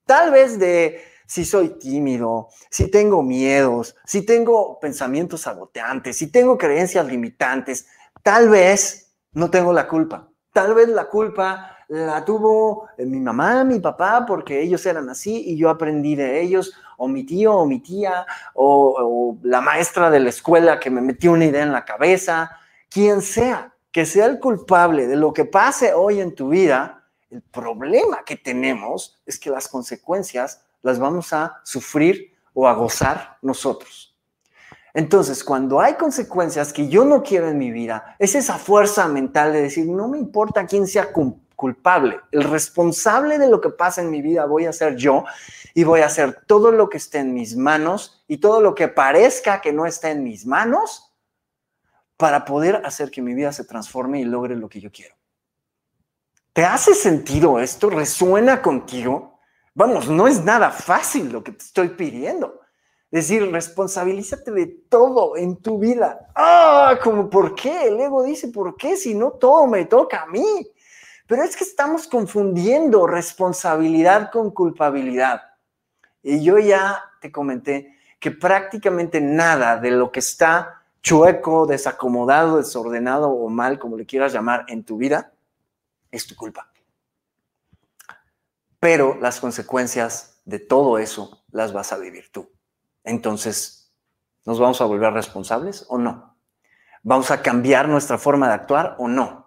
tal 0.05 0.31
vez 0.31 0.59
de 0.59 1.01
si 1.25 1.45
soy 1.45 1.79
tímido, 1.79 2.49
si 2.69 2.91
tengo 2.91 3.23
miedos, 3.23 3.95
si 4.05 4.25
tengo 4.25 4.79
pensamientos 4.81 5.41
saboteantes, 5.41 6.17
si 6.17 6.29
tengo 6.29 6.57
creencias 6.57 7.05
limitantes, 7.07 7.87
tal 8.21 8.49
vez 8.49 9.13
no 9.31 9.49
tengo 9.49 9.71
la 9.71 9.87
culpa. 9.87 10.29
Tal 10.51 10.73
vez 10.73 10.89
la 10.89 11.07
culpa 11.07 11.76
la 11.87 12.25
tuvo 12.25 12.89
mi 12.97 13.19
mamá, 13.19 13.63
mi 13.63 13.79
papá, 13.79 14.25
porque 14.25 14.61
ellos 14.61 14.85
eran 14.85 15.09
así 15.09 15.43
y 15.47 15.57
yo 15.57 15.69
aprendí 15.69 16.15
de 16.15 16.41
ellos, 16.41 16.73
o 16.97 17.07
mi 17.07 17.23
tío, 17.23 17.55
o 17.55 17.65
mi 17.65 17.79
tía, 17.79 18.25
o, 18.53 19.37
la 19.43 19.61
maestra 19.61 20.09
de 20.09 20.19
la 20.19 20.29
escuela 20.29 20.79
que 20.79 20.89
me 20.89 21.01
metió 21.01 21.31
una 21.31 21.45
idea 21.45 21.63
en 21.63 21.71
la 21.71 21.85
cabeza, 21.85 22.51
quien 22.89 23.21
sea, 23.21 23.73
que 23.91 24.05
sea 24.05 24.25
el 24.25 24.39
culpable 24.39 25.07
de 25.07 25.15
lo 25.15 25.31
que 25.33 25.45
pase 25.45 25.93
hoy 25.93 26.19
en 26.19 26.35
tu 26.35 26.49
vida, 26.49 27.05
el 27.29 27.41
problema 27.41 28.23
que 28.25 28.35
tenemos 28.35 29.19
es 29.25 29.39
que 29.39 29.49
las 29.49 29.67
consecuencias 29.67 30.61
las 30.81 30.99
vamos 30.99 31.33
a 31.33 31.59
sufrir 31.63 32.33
o 32.53 32.67
a 32.67 32.73
gozar 32.73 33.37
nosotros. 33.41 34.15
Entonces, 34.93 35.43
cuando 35.43 35.79
hay 35.79 35.93
consecuencias 35.93 36.73
que 36.73 36.87
yo 36.87 37.05
no 37.05 37.21
quiero 37.21 37.49
en 37.49 37.57
mi 37.57 37.71
vida, 37.71 38.15
es 38.17 38.33
esa 38.33 38.57
fuerza 38.57 39.07
mental 39.07 39.53
de 39.53 39.61
decir, 39.61 39.85
no 39.85 40.07
me 40.07 40.17
importa 40.17 40.65
quién 40.65 40.87
sea 40.87 41.11
culpable, 41.57 42.21
el 42.31 42.43
responsable 42.43 43.39
de 43.39 43.49
lo 43.49 43.59
que 43.59 43.71
pasa 43.71 44.01
en 44.01 44.11
mi 44.11 44.21
vida 44.21 44.45
voy 44.45 44.67
a 44.67 44.71
ser 44.71 44.95
yo 44.95 45.25
y 45.73 45.83
voy 45.83 46.01
a 46.01 46.05
hacer 46.05 46.43
todo 46.45 46.71
lo 46.71 46.87
que 46.87 46.97
esté 46.97 47.17
en 47.17 47.33
mis 47.33 47.57
manos 47.57 48.23
y 48.27 48.37
todo 48.37 48.61
lo 48.61 48.75
que 48.75 48.87
parezca 48.87 49.59
que 49.59 49.73
no 49.73 49.87
está 49.87 50.11
en 50.11 50.23
mis 50.23 50.45
manos 50.45 51.11
para 52.15 52.45
poder 52.45 52.83
hacer 52.85 53.09
que 53.09 53.23
mi 53.23 53.33
vida 53.33 53.51
se 53.51 53.65
transforme 53.65 54.21
y 54.21 54.23
logre 54.23 54.55
lo 54.55 54.69
que 54.69 54.79
yo 54.79 54.91
quiero. 54.91 55.15
¿Te 56.53 56.63
hace 56.63 56.93
sentido 56.93 57.59
esto? 57.59 57.89
¿Resuena 57.89 58.61
contigo? 58.61 59.39
Vamos, 59.73 60.07
no 60.09 60.27
es 60.27 60.43
nada 60.43 60.69
fácil 60.69 61.31
lo 61.31 61.43
que 61.43 61.53
te 61.53 61.63
estoy 61.63 61.89
pidiendo. 61.89 62.61
Es 63.09 63.27
decir, 63.29 63.51
responsabilízate 63.51 64.51
de 64.51 64.67
todo 64.89 65.37
en 65.37 65.57
tu 65.57 65.79
vida. 65.79 66.27
Ah, 66.35 66.99
como 67.03 67.31
por 67.31 67.55
qué? 67.55 67.87
El 67.87 67.99
ego 67.99 68.21
dice, 68.23 68.49
¿por 68.49 68.75
qué? 68.75 68.95
Si 68.95 69.15
no 69.15 69.31
todo 69.31 69.65
me 69.65 69.85
toca 69.85 70.23
a 70.23 70.25
mí. 70.27 70.71
Pero 71.27 71.43
es 71.43 71.55
que 71.57 71.65
estamos 71.65 72.07
confundiendo 72.07 73.05
responsabilidad 73.05 74.31
con 74.31 74.51
culpabilidad. 74.51 75.41
Y 76.23 76.43
yo 76.43 76.57
ya 76.57 77.03
te 77.21 77.31
comenté 77.31 77.95
que 78.19 78.31
prácticamente 78.31 79.21
nada 79.21 79.77
de 79.77 79.91
lo 79.91 80.11
que 80.11 80.19
está 80.19 80.83
chueco, 81.01 81.67
desacomodado, 81.67 82.57
desordenado 82.57 83.29
o 83.29 83.49
mal, 83.49 83.77
como 83.77 83.97
le 83.97 84.05
quieras 84.05 84.33
llamar, 84.33 84.65
en 84.67 84.83
tu 84.83 84.97
vida, 84.97 85.31
es 86.11 86.25
tu 86.25 86.35
culpa. 86.35 86.71
Pero 88.79 89.17
las 89.21 89.39
consecuencias 89.39 90.41
de 90.45 90.59
todo 90.59 90.97
eso 90.97 91.43
las 91.51 91.73
vas 91.73 91.91
a 91.91 91.97
vivir 91.97 92.31
tú. 92.31 92.49
Entonces, 93.03 93.91
¿nos 94.45 94.59
vamos 94.59 94.81
a 94.81 94.85
volver 94.85 95.13
responsables 95.13 95.85
o 95.89 95.97
no? 95.97 96.35
¿Vamos 97.03 97.31
a 97.31 97.41
cambiar 97.41 97.87
nuestra 97.87 98.17
forma 98.17 98.47
de 98.47 98.53
actuar 98.55 98.95
o 98.97 99.07
no? 99.07 99.46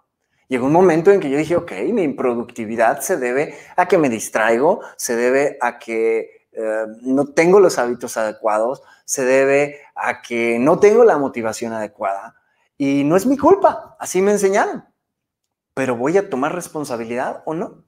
Llegó 0.51 0.65
un 0.65 0.73
momento 0.73 1.11
en 1.11 1.21
que 1.21 1.29
yo 1.29 1.37
dije, 1.37 1.55
ok, 1.55 1.71
mi 1.93 2.03
improductividad 2.03 2.99
se 2.99 3.15
debe 3.15 3.57
a 3.77 3.87
que 3.87 3.97
me 3.97 4.09
distraigo, 4.09 4.81
se 4.97 5.15
debe 5.15 5.57
a 5.61 5.79
que 5.79 6.49
eh, 6.51 6.85
no 7.03 7.27
tengo 7.27 7.61
los 7.61 7.77
hábitos 7.77 8.17
adecuados, 8.17 8.83
se 9.05 9.23
debe 9.23 9.79
a 9.95 10.21
que 10.21 10.59
no 10.59 10.77
tengo 10.77 11.05
la 11.05 11.17
motivación 11.17 11.71
adecuada. 11.71 12.35
Y 12.77 13.05
no 13.05 13.15
es 13.15 13.25
mi 13.25 13.37
culpa, 13.37 13.95
así 13.97 14.21
me 14.21 14.31
enseñaron. 14.31 14.83
Pero 15.73 15.95
voy 15.95 16.17
a 16.17 16.29
tomar 16.29 16.53
responsabilidad 16.53 17.43
o 17.45 17.53
no. 17.53 17.85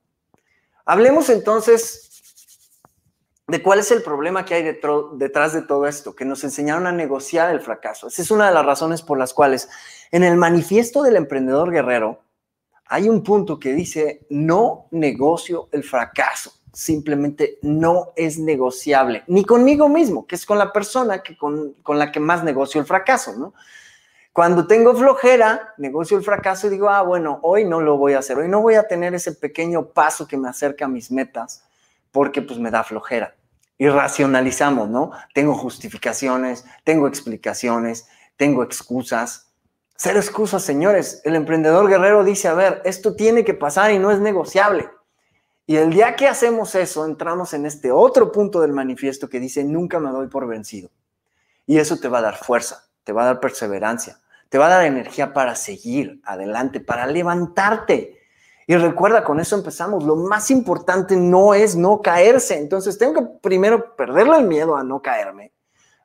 Hablemos 0.86 1.30
entonces 1.30 2.22
de 3.46 3.62
cuál 3.62 3.80
es 3.80 3.92
el 3.92 4.04
problema 4.04 4.46
que 4.46 4.54
hay 4.54 4.64
detrás 4.64 5.52
de 5.52 5.64
todo 5.64 5.86
esto, 5.86 6.16
que 6.16 6.24
nos 6.24 6.46
enseñaron 6.46 6.88
a 6.88 6.94
negociar 6.94 7.50
el 7.50 7.60
fracaso. 7.60 8.08
Esa 8.08 8.22
es 8.22 8.32
una 8.32 8.48
de 8.48 8.54
las 8.54 8.66
razones 8.66 9.02
por 9.02 9.20
las 9.20 9.34
cuales 9.34 9.68
en 10.12 10.24
el 10.24 10.38
manifiesto 10.38 11.04
del 11.04 11.18
emprendedor 11.18 11.70
guerrero, 11.70 12.24
hay 12.86 13.10
un 13.10 13.24
punto 13.24 13.60
que 13.60 13.74
dice, 13.74 14.26
no 14.30 14.88
negocio 14.92 15.70
el 15.72 15.84
fracaso, 15.84 16.52
simplemente 16.72 17.60
no 17.62 18.14
es 18.16 18.38
negociable, 18.38 19.24
ni 19.28 19.46
conmigo 19.46 19.90
mismo, 19.90 20.26
que 20.28 20.36
es 20.36 20.46
con 20.46 20.58
la 20.58 20.74
persona 20.74 21.24
que 21.24 21.38
con, 21.38 21.74
con 21.84 21.98
la 22.00 22.12
que 22.12 22.20
más 22.20 22.44
negocio 22.44 22.82
el 22.82 22.88
fracaso, 22.88 23.36
¿no? 23.38 23.54
Cuando 24.34 24.66
tengo 24.66 24.96
flojera, 24.96 25.76
negocio 25.78 26.18
el 26.18 26.24
fracaso 26.24 26.66
y 26.66 26.72
digo, 26.72 26.90
ah, 26.90 27.04
bueno, 27.04 27.40
hoy 27.44 27.66
no 27.66 27.82
lo 27.82 27.98
voy 27.98 28.14
a 28.14 28.20
hacer, 28.20 28.40
hoy 28.40 28.48
no 28.48 28.62
voy 28.62 28.74
a 28.74 28.88
tener 28.88 29.14
ese 29.14 29.34
pequeño 29.34 29.90
paso 29.90 30.28
que 30.28 30.38
me 30.38 30.50
acerca 30.50 30.86
a 30.86 30.88
mis 30.88 31.12
metas, 31.12 31.64
porque 32.12 32.42
pues 32.42 32.58
me 32.58 32.72
da 32.72 32.84
flojera. 32.84 33.36
Y 33.78 33.88
racionalizamos, 33.90 34.90
¿no? 34.90 35.12
Tengo 35.36 35.54
justificaciones, 35.54 36.66
tengo 36.84 37.08
explicaciones, 37.08 38.08
tengo 38.36 38.64
excusas, 38.64 39.53
Cero 39.96 40.20
excusas, 40.20 40.64
señores. 40.64 41.22
El 41.24 41.36
emprendedor 41.36 41.88
guerrero 41.88 42.24
dice, 42.24 42.48
a 42.48 42.54
ver, 42.54 42.82
esto 42.84 43.16
tiene 43.16 43.44
que 43.46 43.54
pasar 43.54 43.92
y 43.92 44.00
no 44.00 44.12
es 44.12 44.20
negociable. 44.20 44.90
Y 45.66 45.78
el 45.78 45.92
día 45.92 46.16
que 46.16 46.28
hacemos 46.28 46.76
eso, 46.76 47.06
entramos 47.06 47.54
en 47.54 47.66
este 47.66 47.92
otro 47.92 48.32
punto 48.32 48.60
del 48.60 48.74
manifiesto 48.74 49.30
que 49.30 49.40
dice, 49.40 49.64
nunca 49.64 50.00
me 50.00 50.12
doy 50.12 50.28
por 50.28 50.48
vencido. 50.48 50.90
Y 51.66 51.78
eso 51.78 51.98
te 51.98 52.10
va 52.10 52.18
a 52.18 52.24
dar 52.24 52.38
fuerza, 52.38 52.86
te 53.04 53.14
va 53.14 53.24
a 53.24 53.26
dar 53.28 53.40
perseverancia, 53.40 54.20
te 54.50 54.58
va 54.58 54.66
a 54.66 54.70
dar 54.70 54.86
energía 54.86 55.32
para 55.32 55.56
seguir 55.56 56.20
adelante, 56.26 56.82
para 56.82 57.08
levantarte. 57.08 58.20
Y 58.68 58.76
recuerda, 58.76 59.24
con 59.24 59.40
eso 59.40 59.56
empezamos. 59.56 60.04
Lo 60.04 60.16
más 60.16 60.52
importante 60.52 61.16
no 61.16 61.54
es 61.54 61.76
no 61.76 62.02
caerse. 62.02 62.58
Entonces 62.58 62.98
tengo 62.98 63.14
que 63.14 63.40
primero 63.42 63.96
perderle 63.96 64.38
el 64.38 64.48
miedo 64.48 64.76
a 64.76 64.84
no 64.84 65.02
caerme. 65.02 65.54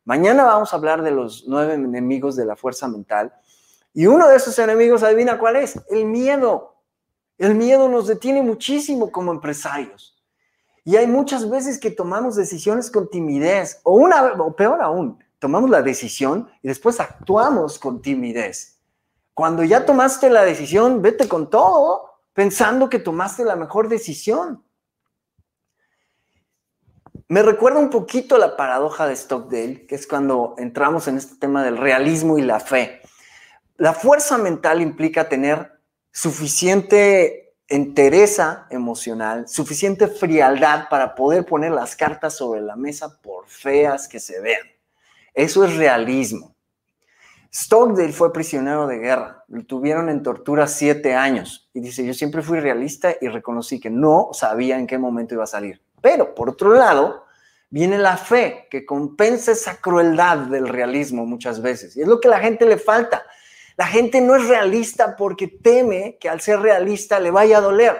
Mañana 0.05 0.45
vamos 0.45 0.73
a 0.73 0.77
hablar 0.77 1.03
de 1.03 1.11
los 1.11 1.45
nueve 1.49 1.75
enemigos 1.75 2.37
de 2.37 2.45
la 2.47 2.57
fuerza 2.57 2.89
mental. 2.89 3.33
Y 3.99 4.07
uno 4.07 4.29
de 4.29 4.37
esos 4.37 4.57
enemigos, 4.61 5.03
adivina 5.03 5.41
cuál 5.41 5.57
es, 5.57 5.77
el 5.91 6.05
miedo. 6.05 6.77
El 7.37 7.57
miedo 7.57 7.89
nos 7.89 8.07
detiene 8.07 8.43
muchísimo 8.43 9.11
como 9.11 9.33
empresarios. 9.33 10.17
Y 10.85 10.95
hay 10.95 11.09
muchas 11.09 11.51
veces 11.51 11.81
que 11.81 11.91
tomamos 11.91 12.37
decisiones 12.37 12.93
con 12.93 13.11
timidez, 13.11 13.81
o, 13.83 13.95
una, 13.95 14.35
o 14.35 14.55
peor 14.55 14.83
aún, 14.83 15.19
tomamos 15.41 15.69
la 15.69 15.83
decisión 15.83 16.49
y 16.63 16.69
después 16.69 17.01
actuamos 17.01 17.81
con 17.81 18.01
timidez. 18.01 18.79
Cuando 19.35 19.65
ya 19.65 19.85
tomaste 19.85 20.31
la 20.31 20.45
decisión, 20.45 21.03
vete 21.03 21.27
con 21.27 21.51
todo, 21.51 22.21
pensando 22.35 22.89
que 22.89 23.01
tomaste 23.01 23.45
la 23.45 23.57
mejor 23.57 23.89
decisión. 23.89 24.63
Me 27.27 27.43
recuerda 27.43 27.81
un 27.81 27.91
poquito 27.91 28.39
la 28.39 28.57
paradoja 28.57 29.09
de 29.09 29.17
Stockdale, 29.17 29.89
que 29.89 29.97
es 29.97 30.07
cuando 30.07 30.55
entramos 30.57 31.09
en 31.09 31.17
este 31.17 31.35
tema 31.35 31.65
del 31.65 31.77
realismo 31.77 32.39
y 32.39 32.43
la 32.43 32.61
fe. 32.61 32.98
La 33.79 33.93
fuerza 33.93 34.37
mental 34.39 34.83
implica 34.83 35.29
tener 35.29 35.79
suficiente 36.11 37.55
entereza 37.69 38.67
emocional, 38.71 39.47
suficiente 39.47 40.09
frialdad 40.09 40.89
para 40.89 41.15
poder 41.15 41.47
poner 41.47 41.71
las 41.71 41.95
cartas 41.95 42.35
sobre 42.35 42.61
la 42.61 42.75
mesa 42.75 43.21
por 43.23 43.47
feas 43.47 44.09
que 44.09 44.19
se 44.19 44.41
vean. 44.41 44.67
Eso 45.33 45.65
es 45.65 45.77
realismo. 45.77 46.57
Stockdale 47.55 48.13
fue 48.13 48.33
prisionero 48.33 48.89
de 48.89 48.99
guerra, 48.99 49.45
lo 49.47 49.65
tuvieron 49.65 50.09
en 50.09 50.25
tortura 50.25 50.67
siete 50.67 51.15
años 51.15 51.71
y 51.73 51.81
dice, 51.81 52.05
yo 52.05 52.15
siempre 52.15 52.43
fui 52.43 52.59
realista 52.59 53.15
y 53.21 53.29
reconocí 53.29 53.79
que 53.79 53.91
no 53.91 54.31
sabía 54.33 54.77
en 54.77 54.89
qué 54.89 54.99
momento 54.99 55.35
iba 55.35 55.45
a 55.45 55.47
salir. 55.47 55.81
Pero 56.03 56.35
por 56.35 56.51
otro 56.51 56.75
lado, 56.75 57.27
viene 57.71 57.97
la 57.97 58.17
fe 58.17 58.67
que 58.71 58.85
compensa 58.85 59.53
esa 59.53 59.77
crueldad 59.77 60.39
del 60.49 60.67
realismo 60.67 61.27
muchas 61.27 61.63
veces. 61.63 61.97
Y 61.97 62.03
es 62.03 62.09
lo 62.09 62.21
que 62.21 62.27
a 62.27 62.33
la 62.33 62.41
gente 62.41 62.67
le 62.67 62.77
falta. 62.77 63.25
La 63.79 63.87
gente 63.87 64.21
no 64.21 64.35
es 64.35 64.49
realista 64.49 65.15
porque 65.17 65.47
teme 65.47 66.19
que 66.21 66.29
al 66.29 66.41
ser 66.41 66.59
realista 66.59 67.21
le 67.21 67.31
vaya 67.31 67.59
a 67.59 67.61
doler. 67.61 67.97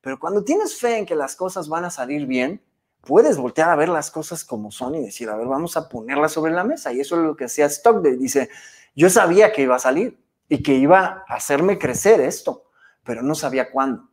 Pero 0.00 0.20
cuando 0.20 0.44
tienes 0.44 0.78
fe 0.78 0.96
en 0.96 1.06
que 1.06 1.16
las 1.16 1.34
cosas 1.34 1.68
van 1.68 1.84
a 1.84 1.90
salir 1.90 2.24
bien, 2.24 2.62
puedes 3.00 3.36
voltear 3.36 3.68
a 3.68 3.74
ver 3.74 3.88
las 3.88 4.12
cosas 4.12 4.44
como 4.44 4.70
son 4.70 4.94
y 4.94 5.02
decir, 5.02 5.28
a 5.28 5.34
ver, 5.34 5.48
vamos 5.48 5.76
a 5.76 5.88
ponerlas 5.88 6.30
sobre 6.30 6.52
la 6.52 6.62
mesa. 6.62 6.92
Y 6.92 7.00
eso 7.00 7.16
es 7.16 7.22
lo 7.22 7.34
que 7.34 7.46
hacía 7.46 7.68
Stockdale. 7.68 8.16
Dice, 8.16 8.48
yo 8.94 9.10
sabía 9.10 9.52
que 9.52 9.62
iba 9.62 9.74
a 9.74 9.80
salir 9.80 10.22
y 10.48 10.62
que 10.62 10.74
iba 10.74 11.24
a 11.26 11.34
hacerme 11.34 11.80
crecer 11.80 12.20
esto, 12.20 12.66
pero 13.02 13.20
no 13.20 13.34
sabía 13.34 13.72
cuándo. 13.72 14.08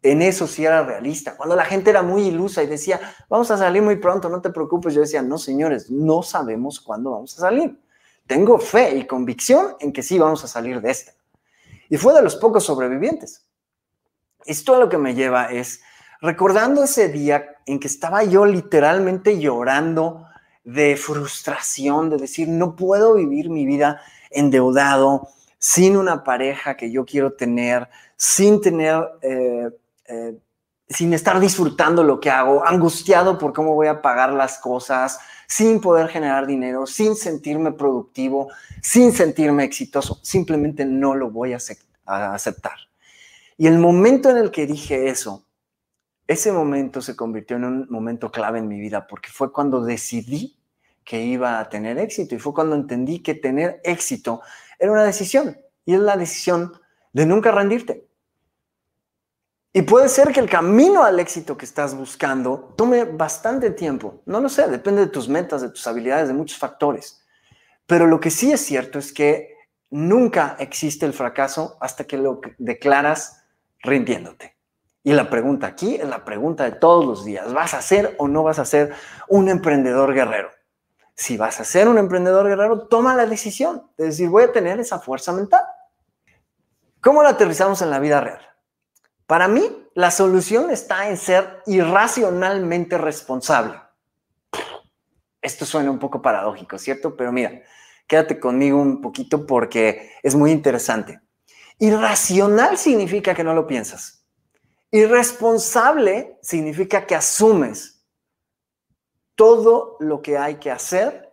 En 0.00 0.22
eso 0.22 0.46
sí 0.46 0.64
era 0.64 0.82
realista. 0.82 1.36
Cuando 1.36 1.54
la 1.54 1.66
gente 1.66 1.90
era 1.90 2.00
muy 2.00 2.28
ilusa 2.28 2.62
y 2.62 2.66
decía, 2.66 2.98
vamos 3.28 3.50
a 3.50 3.58
salir 3.58 3.82
muy 3.82 3.96
pronto, 3.96 4.30
no 4.30 4.40
te 4.40 4.48
preocupes, 4.48 4.94
yo 4.94 5.02
decía, 5.02 5.20
no, 5.20 5.36
señores, 5.36 5.90
no 5.90 6.22
sabemos 6.22 6.80
cuándo 6.80 7.10
vamos 7.10 7.36
a 7.36 7.42
salir 7.42 7.78
tengo 8.26 8.58
fe 8.58 8.96
y 8.96 9.06
convicción 9.06 9.76
en 9.80 9.92
que 9.92 10.02
sí 10.02 10.18
vamos 10.18 10.44
a 10.44 10.48
salir 10.48 10.80
de 10.80 10.90
esta. 10.90 11.12
Y 11.88 11.96
fue 11.96 12.14
de 12.14 12.22
los 12.22 12.36
pocos 12.36 12.64
sobrevivientes. 12.64 13.46
Esto 14.44 14.74
a 14.74 14.78
lo 14.78 14.88
que 14.88 14.98
me 14.98 15.14
lleva 15.14 15.46
es 15.46 15.80
recordando 16.20 16.84
ese 16.84 17.08
día 17.08 17.56
en 17.66 17.78
que 17.78 17.86
estaba 17.86 18.24
yo 18.24 18.44
literalmente 18.46 19.38
llorando 19.38 20.26
de 20.64 20.96
frustración, 20.96 22.10
de 22.10 22.16
decir, 22.16 22.48
no 22.48 22.74
puedo 22.74 23.14
vivir 23.14 23.50
mi 23.50 23.66
vida 23.66 24.00
endeudado, 24.30 25.28
sin 25.58 25.96
una 25.96 26.24
pareja 26.24 26.76
que 26.76 26.90
yo 26.90 27.04
quiero 27.04 27.32
tener, 27.32 27.88
sin 28.16 28.60
tener, 28.60 29.02
eh, 29.22 29.70
eh, 30.06 30.38
sin 30.88 31.12
estar 31.12 31.40
disfrutando 31.40 32.04
lo 32.04 32.20
que 32.20 32.30
hago, 32.30 32.66
angustiado 32.66 33.38
por 33.38 33.52
cómo 33.52 33.74
voy 33.74 33.88
a 33.88 34.02
pagar 34.02 34.32
las 34.32 34.58
cosas, 34.58 35.18
sin 35.46 35.80
poder 35.80 36.08
generar 36.08 36.46
dinero, 36.46 36.86
sin 36.86 37.16
sentirme 37.16 37.72
productivo, 37.72 38.50
sin 38.82 39.12
sentirme 39.12 39.64
exitoso. 39.64 40.18
Simplemente 40.22 40.84
no 40.84 41.14
lo 41.14 41.30
voy 41.30 41.54
a 41.54 41.58
aceptar. 42.34 42.78
Y 43.56 43.66
el 43.66 43.78
momento 43.78 44.30
en 44.30 44.36
el 44.36 44.50
que 44.50 44.66
dije 44.66 45.08
eso, 45.08 45.46
ese 46.26 46.52
momento 46.52 47.00
se 47.00 47.14
convirtió 47.14 47.56
en 47.56 47.64
un 47.64 47.86
momento 47.88 48.30
clave 48.30 48.58
en 48.58 48.68
mi 48.68 48.80
vida 48.80 49.06
porque 49.06 49.30
fue 49.30 49.52
cuando 49.52 49.82
decidí 49.82 50.58
que 51.04 51.22
iba 51.22 51.60
a 51.60 51.68
tener 51.68 51.98
éxito 51.98 52.34
y 52.34 52.38
fue 52.38 52.52
cuando 52.52 52.74
entendí 52.74 53.20
que 53.20 53.34
tener 53.34 53.80
éxito 53.84 54.42
era 54.78 54.90
una 54.90 55.04
decisión 55.04 55.56
y 55.84 55.94
es 55.94 56.00
la 56.00 56.16
decisión 56.16 56.72
de 57.12 57.26
nunca 57.26 57.52
rendirte. 57.52 58.06
Y 59.76 59.82
puede 59.82 60.08
ser 60.08 60.32
que 60.32 60.40
el 60.40 60.48
camino 60.48 61.04
al 61.04 61.20
éxito 61.20 61.58
que 61.58 61.66
estás 61.66 61.94
buscando 61.94 62.72
tome 62.78 63.04
bastante 63.04 63.68
tiempo. 63.68 64.22
No 64.24 64.40
lo 64.40 64.48
sé, 64.48 64.68
depende 64.68 65.02
de 65.02 65.08
tus 65.08 65.28
metas, 65.28 65.60
de 65.60 65.68
tus 65.68 65.86
habilidades, 65.86 66.28
de 66.28 66.32
muchos 66.32 66.56
factores. 66.56 67.22
Pero 67.84 68.06
lo 68.06 68.18
que 68.18 68.30
sí 68.30 68.50
es 68.50 68.62
cierto 68.62 68.98
es 68.98 69.12
que 69.12 69.54
nunca 69.90 70.56
existe 70.60 71.04
el 71.04 71.12
fracaso 71.12 71.76
hasta 71.78 72.04
que 72.04 72.16
lo 72.16 72.40
declaras 72.56 73.44
rindiéndote. 73.80 74.56
Y 75.02 75.12
la 75.12 75.28
pregunta 75.28 75.66
aquí 75.66 75.96
es 75.96 76.08
la 76.08 76.24
pregunta 76.24 76.64
de 76.64 76.72
todos 76.72 77.04
los 77.04 77.26
días. 77.26 77.52
¿Vas 77.52 77.74
a 77.74 77.82
ser 77.82 78.14
o 78.16 78.28
no 78.28 78.44
vas 78.44 78.58
a 78.58 78.64
ser 78.64 78.94
un 79.28 79.50
emprendedor 79.50 80.14
guerrero? 80.14 80.48
Si 81.14 81.36
vas 81.36 81.60
a 81.60 81.64
ser 81.64 81.86
un 81.86 81.98
emprendedor 81.98 82.48
guerrero, 82.48 82.88
toma 82.88 83.14
la 83.14 83.26
decisión 83.26 83.90
de 83.98 84.06
decir, 84.06 84.30
voy 84.30 84.44
a 84.44 84.52
tener 84.52 84.80
esa 84.80 85.00
fuerza 85.00 85.34
mental. 85.34 85.64
¿Cómo 87.02 87.22
la 87.22 87.28
aterrizamos 87.28 87.82
en 87.82 87.90
la 87.90 87.98
vida 87.98 88.22
real? 88.22 88.55
Para 89.26 89.48
mí, 89.48 89.88
la 89.94 90.10
solución 90.10 90.70
está 90.70 91.08
en 91.08 91.16
ser 91.16 91.62
irracionalmente 91.66 92.96
responsable. 92.96 93.80
Esto 95.42 95.64
suena 95.64 95.90
un 95.90 95.98
poco 95.98 96.22
paradójico, 96.22 96.78
¿cierto? 96.78 97.16
Pero 97.16 97.32
mira, 97.32 97.62
quédate 98.06 98.38
conmigo 98.38 98.80
un 98.80 99.00
poquito 99.00 99.46
porque 99.46 100.12
es 100.22 100.34
muy 100.34 100.52
interesante. 100.52 101.20
Irracional 101.78 102.78
significa 102.78 103.34
que 103.34 103.44
no 103.44 103.52
lo 103.52 103.66
piensas. 103.66 104.24
Irresponsable 104.90 106.38
significa 106.40 107.04
que 107.04 107.14
asumes 107.14 108.04
todo 109.34 109.96
lo 110.00 110.22
que 110.22 110.38
hay 110.38 110.56
que 110.56 110.70
hacer 110.70 111.32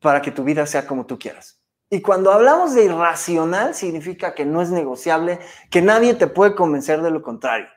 para 0.00 0.20
que 0.20 0.30
tu 0.30 0.44
vida 0.44 0.66
sea 0.66 0.86
como 0.86 1.06
tú 1.06 1.18
quieras. 1.18 1.57
Y 1.90 2.02
cuando 2.02 2.32
hablamos 2.32 2.74
de 2.74 2.84
irracional, 2.84 3.74
significa 3.74 4.34
que 4.34 4.44
no 4.44 4.60
es 4.60 4.70
negociable, 4.70 5.38
que 5.70 5.80
nadie 5.80 6.14
te 6.14 6.26
puede 6.26 6.54
convencer 6.54 7.00
de 7.00 7.10
lo 7.10 7.22
contrario. 7.22 7.68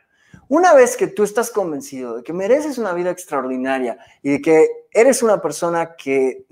Una 0.50 0.74
vez 0.74 0.98
que 0.98 1.08
tú 1.08 1.24
estás 1.24 1.50
convencido 1.50 2.18
de 2.18 2.24
que 2.24 2.34
mereces 2.34 2.78
una 2.78 2.92
vida 2.92 3.10
extraordinaria 3.10 3.98
y 4.22 4.32
de 4.32 4.42
que 4.42 4.68
eres 4.92 5.24
una 5.24 5.42
persona 5.42 5.96
que, 5.96 6.46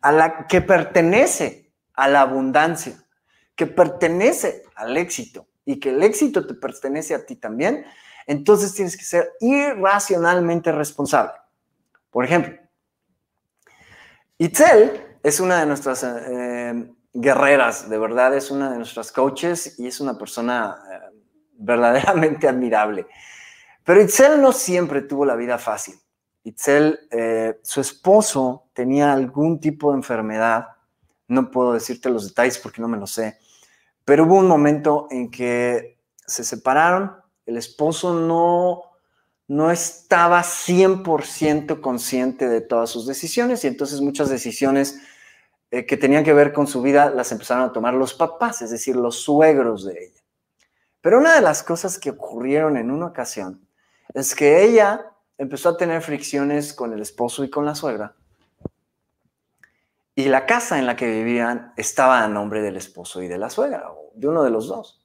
a 0.00 0.12
la, 0.12 0.46
que 0.46 0.62
pertenece 0.62 1.70
a 1.92 2.08
la 2.08 2.22
abundancia, 2.22 3.04
que 3.54 3.66
pertenece 3.66 4.62
al 4.76 4.96
éxito 4.96 5.46
y 5.66 5.78
que 5.78 5.90
el 5.90 6.02
éxito 6.02 6.46
te 6.46 6.54
pertenece 6.54 7.14
a 7.14 7.26
ti 7.26 7.36
también, 7.36 7.84
entonces 8.26 8.72
tienes 8.72 8.96
que 8.96 9.04
ser 9.04 9.32
irracionalmente 9.40 10.72
responsable. 10.72 11.34
Por 12.10 12.24
ejemplo, 12.24 12.58
Itzel 14.38 15.13
es 15.24 15.40
una 15.40 15.58
de 15.58 15.66
nuestras 15.66 16.04
eh, 16.04 16.92
guerreras, 17.14 17.88
de 17.88 17.96
verdad, 17.96 18.36
es 18.36 18.50
una 18.50 18.70
de 18.70 18.76
nuestras 18.76 19.10
coaches 19.10 19.78
y 19.78 19.86
es 19.86 19.98
una 19.98 20.18
persona 20.18 20.76
eh, 20.92 21.16
verdaderamente 21.54 22.46
admirable. 22.48 23.06
Pero 23.82 24.02
Itzel 24.02 24.40
no 24.40 24.52
siempre 24.52 25.00
tuvo 25.00 25.24
la 25.24 25.34
vida 25.34 25.56
fácil. 25.56 25.94
Itzel, 26.42 27.08
eh, 27.10 27.58
su 27.62 27.80
esposo 27.80 28.68
tenía 28.74 29.14
algún 29.14 29.60
tipo 29.60 29.92
de 29.92 29.96
enfermedad, 29.96 30.68
no 31.28 31.50
puedo 31.50 31.72
decirte 31.72 32.10
los 32.10 32.28
detalles 32.28 32.58
porque 32.58 32.82
no 32.82 32.88
me 32.88 32.98
lo 32.98 33.06
sé, 33.06 33.38
pero 34.04 34.24
hubo 34.24 34.34
un 34.34 34.46
momento 34.46 35.08
en 35.10 35.30
que 35.30 36.00
se 36.26 36.44
separaron, 36.44 37.16
el 37.46 37.56
esposo 37.56 38.12
no, 38.12 38.82
no 39.48 39.70
estaba 39.70 40.42
100% 40.42 41.80
consciente 41.80 42.46
de 42.46 42.60
todas 42.60 42.90
sus 42.90 43.06
decisiones 43.06 43.64
y 43.64 43.68
entonces 43.68 44.02
muchas 44.02 44.28
decisiones 44.28 45.00
eh, 45.74 45.86
que 45.86 45.96
tenían 45.96 46.22
que 46.22 46.32
ver 46.32 46.52
con 46.52 46.68
su 46.68 46.82
vida 46.82 47.10
las 47.10 47.32
empezaron 47.32 47.64
a 47.64 47.72
tomar 47.72 47.94
los 47.94 48.14
papás, 48.14 48.62
es 48.62 48.70
decir, 48.70 48.94
los 48.94 49.16
suegros 49.16 49.84
de 49.84 50.04
ella. 50.04 50.22
Pero 51.00 51.18
una 51.18 51.34
de 51.34 51.40
las 51.40 51.64
cosas 51.64 51.98
que 51.98 52.10
ocurrieron 52.10 52.76
en 52.76 52.92
una 52.92 53.06
ocasión 53.06 53.66
es 54.14 54.36
que 54.36 54.62
ella 54.62 55.10
empezó 55.36 55.70
a 55.70 55.76
tener 55.76 56.00
fricciones 56.00 56.74
con 56.74 56.92
el 56.92 57.00
esposo 57.00 57.42
y 57.42 57.50
con 57.50 57.64
la 57.64 57.74
suegra. 57.74 58.14
Y 60.14 60.26
la 60.26 60.46
casa 60.46 60.78
en 60.78 60.86
la 60.86 60.94
que 60.94 61.10
vivían 61.10 61.72
estaba 61.76 62.22
a 62.22 62.28
nombre 62.28 62.62
del 62.62 62.76
esposo 62.76 63.20
y 63.20 63.26
de 63.26 63.38
la 63.38 63.50
suegra, 63.50 63.90
o 63.90 64.12
de 64.14 64.28
uno 64.28 64.44
de 64.44 64.50
los 64.50 64.68
dos. 64.68 65.04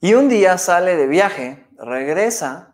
Y 0.00 0.14
un 0.14 0.28
día 0.28 0.56
sale 0.56 0.96
de 0.96 1.08
viaje, 1.08 1.66
regresa 1.78 2.71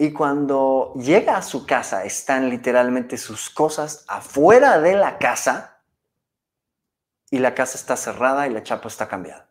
y 0.00 0.12
cuando 0.12 0.94
llega 0.94 1.36
a 1.36 1.42
su 1.42 1.66
casa, 1.66 2.04
están 2.04 2.48
literalmente 2.48 3.18
sus 3.18 3.50
cosas 3.50 4.04
afuera 4.06 4.80
de 4.80 4.94
la 4.94 5.18
casa 5.18 5.82
y 7.30 7.38
la 7.38 7.52
casa 7.52 7.76
está 7.76 7.96
cerrada 7.96 8.46
y 8.46 8.50
la 8.50 8.62
chapa 8.62 8.86
está 8.86 9.08
cambiada. 9.08 9.50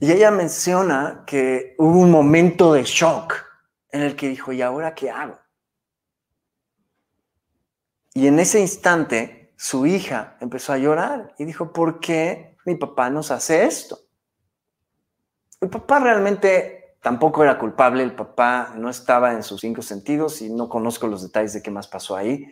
Y 0.00 0.10
ella 0.10 0.30
menciona 0.30 1.24
que 1.26 1.76
hubo 1.78 2.00
un 2.00 2.10
momento 2.10 2.72
de 2.72 2.84
shock 2.84 3.34
en 3.90 4.00
el 4.00 4.16
que 4.16 4.28
dijo, 4.28 4.50
¿y 4.52 4.62
ahora 4.62 4.94
qué 4.94 5.10
hago? 5.10 5.38
Y 8.14 8.26
en 8.26 8.40
ese 8.40 8.60
instante 8.60 9.52
su 9.56 9.86
hija 9.86 10.38
empezó 10.40 10.72
a 10.72 10.78
llorar 10.78 11.34
y 11.38 11.44
dijo, 11.44 11.72
¿por 11.72 12.00
qué 12.00 12.56
mi 12.64 12.76
papá 12.76 13.10
nos 13.10 13.30
hace 13.30 13.64
esto? 13.64 13.98
El 15.60 15.68
papá 15.68 16.00
realmente 16.00 16.81
tampoco 17.02 17.42
era 17.42 17.58
culpable, 17.58 18.02
el 18.02 18.14
papá 18.14 18.72
no 18.76 18.88
estaba 18.88 19.32
en 19.32 19.42
sus 19.42 19.60
cinco 19.60 19.82
sentidos 19.82 20.40
y 20.40 20.48
no 20.48 20.68
conozco 20.68 21.08
los 21.08 21.22
detalles 21.22 21.52
de 21.52 21.60
qué 21.60 21.70
más 21.70 21.88
pasó 21.88 22.16
ahí, 22.16 22.50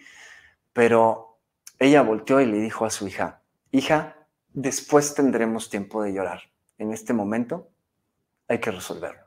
pero 0.72 1.38
ella 1.78 2.02
volteó 2.02 2.40
y 2.40 2.46
le 2.46 2.58
dijo 2.58 2.84
a 2.84 2.90
su 2.90 3.06
hija, 3.06 3.40
hija, 3.70 4.16
después 4.52 5.14
tendremos 5.14 5.70
tiempo 5.70 6.02
de 6.02 6.12
llorar. 6.12 6.42
En 6.76 6.92
este 6.92 7.12
momento 7.12 7.68
hay 8.48 8.58
que 8.58 8.72
resolverlo. 8.72 9.22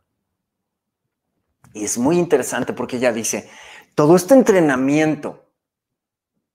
Y 1.74 1.86
es 1.86 1.98
muy 1.98 2.20
interesante 2.20 2.74
porque 2.74 2.98
ella 2.98 3.14
dice, 3.14 3.50
todo 3.96 4.16
este 4.18 4.34
entrenamiento 4.34 5.46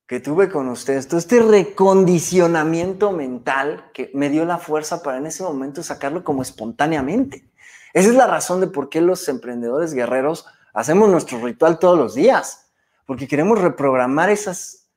que 0.07 0.21
tuve 0.21 0.51
con 0.51 0.69
ustedes, 0.69 1.09
todo 1.09 1.19
este 1.19 1.41
recondicionamiento 1.41 3.13
mental 3.13 3.91
que 3.95 4.11
me 4.15 4.29
dio 4.29 4.45
la 4.45 4.59
fuerza 4.59 5.03
para 5.03 5.19
en 5.19 5.27
ese 5.27 5.43
momento 5.43 5.83
sacarlo 5.83 6.23
como 6.23 6.43
espontáneamente. 6.43 7.48
Esa 7.93 8.09
es 8.09 8.15
la 8.15 8.27
razón 8.27 8.61
de 8.61 8.67
por 8.67 8.89
qué 8.89 9.01
los 9.01 9.29
emprendedores 9.29 9.95
guerreros 9.95 10.47
hacemos 10.73 11.09
nuestro 11.09 11.45
ritual 11.45 11.79
todos 11.79 11.99
los 11.99 12.15
días, 12.15 12.71
porque 13.07 13.27
queremos 13.27 13.61
reprogramar 13.61 14.31
esas, 14.31 14.89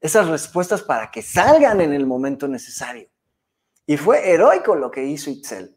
esas 0.00 0.28
respuestas 0.28 0.82
para 0.82 1.10
que 1.10 1.22
salgan 1.22 1.80
en 1.80 1.92
el 1.92 2.06
momento 2.06 2.48
necesario. 2.48 3.08
Y 3.86 3.96
fue 3.96 4.30
heroico 4.30 4.74
lo 4.74 4.90
que 4.90 5.04
hizo 5.04 5.30
Itzel. 5.30 5.76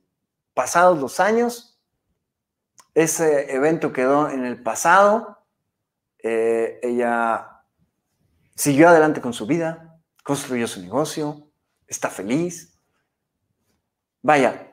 Pasados 0.53 0.99
los 0.99 1.19
años, 1.19 1.81
ese 2.93 3.53
evento 3.53 3.91
quedó 3.91 4.29
en 4.29 4.45
el 4.45 4.61
pasado. 4.61 5.39
Eh, 6.19 6.79
ella 6.83 7.53
Siguió 8.55 8.89
adelante 8.89 9.19
con 9.19 9.33
su 9.33 9.47
vida, 9.47 9.99
construyó 10.23 10.67
su 10.67 10.81
negocio, 10.81 11.49
está 11.87 12.09
feliz. 12.09 12.79
Vaya, 14.21 14.72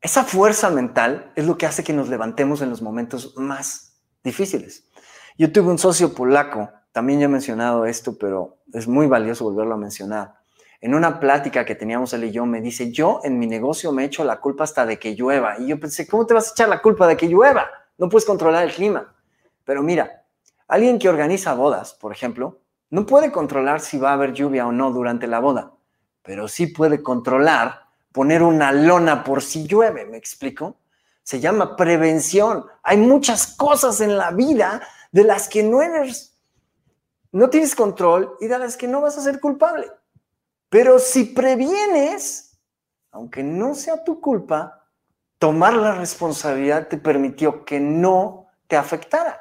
esa 0.00 0.24
fuerza 0.24 0.70
mental 0.70 1.32
es 1.34 1.46
lo 1.46 1.58
que 1.58 1.66
hace 1.66 1.82
que 1.82 1.92
nos 1.92 2.08
levantemos 2.08 2.62
en 2.62 2.70
los 2.70 2.82
momentos 2.82 3.34
más 3.36 3.96
difíciles. 4.22 4.88
Yo 5.36 5.52
tuve 5.52 5.70
un 5.70 5.78
socio 5.78 6.14
polaco, 6.14 6.70
también 6.92 7.20
ya 7.20 7.26
he 7.26 7.28
mencionado 7.28 7.84
esto, 7.84 8.16
pero 8.16 8.58
es 8.72 8.86
muy 8.86 9.06
valioso 9.06 9.44
volverlo 9.44 9.74
a 9.74 9.78
mencionar. 9.78 10.34
En 10.80 10.94
una 10.94 11.18
plática 11.18 11.64
que 11.64 11.74
teníamos 11.74 12.12
él 12.12 12.24
y 12.24 12.30
yo, 12.30 12.46
me 12.46 12.60
dice, 12.60 12.92
yo 12.92 13.20
en 13.24 13.38
mi 13.38 13.48
negocio 13.48 13.90
me 13.90 14.04
echo 14.04 14.22
la 14.24 14.40
culpa 14.40 14.64
hasta 14.64 14.86
de 14.86 14.98
que 14.98 15.16
llueva. 15.16 15.58
Y 15.58 15.66
yo 15.66 15.80
pensé, 15.80 16.06
¿cómo 16.06 16.24
te 16.26 16.34
vas 16.34 16.48
a 16.48 16.52
echar 16.52 16.68
la 16.68 16.80
culpa 16.80 17.06
de 17.08 17.16
que 17.16 17.26
llueva? 17.26 17.68
No 17.98 18.08
puedes 18.08 18.24
controlar 18.24 18.64
el 18.64 18.72
clima. 18.72 19.12
Pero 19.64 19.82
mira, 19.82 20.24
alguien 20.68 21.00
que 21.00 21.08
organiza 21.08 21.54
bodas, 21.54 21.94
por 21.94 22.12
ejemplo, 22.12 22.60
no 22.90 23.06
puede 23.06 23.32
controlar 23.32 23.80
si 23.80 23.98
va 23.98 24.10
a 24.10 24.14
haber 24.14 24.32
lluvia 24.32 24.66
o 24.68 24.72
no 24.72 24.92
durante 24.92 25.26
la 25.26 25.40
boda, 25.40 25.72
pero 26.22 26.46
sí 26.46 26.68
puede 26.68 27.02
controlar 27.02 27.87
poner 28.18 28.42
una 28.42 28.72
lona 28.72 29.22
por 29.22 29.44
si 29.44 29.68
llueve, 29.68 30.04
¿me 30.04 30.16
explico? 30.16 30.80
Se 31.22 31.38
llama 31.38 31.76
prevención. 31.76 32.66
Hay 32.82 32.96
muchas 32.96 33.46
cosas 33.46 34.00
en 34.00 34.18
la 34.18 34.32
vida 34.32 34.82
de 35.12 35.22
las 35.22 35.46
que 35.46 35.62
no 35.62 35.82
eres, 35.82 36.36
no 37.30 37.48
tienes 37.48 37.76
control 37.76 38.34
y 38.40 38.48
de 38.48 38.58
las 38.58 38.76
que 38.76 38.88
no 38.88 39.00
vas 39.00 39.16
a 39.18 39.22
ser 39.22 39.38
culpable. 39.38 39.88
Pero 40.68 40.98
si 40.98 41.26
previenes, 41.26 42.58
aunque 43.12 43.44
no 43.44 43.76
sea 43.76 44.02
tu 44.02 44.20
culpa, 44.20 44.84
tomar 45.38 45.74
la 45.74 45.92
responsabilidad 45.92 46.88
te 46.88 46.98
permitió 46.98 47.64
que 47.64 47.78
no 47.78 48.48
te 48.66 48.76
afectara. 48.76 49.40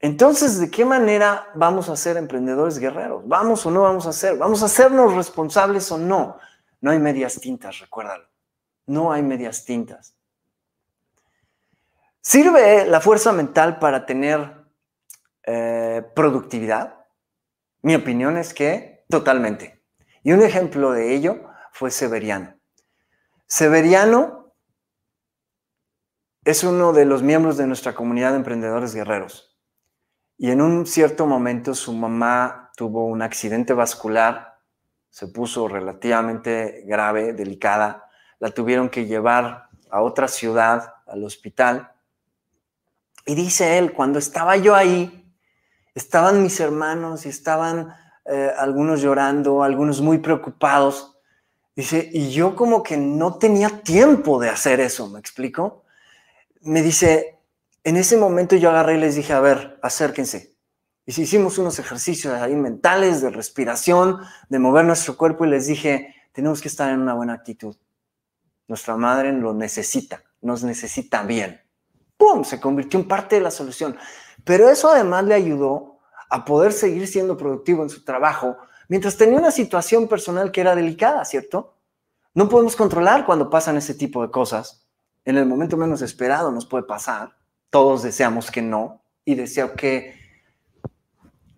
Entonces, 0.00 0.60
¿de 0.60 0.70
qué 0.70 0.84
manera 0.84 1.48
vamos 1.54 1.88
a 1.88 1.96
ser 1.96 2.18
emprendedores 2.18 2.78
guerreros? 2.78 3.26
¿Vamos 3.26 3.64
o 3.64 3.70
no 3.70 3.80
vamos 3.80 4.06
a 4.06 4.12
ser? 4.12 4.36
¿Vamos 4.36 4.62
a 4.62 4.66
hacernos 4.66 5.14
responsables 5.14 5.90
o 5.90 5.96
no? 5.96 6.36
No 6.84 6.90
hay 6.90 6.98
medias 6.98 7.40
tintas, 7.40 7.78
recuérdalo. 7.78 8.28
No 8.84 9.10
hay 9.10 9.22
medias 9.22 9.64
tintas. 9.64 10.18
¿Sirve 12.20 12.84
la 12.84 13.00
fuerza 13.00 13.32
mental 13.32 13.78
para 13.78 14.04
tener 14.04 14.66
eh, 15.44 16.02
productividad? 16.14 17.06
Mi 17.80 17.94
opinión 17.94 18.36
es 18.36 18.52
que 18.52 19.06
totalmente. 19.08 19.82
Y 20.22 20.32
un 20.32 20.42
ejemplo 20.42 20.92
de 20.92 21.14
ello 21.14 21.48
fue 21.72 21.90
Severiano. 21.90 22.60
Severiano 23.46 24.52
es 26.44 26.64
uno 26.64 26.92
de 26.92 27.06
los 27.06 27.22
miembros 27.22 27.56
de 27.56 27.66
nuestra 27.66 27.94
comunidad 27.94 28.32
de 28.32 28.36
emprendedores 28.36 28.94
guerreros. 28.94 29.58
Y 30.36 30.50
en 30.50 30.60
un 30.60 30.84
cierto 30.84 31.24
momento 31.26 31.72
su 31.72 31.94
mamá 31.94 32.70
tuvo 32.76 33.06
un 33.06 33.22
accidente 33.22 33.72
vascular, 33.72 34.53
se 35.14 35.28
puso 35.28 35.68
relativamente 35.68 36.82
grave, 36.86 37.34
delicada, 37.34 38.10
la 38.40 38.50
tuvieron 38.50 38.88
que 38.88 39.06
llevar 39.06 39.68
a 39.88 40.02
otra 40.02 40.26
ciudad, 40.26 40.92
al 41.06 41.22
hospital. 41.22 41.92
Y 43.24 43.36
dice 43.36 43.78
él, 43.78 43.92
cuando 43.92 44.18
estaba 44.18 44.56
yo 44.56 44.74
ahí, 44.74 45.32
estaban 45.94 46.42
mis 46.42 46.58
hermanos 46.58 47.26
y 47.26 47.28
estaban 47.28 47.94
eh, 48.24 48.50
algunos 48.58 49.02
llorando, 49.02 49.62
algunos 49.62 50.00
muy 50.00 50.18
preocupados. 50.18 51.16
Dice, 51.76 52.10
y 52.12 52.32
yo 52.32 52.56
como 52.56 52.82
que 52.82 52.96
no 52.96 53.38
tenía 53.38 53.68
tiempo 53.68 54.40
de 54.40 54.48
hacer 54.48 54.80
eso, 54.80 55.08
¿me 55.08 55.20
explico? 55.20 55.84
Me 56.62 56.82
dice, 56.82 57.38
en 57.84 57.98
ese 57.98 58.16
momento 58.16 58.56
yo 58.56 58.68
agarré 58.68 58.96
y 58.96 59.00
les 59.00 59.14
dije, 59.14 59.32
a 59.32 59.38
ver, 59.38 59.78
acérquense. 59.80 60.53
Y 61.06 61.12
si 61.12 61.22
hicimos 61.22 61.58
unos 61.58 61.78
ejercicios 61.78 62.32
ahí 62.34 62.54
mentales 62.54 63.20
de 63.20 63.30
respiración, 63.30 64.20
de 64.48 64.58
mover 64.58 64.84
nuestro 64.84 65.16
cuerpo 65.16 65.44
y 65.44 65.50
les 65.50 65.66
dije, 65.66 66.14
tenemos 66.32 66.60
que 66.60 66.68
estar 66.68 66.90
en 66.90 67.00
una 67.00 67.14
buena 67.14 67.34
actitud. 67.34 67.76
Nuestra 68.68 68.96
madre 68.96 69.32
lo 69.32 69.52
necesita, 69.52 70.22
nos 70.40 70.64
necesita 70.64 71.22
bien. 71.22 71.60
¡Pum! 72.16 72.44
Se 72.44 72.60
convirtió 72.60 72.98
en 72.98 73.08
parte 73.08 73.36
de 73.36 73.42
la 73.42 73.50
solución. 73.50 73.96
Pero 74.44 74.68
eso 74.70 74.88
además 74.88 75.24
le 75.24 75.34
ayudó 75.34 75.98
a 76.30 76.44
poder 76.44 76.72
seguir 76.72 77.06
siendo 77.06 77.36
productivo 77.36 77.82
en 77.82 77.90
su 77.90 78.04
trabajo 78.04 78.56
mientras 78.88 79.16
tenía 79.16 79.38
una 79.38 79.50
situación 79.50 80.08
personal 80.08 80.50
que 80.50 80.62
era 80.62 80.74
delicada, 80.74 81.24
¿cierto? 81.24 81.76
No 82.32 82.48
podemos 82.48 82.76
controlar 82.76 83.26
cuando 83.26 83.50
pasan 83.50 83.76
ese 83.76 83.94
tipo 83.94 84.22
de 84.22 84.30
cosas. 84.30 84.86
En 85.24 85.36
el 85.36 85.46
momento 85.46 85.76
menos 85.76 86.02
esperado 86.02 86.50
nos 86.50 86.66
puede 86.66 86.84
pasar 86.84 87.36
todos 87.74 88.04
deseamos 88.04 88.52
que 88.52 88.62
no 88.62 89.02
y 89.24 89.34
deseo 89.34 89.74
que 89.74 90.14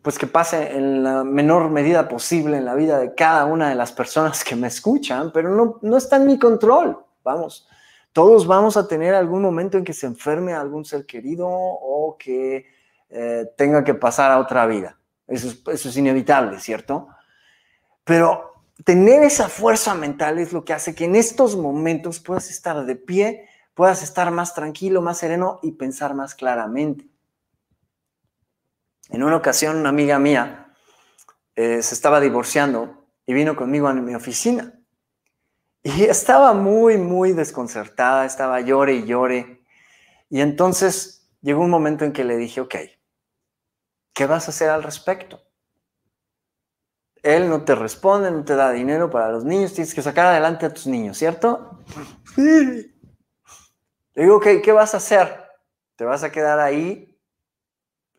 pues 0.07 0.21
que 0.21 0.29
pase 0.29 0.77
en 0.77 1.03
la 1.03 1.25
menor 1.25 1.69
medida 1.69 2.07
posible 2.07 2.59
en 2.59 2.65
la 2.65 2.77
vida 2.77 2.97
de 3.01 3.13
cada 3.17 3.45
una 3.45 3.71
de 3.71 3.75
las 3.75 3.91
personas 3.91 4.45
que 4.45 4.55
me 4.55 4.69
escuchan, 4.69 5.33
pero 5.35 5.51
no, 5.51 5.81
no 5.83 5.97
está 5.97 6.15
en 6.15 6.27
mi 6.27 6.39
control. 6.39 7.05
Vamos, 7.25 7.67
todos 8.13 8.47
vamos 8.47 8.77
a 8.77 8.87
tener 8.87 9.17
algún 9.17 9.43
momento 9.43 9.77
en 9.77 9.83
que 9.83 9.93
se 9.93 10.07
enferme 10.07 10.53
algún 10.53 10.85
ser 10.85 11.07
querido 11.07 11.49
o 11.49 12.17
que 12.17 12.67
eh, 13.11 13.47
tenga 13.57 13.83
que 13.83 13.95
pasar 13.95 14.31
a 14.31 14.39
otra 14.39 14.65
vida. 14.67 14.97
Eso 15.27 15.49
es, 15.49 15.61
eso 15.75 15.89
es 15.89 15.97
inevitable, 15.97 16.61
¿cierto? 16.61 17.09
Pero 18.05 18.53
tener 18.85 19.25
esa 19.25 19.49
fuerza 19.49 19.97
mental 19.97 20.39
es 20.39 20.53
lo 20.53 20.65
que 20.65 20.73
hace 20.73 20.95
que 20.95 21.07
en 21.07 21.17
estos 21.17 21.57
momentos 21.57 22.21
puedas 22.21 22.49
estar 22.49 22.87
de 22.87 22.95
pie 22.95 23.49
puedas 23.75 24.05
estar 24.05 24.31
más 24.31 24.55
tranquilo, 24.55 25.03
más 25.03 25.19
sereno 25.19 25.59
y 25.65 25.73
pensar 25.73 26.15
más 26.15 26.37
claramente. 26.37 27.09
En 29.11 29.23
una 29.23 29.37
ocasión, 29.37 29.77
una 29.77 29.91
amiga 29.91 30.19
mía 30.19 30.75
eh, 31.55 31.83
se 31.83 31.95
estaba 31.95 32.21
divorciando 32.21 33.07
y 33.25 33.35
vino 33.35 33.57
conmigo 33.57 33.89
a 33.89 33.95
mi 33.95 34.15
oficina. 34.15 34.73
Y 35.83 36.05
estaba 36.05 36.53
muy, 36.53 36.99
muy 36.99 37.33
desconcertada, 37.33 38.25
estaba 38.25 38.61
llore 38.61 38.95
y 38.95 39.07
llore. 39.07 39.63
Y 40.29 40.41
entonces 40.41 41.29
llegó 41.41 41.63
un 41.63 41.71
momento 41.71 42.05
en 42.05 42.13
que 42.13 42.25
le 42.25 42.37
dije, 42.37 42.61
ok, 42.61 42.75
¿qué 44.13 44.27
vas 44.27 44.49
a 44.49 44.51
hacer 44.51 44.69
al 44.69 44.83
respecto? 44.83 45.43
Él 47.23 47.49
no 47.49 47.65
te 47.65 47.75
responde, 47.75 48.31
no 48.31 48.45
te 48.45 48.57
da 48.57 48.71
dinero 48.73 49.11
para 49.11 49.31
los 49.31 49.45
niños, 49.45 49.75
tienes 49.75 49.95
que 49.95 50.03
sacar 50.03 50.27
adelante 50.27 50.67
a 50.67 50.73
tus 50.73 50.87
niños, 50.87 51.17
¿cierto? 51.19 51.85
Sí. 52.35 52.43
Le 54.15 54.23
digo, 54.23 54.37
ok, 54.37 54.47
¿qué 54.65 54.73
vas 54.73 54.95
a 54.95 54.97
hacer? 54.97 55.45
¿Te 55.95 56.05
vas 56.05 56.23
a 56.23 56.33
quedar 56.33 56.59
ahí 56.59 57.16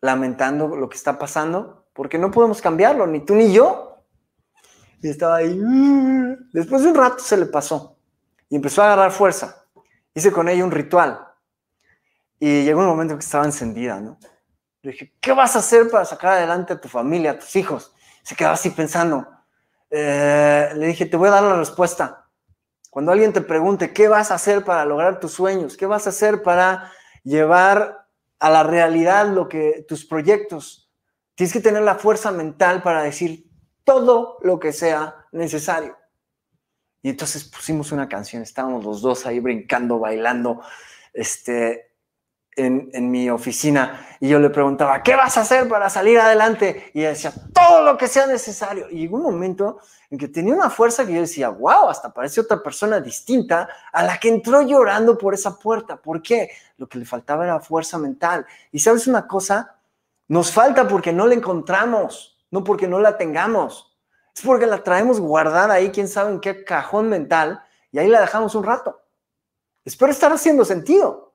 lamentando 0.00 0.68
lo 0.68 0.88
que 0.88 0.96
está 0.96 1.18
pasando? 1.18 1.86
Porque 1.92 2.18
no 2.18 2.30
podemos 2.30 2.60
cambiarlo, 2.60 3.06
ni 3.06 3.20
tú 3.20 3.34
ni 3.34 3.52
yo. 3.52 3.96
Y 5.02 5.10
estaba 5.10 5.36
ahí. 5.36 5.60
Después 6.52 6.82
de 6.82 6.88
un 6.88 6.94
rato 6.94 7.18
se 7.20 7.36
le 7.36 7.46
pasó 7.46 7.98
y 8.48 8.56
empezó 8.56 8.82
a 8.82 8.86
agarrar 8.86 9.12
fuerza. 9.12 9.64
Hice 10.14 10.32
con 10.32 10.48
ella 10.48 10.64
un 10.64 10.70
ritual. 10.70 11.26
Y 12.40 12.64
llegó 12.64 12.80
un 12.80 12.86
momento 12.86 13.14
que 13.14 13.24
estaba 13.24 13.44
encendida, 13.44 14.00
¿no? 14.00 14.18
Le 14.82 14.92
dije, 14.92 15.14
¿qué 15.20 15.32
vas 15.32 15.56
a 15.56 15.58
hacer 15.58 15.90
para 15.90 16.04
sacar 16.04 16.34
adelante 16.34 16.72
a 16.72 16.80
tu 16.80 16.88
familia, 16.88 17.32
a 17.32 17.38
tus 17.38 17.54
hijos? 17.56 17.94
Se 18.22 18.36
quedaba 18.36 18.54
así 18.54 18.70
pensando. 18.70 19.26
Eh, 19.90 20.70
le 20.76 20.86
dije, 20.86 21.06
te 21.06 21.16
voy 21.16 21.28
a 21.28 21.32
dar 21.32 21.42
la 21.42 21.56
respuesta. 21.56 22.26
Cuando 22.90 23.12
alguien 23.12 23.32
te 23.32 23.40
pregunte, 23.40 23.92
¿qué 23.92 24.08
vas 24.08 24.30
a 24.30 24.34
hacer 24.34 24.64
para 24.64 24.84
lograr 24.84 25.20
tus 25.20 25.32
sueños? 25.32 25.76
¿Qué 25.76 25.86
vas 25.86 26.06
a 26.06 26.10
hacer 26.10 26.42
para 26.42 26.92
llevar 27.24 28.07
a 28.38 28.50
la 28.50 28.62
realidad 28.62 29.28
lo 29.28 29.48
que 29.48 29.84
tus 29.88 30.04
proyectos? 30.04 30.90
Tienes 31.34 31.52
que 31.52 31.60
tener 31.60 31.82
la 31.82 31.96
fuerza 31.96 32.32
mental 32.32 32.82
para 32.82 33.02
decir 33.02 33.50
todo 33.84 34.38
lo 34.42 34.58
que 34.58 34.72
sea 34.72 35.26
necesario. 35.32 35.96
Y 37.02 37.10
entonces 37.10 37.44
pusimos 37.44 37.92
una 37.92 38.08
canción, 38.08 38.42
estábamos 38.42 38.84
los 38.84 39.00
dos 39.00 39.24
ahí 39.24 39.40
brincando, 39.40 39.98
bailando, 39.98 40.60
este, 41.12 41.87
en, 42.58 43.10
mi 43.10 43.30
oficina 43.30 44.06
y 44.20 44.28
yo 44.28 44.38
le 44.38 44.50
preguntaba, 44.50 45.02
¿qué 45.02 45.14
vas 45.14 45.36
a 45.36 45.42
hacer 45.42 45.68
para 45.68 45.88
salir 45.88 46.18
adelante? 46.18 46.90
Y 46.92 47.00
ella 47.00 47.10
decía, 47.10 47.32
todo 47.54 47.84
lo 47.84 47.96
que 47.96 48.08
sea 48.08 48.26
necesario. 48.26 48.86
Y 48.90 48.98
llegó 48.98 49.16
un 49.16 49.22
momento 49.22 49.78
en 50.10 50.18
que 50.18 50.28
tenía 50.28 50.54
una 50.54 50.70
fuerza 50.70 51.06
que 51.06 51.14
yo 51.14 51.20
decía, 51.20 51.50
wow, 51.50 51.88
hasta 51.88 52.12
parece 52.12 52.40
otra 52.40 52.62
persona 52.62 53.00
distinta 53.00 53.68
a 53.92 54.02
la 54.02 54.18
que 54.18 54.28
entró 54.28 54.62
llorando 54.62 55.16
por 55.16 55.34
esa 55.34 55.58
puerta. 55.58 55.96
¿Por 55.96 56.20
qué? 56.20 56.50
Lo 56.76 56.88
que 56.88 56.98
le 56.98 57.04
faltaba 57.04 57.44
era 57.44 57.60
fuerza 57.60 57.96
mental. 57.96 58.44
Y 58.72 58.80
sabes 58.80 59.06
una 59.06 59.26
cosa, 59.26 59.76
nos 60.26 60.52
falta 60.52 60.88
porque 60.88 61.12
no 61.12 61.26
la 61.26 61.34
encontramos, 61.34 62.38
no 62.50 62.64
porque 62.64 62.88
no 62.88 62.98
la 62.98 63.16
tengamos. 63.16 63.96
Es 64.34 64.42
porque 64.42 64.66
la 64.66 64.82
traemos 64.82 65.20
guardada 65.20 65.74
ahí, 65.74 65.90
quién 65.90 66.08
sabe 66.08 66.32
en 66.32 66.40
qué 66.40 66.64
cajón 66.64 67.08
mental, 67.08 67.62
y 67.92 67.98
ahí 67.98 68.08
la 68.08 68.20
dejamos 68.20 68.54
un 68.54 68.64
rato. 68.64 69.00
Espero 69.84 70.12
estar 70.12 70.32
haciendo 70.32 70.64
sentido. 70.64 71.27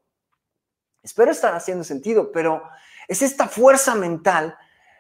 Espero 1.04 1.32
estar 1.32 1.54
haciendo 1.54 1.84
sentido, 1.84 2.32
pero 2.32 2.64
es 3.08 3.22
esta 3.22 3.48
fuerza 3.48 3.94
mental 3.94 4.58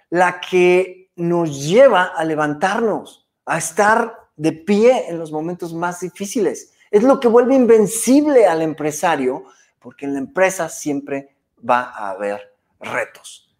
la 0.09 0.41
que 0.41 1.09
nos 1.15 1.65
lleva 1.65 2.03
a 2.03 2.23
levantarnos, 2.25 3.27
a 3.45 3.57
estar 3.57 4.27
de 4.35 4.51
pie 4.51 5.09
en 5.09 5.17
los 5.17 5.31
momentos 5.31 5.73
más 5.73 6.01
difíciles. 6.01 6.73
Es 6.91 7.03
lo 7.03 7.19
que 7.19 7.27
vuelve 7.27 7.55
invencible 7.55 8.45
al 8.45 8.61
empresario, 8.61 9.45
porque 9.79 10.05
en 10.05 10.13
la 10.13 10.19
empresa 10.19 10.69
siempre 10.69 11.35
va 11.67 11.91
a 11.95 12.11
haber 12.11 12.53
retos. 12.79 13.55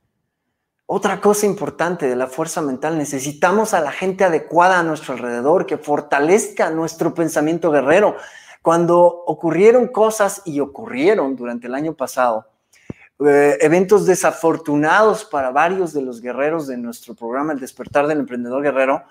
Otra 0.86 1.22
cosa 1.22 1.46
importante 1.46 2.08
de 2.08 2.16
la 2.16 2.28
fuerza 2.28 2.62
mental, 2.62 2.98
necesitamos 2.98 3.74
a 3.74 3.80
la 3.80 3.92
gente 3.92 4.26
adecuada 4.26 4.80
a 4.80 4.84
nuestro 4.84 5.14
alrededor, 5.14 5.66
que 5.66 5.78
fortalezca 5.78 6.70
nuestro 6.70 7.14
pensamiento 7.14 7.72
guerrero. 7.72 8.18
Cuando 8.64 9.04
ocurrieron 9.04 9.90
cosas 9.90 10.42
y 10.46 10.62
ocurrieron 10.62 11.36
durante 11.36 11.68
el 11.68 11.76
año 11.76 11.96
pasado, 11.96 12.48
eh, 13.20 13.58
eventos 13.60 14.06
desafortunados 14.06 15.26
para 15.26 15.52
varios 15.52 15.92
de 15.92 16.02
los 16.02 16.22
guerreros 16.22 16.66
de 16.66 16.78
nuestro 16.78 17.14
programa 17.14 17.52
El 17.52 17.60
despertar 17.60 18.08
del 18.08 18.20
emprendedor 18.20 18.64
guerrero, 18.64 19.04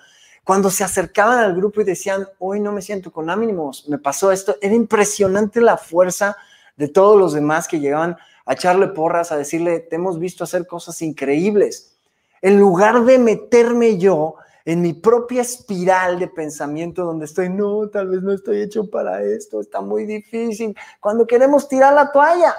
cuando 0.43 0.71
se 0.71 0.85
acercaban 0.85 1.39
al 1.39 1.55
grupo 1.55 1.83
y 1.83 1.85
decían, 1.85 2.27
hoy 2.39 2.61
no 2.61 2.73
me 2.73 2.81
siento 2.81 3.13
con 3.13 3.29
ánimos, 3.29 3.87
me 3.91 3.99
pasó 3.99 4.33
esto, 4.33 4.57
era 4.63 4.75
impresionante 4.75 5.61
la 5.61 5.77
fuerza 5.77 6.35
de 6.79 6.89
todos 6.89 7.19
los 7.19 7.35
demás 7.35 7.69
que 7.69 7.79
llegaban 7.79 8.17
a 8.47 8.55
echarle 8.55 8.87
porras, 8.87 9.33
a 9.33 9.37
decirle, 9.37 9.81
te 9.81 9.97
hemos 9.97 10.19
visto 10.19 10.45
hacer 10.45 10.67
cosas 10.67 11.03
increíbles. 11.03 11.99
En 12.41 12.59
lugar 12.59 13.05
de 13.05 13.19
meterme 13.19 13.99
yo 13.99 14.37
en 14.65 14.81
mi 14.81 14.93
propia 14.93 15.43
espiral 15.43 16.19
de 16.19 16.29
pensamiento 16.29 17.05
donde 17.05 17.25
estoy, 17.25 17.49
no, 17.49 17.89
tal 17.89 18.09
vez 18.09 18.23
no 18.23 18.33
estoy 18.33 18.63
hecho 18.63 18.89
para 18.89 19.23
esto, 19.23 19.61
está 19.61 19.81
muy 19.81 20.07
difícil, 20.07 20.77
cuando 21.01 21.27
queremos 21.27 21.69
tirar 21.69 21.95
la 21.95 22.13
toalla, 22.13 22.55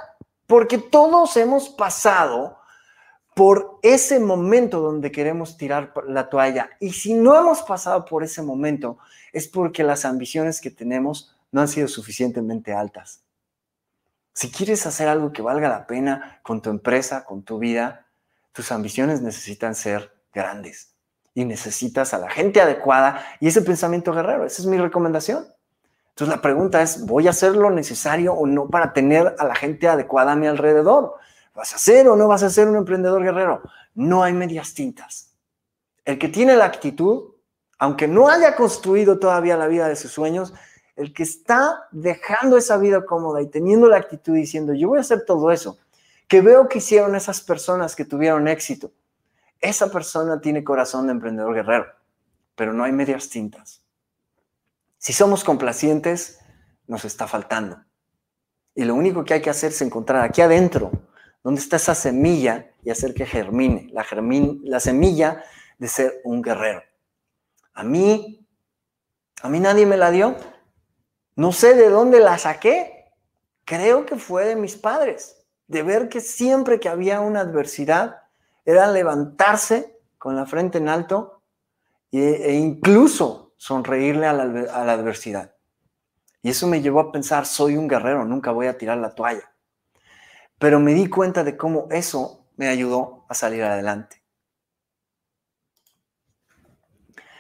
porque 0.48 0.78
todos 0.78 1.38
hemos 1.38 1.70
pasado 1.70 2.58
por 3.36 3.80
ese 3.82 4.20
momento 4.20 4.80
donde 4.80 5.12
queremos 5.12 5.58
tirar 5.58 5.92
la 6.08 6.30
toalla. 6.30 6.70
Y 6.80 6.94
si 6.94 7.16
no 7.16 7.38
hemos 7.38 7.64
pasado 7.64 8.06
por 8.06 8.24
ese 8.24 8.44
momento, 8.44 9.00
es 9.32 9.48
porque 9.48 9.84
las 9.84 10.06
ambiciones 10.06 10.62
que 10.62 10.70
tenemos 10.70 11.36
no 11.52 11.62
han 11.62 11.68
sido 11.68 11.88
suficientemente 11.88 12.74
altas. 12.74 13.24
Si 14.34 14.52
quieres 14.52 14.86
hacer 14.86 15.08
algo 15.08 15.32
que 15.32 15.42
valga 15.42 15.70
la 15.70 15.88
pena 15.88 16.40
con 16.44 16.62
tu 16.62 16.70
empresa, 16.70 17.24
con 17.24 17.44
tu 17.44 17.58
vida, 17.58 18.08
tus 18.52 18.72
ambiciones 18.72 19.22
necesitan 19.22 19.74
ser 19.74 20.12
grandes 20.32 20.93
y 21.34 21.46
necesitas 21.46 22.14
a 22.14 22.20
la 22.20 22.30
gente 22.30 22.62
adecuada 22.62 23.26
y 23.40 23.48
ese 23.48 23.62
pensamiento 23.62 24.14
guerrero. 24.14 24.46
Esa 24.46 24.62
es 24.62 24.68
mi 24.68 24.78
recomendación. 24.78 25.48
Entonces 26.10 26.36
la 26.36 26.42
pregunta 26.42 26.82
es, 26.82 27.06
¿voy 27.06 27.28
a 27.28 27.32
hacer 27.32 27.56
lo 27.56 27.72
necesario 27.72 28.34
o 28.34 28.46
no 28.46 28.70
para 28.70 28.94
tener 28.94 29.36
a 29.40 29.46
la 29.46 29.56
gente 29.56 29.88
adecuada 29.88 30.34
a 30.34 30.36
mi 30.36 30.46
alrededor? 30.46 31.16
¿Vas 31.56 31.74
a 31.74 31.78
ser 31.80 32.08
o 32.08 32.16
no 32.16 32.28
vas 32.28 32.44
a 32.44 32.50
ser 32.50 32.68
un 32.68 32.76
emprendedor 32.76 33.24
guerrero? 33.24 33.62
No 33.96 34.24
hay 34.24 34.34
medias 34.34 34.74
tintas. 34.74 35.32
El 36.06 36.20
que 36.20 36.28
tiene 36.28 36.56
la 36.56 36.66
actitud, 36.66 37.32
aunque 37.80 38.08
no 38.08 38.28
haya 38.28 38.56
construido 38.56 39.18
todavía 39.18 39.58
la 39.58 39.68
vida 39.68 39.88
de 39.88 39.96
sus 39.96 40.12
sueños, 40.12 40.54
el 40.96 41.14
que 41.14 41.24
está 41.24 41.88
dejando 41.92 42.58
esa 42.58 42.78
vida 42.78 43.06
cómoda 43.06 43.42
y 43.42 43.48
teniendo 43.48 43.88
la 43.88 43.98
actitud 43.98 44.34
diciendo, 44.34 44.74
yo 44.74 44.90
voy 44.90 45.00
a 45.00 45.02
hacer 45.02 45.26
todo 45.26 45.52
eso, 45.52 45.80
que 46.28 46.42
veo 46.42 46.68
que 46.68 46.78
hicieron 46.78 47.16
esas 47.16 47.42
personas 47.42 47.96
que 47.96 48.06
tuvieron 48.06 48.48
éxito, 48.48 48.92
esa 49.64 49.90
persona 49.90 50.42
tiene 50.42 50.64
corazón 50.64 51.08
de 51.08 51.14
emprendedor 51.14 51.56
guerrero, 51.56 51.86
pero 52.56 52.74
no 52.74 52.84
hay 52.84 52.92
medias 52.92 53.30
tintas. 53.30 53.84
Si 54.98 55.14
somos 55.14 55.44
complacientes, 55.44 56.40
nos 56.86 57.06
está 57.06 57.28
faltando. 57.28 57.84
Y 58.76 58.84
lo 58.84 58.94
único 58.94 59.24
que 59.24 59.36
hay 59.36 59.42
que 59.42 59.50
hacer 59.50 59.72
es 59.72 59.82
encontrar 59.82 60.24
aquí 60.24 60.42
adentro, 60.42 60.92
donde 61.44 61.62
está 61.62 61.78
esa 61.78 61.96
semilla, 61.96 62.72
y 62.84 62.90
hacer 62.90 63.14
que 63.14 63.26
germine, 63.26 63.90
la, 63.94 64.06
la 64.64 64.80
semilla 64.82 65.44
de 65.78 65.88
ser 65.88 66.22
un 66.26 66.42
guerrero. 66.42 66.84
A 67.74 67.84
mí, 67.84 68.46
a 69.42 69.48
mí 69.48 69.60
nadie 69.62 69.86
me 69.86 69.96
la 69.96 70.12
dio. 70.12 70.36
No 71.36 71.54
sé 71.54 71.76
de 71.76 71.90
dónde 71.90 72.20
la 72.20 72.38
saqué. 72.38 73.14
Creo 73.64 74.06
que 74.06 74.18
fue 74.18 74.46
de 74.46 74.58
mis 74.58 74.76
padres, 74.76 75.46
de 75.68 75.84
ver 75.84 76.10
que 76.10 76.20
siempre 76.20 76.82
que 76.82 76.90
había 76.90 77.22
una 77.22 77.40
adversidad, 77.40 78.23
era 78.66 78.88
levantarse 78.88 80.00
con 80.18 80.36
la 80.36 80.46
frente 80.46 80.78
en 80.78 80.90
alto 80.90 81.42
e, 82.12 82.54
incluso 82.54 83.54
sonreírle 83.58 84.28
a 84.28 84.34
la, 84.34 84.44
adversidad. 84.94 85.56
Y 86.42 86.50
eso 86.50 86.68
me 86.68 86.82
llevó 86.82 87.00
a 87.00 87.12
pensar, 87.12 87.46
soy 87.46 87.78
un 87.78 87.88
guerrero, 87.88 88.26
nunca 88.26 88.52
voy 88.52 88.68
a 88.68 88.78
tirar 88.78 88.98
la 88.98 89.16
toalla. 89.16 89.54
Pero 90.60 90.80
me 90.80 90.94
di 90.94 91.08
cuenta 91.08 91.44
de 91.44 91.58
cómo 91.58 91.88
eso 91.92 92.48
me 92.58 92.68
ayudó 92.68 93.26
a 93.30 93.34
salir 93.34 93.64
adelante. 93.64 94.22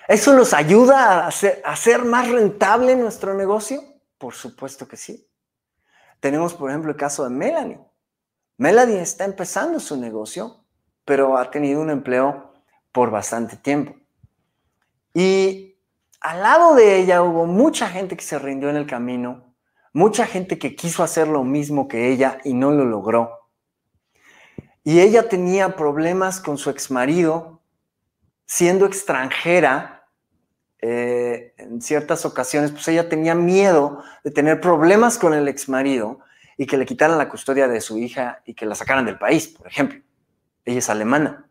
¿Eso 0.08 0.34
nos 0.34 0.54
ayuda 0.54 1.26
a 1.26 1.28
hacer, 1.28 2.04
más 2.04 2.30
rentable 2.30 2.96
nuestro 2.96 3.34
negocio? 3.34 3.82
Por 4.18 4.34
supuesto 4.34 4.88
que 4.88 4.98
sí. 4.98 5.30
Tenemos, 6.20 6.54
por 6.54 6.70
ejemplo, 6.70 6.92
el 6.92 6.98
caso 6.98 7.24
de 7.24 7.30
Melanie. 7.30 7.80
Melanie 8.58 9.02
está 9.02 9.26
empezando 9.26 9.80
su 9.80 9.98
negocio 9.98 10.63
pero 11.06 11.38
ha 11.38 11.52
tenido 11.52 11.82
un 11.82 11.90
empleo 11.90 12.54
por 12.92 13.12
bastante 13.12 13.58
tiempo. 13.58 13.96
Y 15.14 15.76
al 16.22 16.42
lado 16.42 16.76
de 16.76 16.98
ella 17.00 17.22
hubo 17.22 17.46
mucha 17.46 17.90
gente 17.90 18.16
que 18.16 18.24
se 18.24 18.40
rindió 18.40 18.70
en 18.70 18.78
el 18.78 18.88
camino, 18.88 19.54
mucha 19.92 20.26
gente 20.26 20.58
que 20.58 20.76
quiso 20.76 21.04
hacer 21.04 21.28
lo 21.28 21.44
mismo 21.44 21.88
que 21.88 22.12
ella 22.12 22.40
y 22.44 22.54
no 22.54 22.72
lo 22.72 22.86
logró. 22.86 23.50
Y 24.84 25.00
ella 25.00 25.30
tenía 25.30 25.76
problemas 25.76 26.40
con 26.40 26.58
su 26.58 26.70
exmarido, 26.70 27.62
siendo 28.46 28.86
extranjera 28.86 30.08
eh, 30.80 31.54
en 31.58 31.82
ciertas 31.82 32.26
ocasiones, 32.26 32.72
pues 32.72 32.86
ella 32.90 33.08
tenía 33.08 33.36
miedo 33.36 34.04
de 34.24 34.32
tener 34.32 34.60
problemas 34.60 35.18
con 35.18 35.34
el 35.34 35.48
exmarido 35.48 36.20
y 36.58 36.66
que 36.66 36.76
le 36.76 36.86
quitaran 36.86 37.18
la 37.18 37.30
custodia 37.30 37.70
de 37.70 37.80
su 37.80 37.98
hija 37.98 38.42
y 38.46 38.54
que 38.54 38.66
la 38.66 38.76
sacaran 38.76 39.06
del 39.06 39.18
país, 39.18 39.48
por 39.48 39.68
ejemplo. 39.68 40.02
Ella 40.66 40.80
es 40.80 40.90
alemana. 40.90 41.50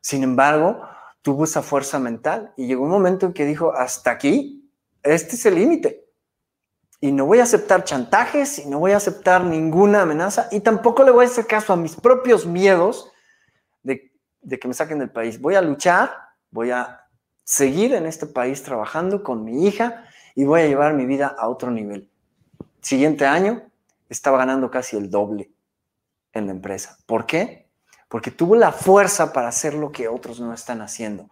Sin 0.00 0.22
embargo, 0.22 0.82
tuvo 1.22 1.44
esa 1.44 1.62
fuerza 1.62 1.98
mental 1.98 2.52
y 2.56 2.66
llegó 2.66 2.84
un 2.84 2.90
momento 2.90 3.26
en 3.26 3.32
que 3.32 3.46
dijo, 3.46 3.72
hasta 3.72 4.10
aquí, 4.10 4.70
este 5.02 5.36
es 5.36 5.46
el 5.46 5.54
límite. 5.54 6.04
Y 7.00 7.12
no 7.12 7.26
voy 7.26 7.40
a 7.40 7.44
aceptar 7.44 7.84
chantajes 7.84 8.58
y 8.58 8.66
no 8.66 8.78
voy 8.78 8.92
a 8.92 8.98
aceptar 8.98 9.44
ninguna 9.44 10.02
amenaza 10.02 10.48
y 10.50 10.60
tampoco 10.60 11.04
le 11.04 11.10
voy 11.10 11.24
a 11.24 11.28
hacer 11.28 11.46
caso 11.46 11.72
a 11.72 11.76
mis 11.76 11.96
propios 11.96 12.46
miedos 12.46 13.10
de, 13.82 14.12
de 14.40 14.58
que 14.58 14.68
me 14.68 14.74
saquen 14.74 14.98
del 14.98 15.10
país. 15.10 15.40
Voy 15.40 15.54
a 15.54 15.60
luchar, 15.60 16.14
voy 16.50 16.70
a 16.70 17.00
seguir 17.42 17.94
en 17.94 18.06
este 18.06 18.26
país 18.26 18.62
trabajando 18.62 19.22
con 19.22 19.44
mi 19.44 19.66
hija 19.66 20.06
y 20.34 20.44
voy 20.44 20.62
a 20.62 20.66
llevar 20.66 20.94
mi 20.94 21.06
vida 21.06 21.34
a 21.38 21.48
otro 21.48 21.70
nivel. 21.70 22.10
Siguiente 22.80 23.26
año 23.26 23.62
estaba 24.08 24.38
ganando 24.38 24.70
casi 24.70 24.96
el 24.96 25.10
doble 25.10 25.50
en 26.32 26.46
la 26.46 26.52
empresa. 26.52 26.98
¿Por 27.06 27.26
qué? 27.26 27.63
Porque 28.14 28.30
tuvo 28.30 28.54
la 28.54 28.70
fuerza 28.70 29.32
para 29.32 29.48
hacer 29.48 29.74
lo 29.74 29.90
que 29.90 30.06
otros 30.06 30.38
no 30.38 30.54
están 30.54 30.82
haciendo, 30.82 31.30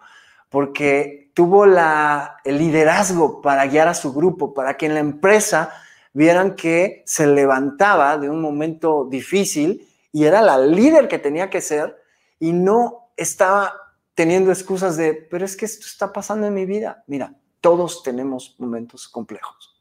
porque 0.49 1.31
tuvo 1.33 1.65
el 1.65 2.59
liderazgo 2.59 3.41
para 3.41 3.65
guiar 3.67 3.87
a 3.87 3.95
su 3.95 4.13
grupo, 4.13 4.53
para 4.53 4.77
que 4.77 4.87
en 4.87 4.95
la 4.95 4.99
empresa 4.99 5.73
vieran 6.13 6.57
que 6.57 7.05
se 7.07 7.29
levantaba 7.29 8.19
de 8.19 8.29
un 8.29 8.43
momento 8.43 9.07
difícil 9.09 9.89
y 10.11 10.25
era 10.25 10.43
la 10.43 10.59
líder 10.59 11.07
que 11.07 11.21
tenía 11.21 11.51
que 11.51 11.61
ser 11.61 12.03
y 12.41 12.53
no 12.53 13.13
estaba 13.17 13.75
teniendo 14.17 14.51
excusas 14.51 14.97
de, 14.97 15.15
pero 15.15 15.45
es 15.45 15.57
que 15.57 15.67
esto 15.67 15.87
está 15.87 16.13
pasando 16.13 16.49
en 16.49 16.55
mi 16.55 16.67
vida. 16.67 17.05
Mira, 17.07 17.33
todos 17.61 18.03
tenemos 18.03 18.57
momentos 18.59 19.09
complejos. 19.09 19.81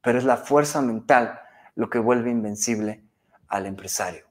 pero 0.00 0.16
es 0.16 0.24
la 0.24 0.38
fuerza 0.38 0.80
mental 0.80 1.38
lo 1.74 1.90
que 1.90 1.98
vuelve 1.98 2.30
invencible 2.30 3.04
al 3.46 3.66
empresario. 3.66 4.29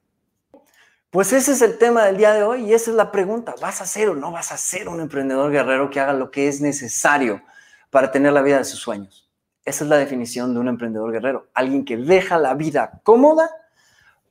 Pues 1.12 1.34
ese 1.34 1.54
es 1.54 1.64
el 1.64 1.80
tema 1.80 2.06
del 2.06 2.18
día 2.18 2.34
de 2.34 2.44
hoy 2.44 2.66
y 2.66 2.74
esa 2.74 2.92
es 2.92 2.96
la 2.96 3.12
pregunta. 3.12 3.56
¿Vas 3.60 3.82
a 3.82 3.88
ser 3.88 4.10
o 4.10 4.16
no 4.16 4.32
vas 4.32 4.52
a 4.52 4.58
ser 4.58 4.88
un 4.88 5.02
emprendedor 5.02 5.52
guerrero 5.52 5.90
que 5.90 6.00
haga 6.00 6.14
lo 6.14 6.30
que 6.30 6.48
es 6.48 6.62
necesario 6.62 7.42
para 7.90 8.12
tener 8.12 8.32
la 8.32 8.44
vida 8.44 8.60
de 8.60 8.64
sus 8.64 8.80
sueños? 8.80 9.28
Esa 9.66 9.84
es 9.86 9.90
la 9.90 9.98
definición 9.98 10.54
de 10.54 10.60
un 10.60 10.68
emprendedor 10.68 11.12
guerrero. 11.12 11.48
Alguien 11.56 11.84
que 11.84 11.98
deja 11.98 12.38
la 12.38 12.54
vida 12.54 13.02
cómoda 13.02 13.50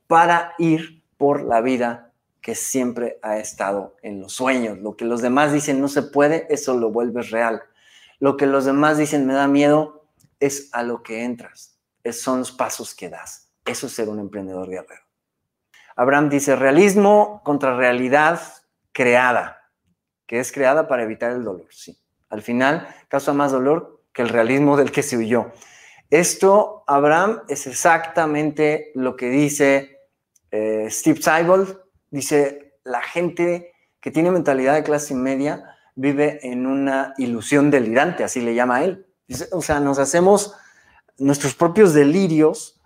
para 0.07 0.53
ir 0.57 1.03
por 1.17 1.43
la 1.43 1.59
vida 1.59 2.13
que 2.39 2.55
siempre 2.55 3.19
ha 3.23 3.39
estado 3.39 3.97
en 4.01 4.21
los 4.21 4.31
sueños. 4.31 4.77
Lo 4.77 4.95
que 4.95 5.03
los 5.03 5.21
demás 5.21 5.51
dicen 5.51 5.81
no 5.81 5.89
se 5.89 6.03
puede, 6.03 6.47
eso 6.49 6.77
lo 6.77 6.91
vuelves 6.91 7.29
real. 7.29 7.61
Lo 8.19 8.37
que 8.37 8.47
los 8.47 8.63
demás 8.63 8.97
dicen 8.97 9.25
me 9.25 9.33
da 9.33 9.49
miedo, 9.49 10.05
es 10.39 10.69
a 10.71 10.83
lo 10.83 11.03
que 11.03 11.25
entras. 11.25 11.77
Es, 12.05 12.21
son 12.21 12.39
los 12.39 12.53
pasos 12.53 12.95
que 12.95 13.09
das. 13.09 13.49
Eso 13.65 13.87
es 13.87 13.93
ser 13.93 14.07
un 14.07 14.19
emprendedor 14.19 14.69
guerrero. 14.69 15.08
Abraham 15.99 16.29
dice, 16.29 16.55
realismo 16.55 17.41
contra 17.43 17.75
realidad 17.75 18.39
creada, 18.93 19.69
que 20.25 20.39
es 20.39 20.53
creada 20.53 20.87
para 20.87 21.03
evitar 21.03 21.33
el 21.33 21.43
dolor. 21.43 21.67
Sí, 21.71 21.99
al 22.29 22.41
final 22.41 22.87
causa 23.09 23.33
más 23.33 23.51
dolor 23.51 24.05
que 24.13 24.21
el 24.21 24.29
realismo 24.29 24.77
del 24.77 24.93
que 24.93 25.03
se 25.03 25.17
huyó. 25.17 25.51
Esto, 26.09 26.85
Abraham, 26.87 27.41
es 27.49 27.67
exactamente 27.67 28.93
lo 28.95 29.17
que 29.17 29.29
dice 29.29 29.97
eh, 30.51 30.87
Steve 30.89 31.21
Seibold. 31.21 31.77
Dice, 32.09 32.77
la 32.85 33.01
gente 33.01 33.73
que 33.99 34.09
tiene 34.09 34.31
mentalidad 34.31 34.75
de 34.75 34.83
clase 34.83 35.13
media 35.13 35.65
vive 35.95 36.39
en 36.43 36.65
una 36.65 37.13
ilusión 37.17 37.69
delirante, 37.69 38.23
así 38.23 38.39
le 38.39 38.55
llama 38.55 38.85
él. 38.85 39.05
o 39.51 39.61
sea, 39.61 39.81
nos 39.81 39.99
hacemos 39.99 40.55
nuestros 41.17 41.55
propios 41.55 41.93
delirios 41.93 42.78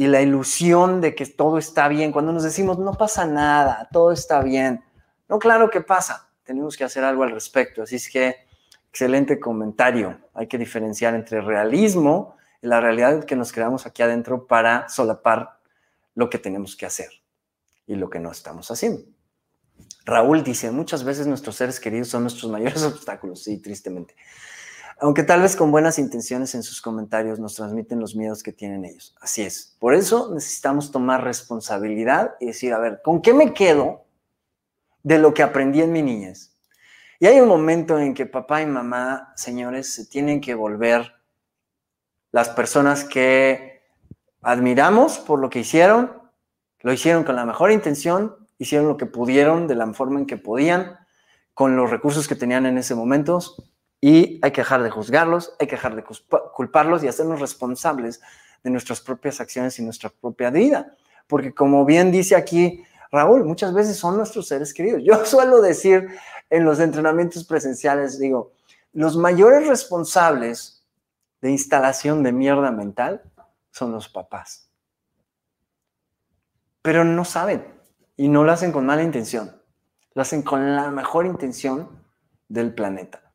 y 0.00 0.06
la 0.06 0.22
ilusión 0.22 1.02
de 1.02 1.14
que 1.14 1.26
todo 1.26 1.58
está 1.58 1.86
bien, 1.86 2.10
cuando 2.10 2.32
nos 2.32 2.42
decimos 2.42 2.78
no 2.78 2.94
pasa 2.94 3.26
nada, 3.26 3.86
todo 3.92 4.12
está 4.12 4.40
bien. 4.40 4.82
No, 5.28 5.38
claro 5.38 5.68
que 5.68 5.82
pasa, 5.82 6.30
tenemos 6.42 6.78
que 6.78 6.84
hacer 6.84 7.04
algo 7.04 7.22
al 7.22 7.32
respecto. 7.32 7.82
Así 7.82 7.96
es 7.96 8.08
que, 8.08 8.46
excelente 8.88 9.38
comentario. 9.38 10.18
Hay 10.32 10.46
que 10.46 10.56
diferenciar 10.56 11.14
entre 11.14 11.42
realismo 11.42 12.34
y 12.62 12.68
la 12.68 12.80
realidad 12.80 13.24
que 13.24 13.36
nos 13.36 13.52
creamos 13.52 13.84
aquí 13.84 14.00
adentro 14.00 14.46
para 14.46 14.88
solapar 14.88 15.58
lo 16.14 16.30
que 16.30 16.38
tenemos 16.38 16.76
que 16.76 16.86
hacer 16.86 17.10
y 17.86 17.94
lo 17.94 18.08
que 18.08 18.20
no 18.20 18.32
estamos 18.32 18.70
haciendo. 18.70 19.02
Raúl 20.06 20.42
dice, 20.42 20.70
muchas 20.70 21.04
veces 21.04 21.26
nuestros 21.26 21.56
seres 21.56 21.78
queridos 21.78 22.08
son 22.08 22.22
nuestros 22.22 22.50
mayores 22.50 22.82
obstáculos, 22.84 23.42
sí, 23.42 23.58
tristemente 23.58 24.16
aunque 25.00 25.22
tal 25.22 25.40
vez 25.40 25.56
con 25.56 25.70
buenas 25.70 25.98
intenciones 25.98 26.54
en 26.54 26.62
sus 26.62 26.82
comentarios 26.82 27.38
nos 27.38 27.54
transmiten 27.54 28.00
los 28.00 28.14
miedos 28.14 28.42
que 28.42 28.52
tienen 28.52 28.84
ellos. 28.84 29.14
Así 29.20 29.42
es. 29.42 29.76
Por 29.78 29.94
eso 29.94 30.32
necesitamos 30.34 30.90
tomar 30.90 31.24
responsabilidad 31.24 32.34
y 32.38 32.46
decir, 32.46 32.74
a 32.74 32.78
ver, 32.78 33.00
¿con 33.02 33.22
qué 33.22 33.32
me 33.32 33.54
quedo 33.54 34.04
de 35.02 35.18
lo 35.18 35.32
que 35.32 35.42
aprendí 35.42 35.80
en 35.80 35.92
mi 35.92 36.02
niñez? 36.02 36.54
Y 37.18 37.26
hay 37.26 37.40
un 37.40 37.48
momento 37.48 37.98
en 37.98 38.14
que 38.14 38.26
papá 38.26 38.62
y 38.62 38.66
mamá, 38.66 39.32
señores, 39.36 39.92
se 39.92 40.06
tienen 40.06 40.40
que 40.40 40.54
volver 40.54 41.14
las 42.32 42.50
personas 42.50 43.04
que 43.04 43.82
admiramos 44.42 45.18
por 45.18 45.38
lo 45.38 45.50
que 45.50 45.60
hicieron, 45.60 46.12
lo 46.80 46.92
hicieron 46.92 47.24
con 47.24 47.36
la 47.36 47.44
mejor 47.44 47.72
intención, 47.72 48.36
hicieron 48.58 48.88
lo 48.88 48.96
que 48.96 49.06
pudieron 49.06 49.66
de 49.66 49.74
la 49.74 49.92
forma 49.92 50.20
en 50.20 50.26
que 50.26 50.36
podían, 50.36 50.98
con 51.54 51.76
los 51.76 51.90
recursos 51.90 52.28
que 52.28 52.36
tenían 52.36 52.66
en 52.66 52.78
ese 52.78 52.94
momento, 52.94 53.40
y 54.00 54.40
hay 54.42 54.50
que 54.50 54.62
dejar 54.62 54.82
de 54.82 54.90
juzgarlos, 54.90 55.54
hay 55.58 55.66
que 55.66 55.76
dejar 55.76 55.94
de 55.94 56.04
culparlos 56.54 57.04
y 57.04 57.08
hacernos 57.08 57.40
responsables 57.40 58.20
de 58.62 58.70
nuestras 58.70 59.00
propias 59.00 59.40
acciones 59.40 59.78
y 59.78 59.84
nuestra 59.84 60.10
propia 60.10 60.50
vida. 60.50 60.96
Porque 61.26 61.54
como 61.54 61.84
bien 61.84 62.10
dice 62.10 62.34
aquí 62.34 62.82
Raúl, 63.12 63.44
muchas 63.44 63.74
veces 63.74 63.96
son 63.96 64.16
nuestros 64.16 64.48
seres 64.48 64.72
queridos. 64.72 65.02
Yo 65.04 65.24
suelo 65.24 65.60
decir 65.60 66.08
en 66.48 66.64
los 66.64 66.80
entrenamientos 66.80 67.44
presenciales, 67.44 68.18
digo, 68.18 68.52
los 68.92 69.16
mayores 69.16 69.68
responsables 69.68 70.84
de 71.40 71.50
instalación 71.50 72.22
de 72.22 72.32
mierda 72.32 72.70
mental 72.70 73.22
son 73.70 73.92
los 73.92 74.08
papás. 74.08 74.68
Pero 76.82 77.04
no 77.04 77.24
saben 77.24 77.66
y 78.16 78.28
no 78.28 78.44
lo 78.44 78.52
hacen 78.52 78.72
con 78.72 78.86
mala 78.86 79.02
intención. 79.02 79.60
Lo 80.14 80.22
hacen 80.22 80.42
con 80.42 80.74
la 80.74 80.90
mejor 80.90 81.26
intención 81.26 81.88
del 82.48 82.74
planeta. 82.74 83.29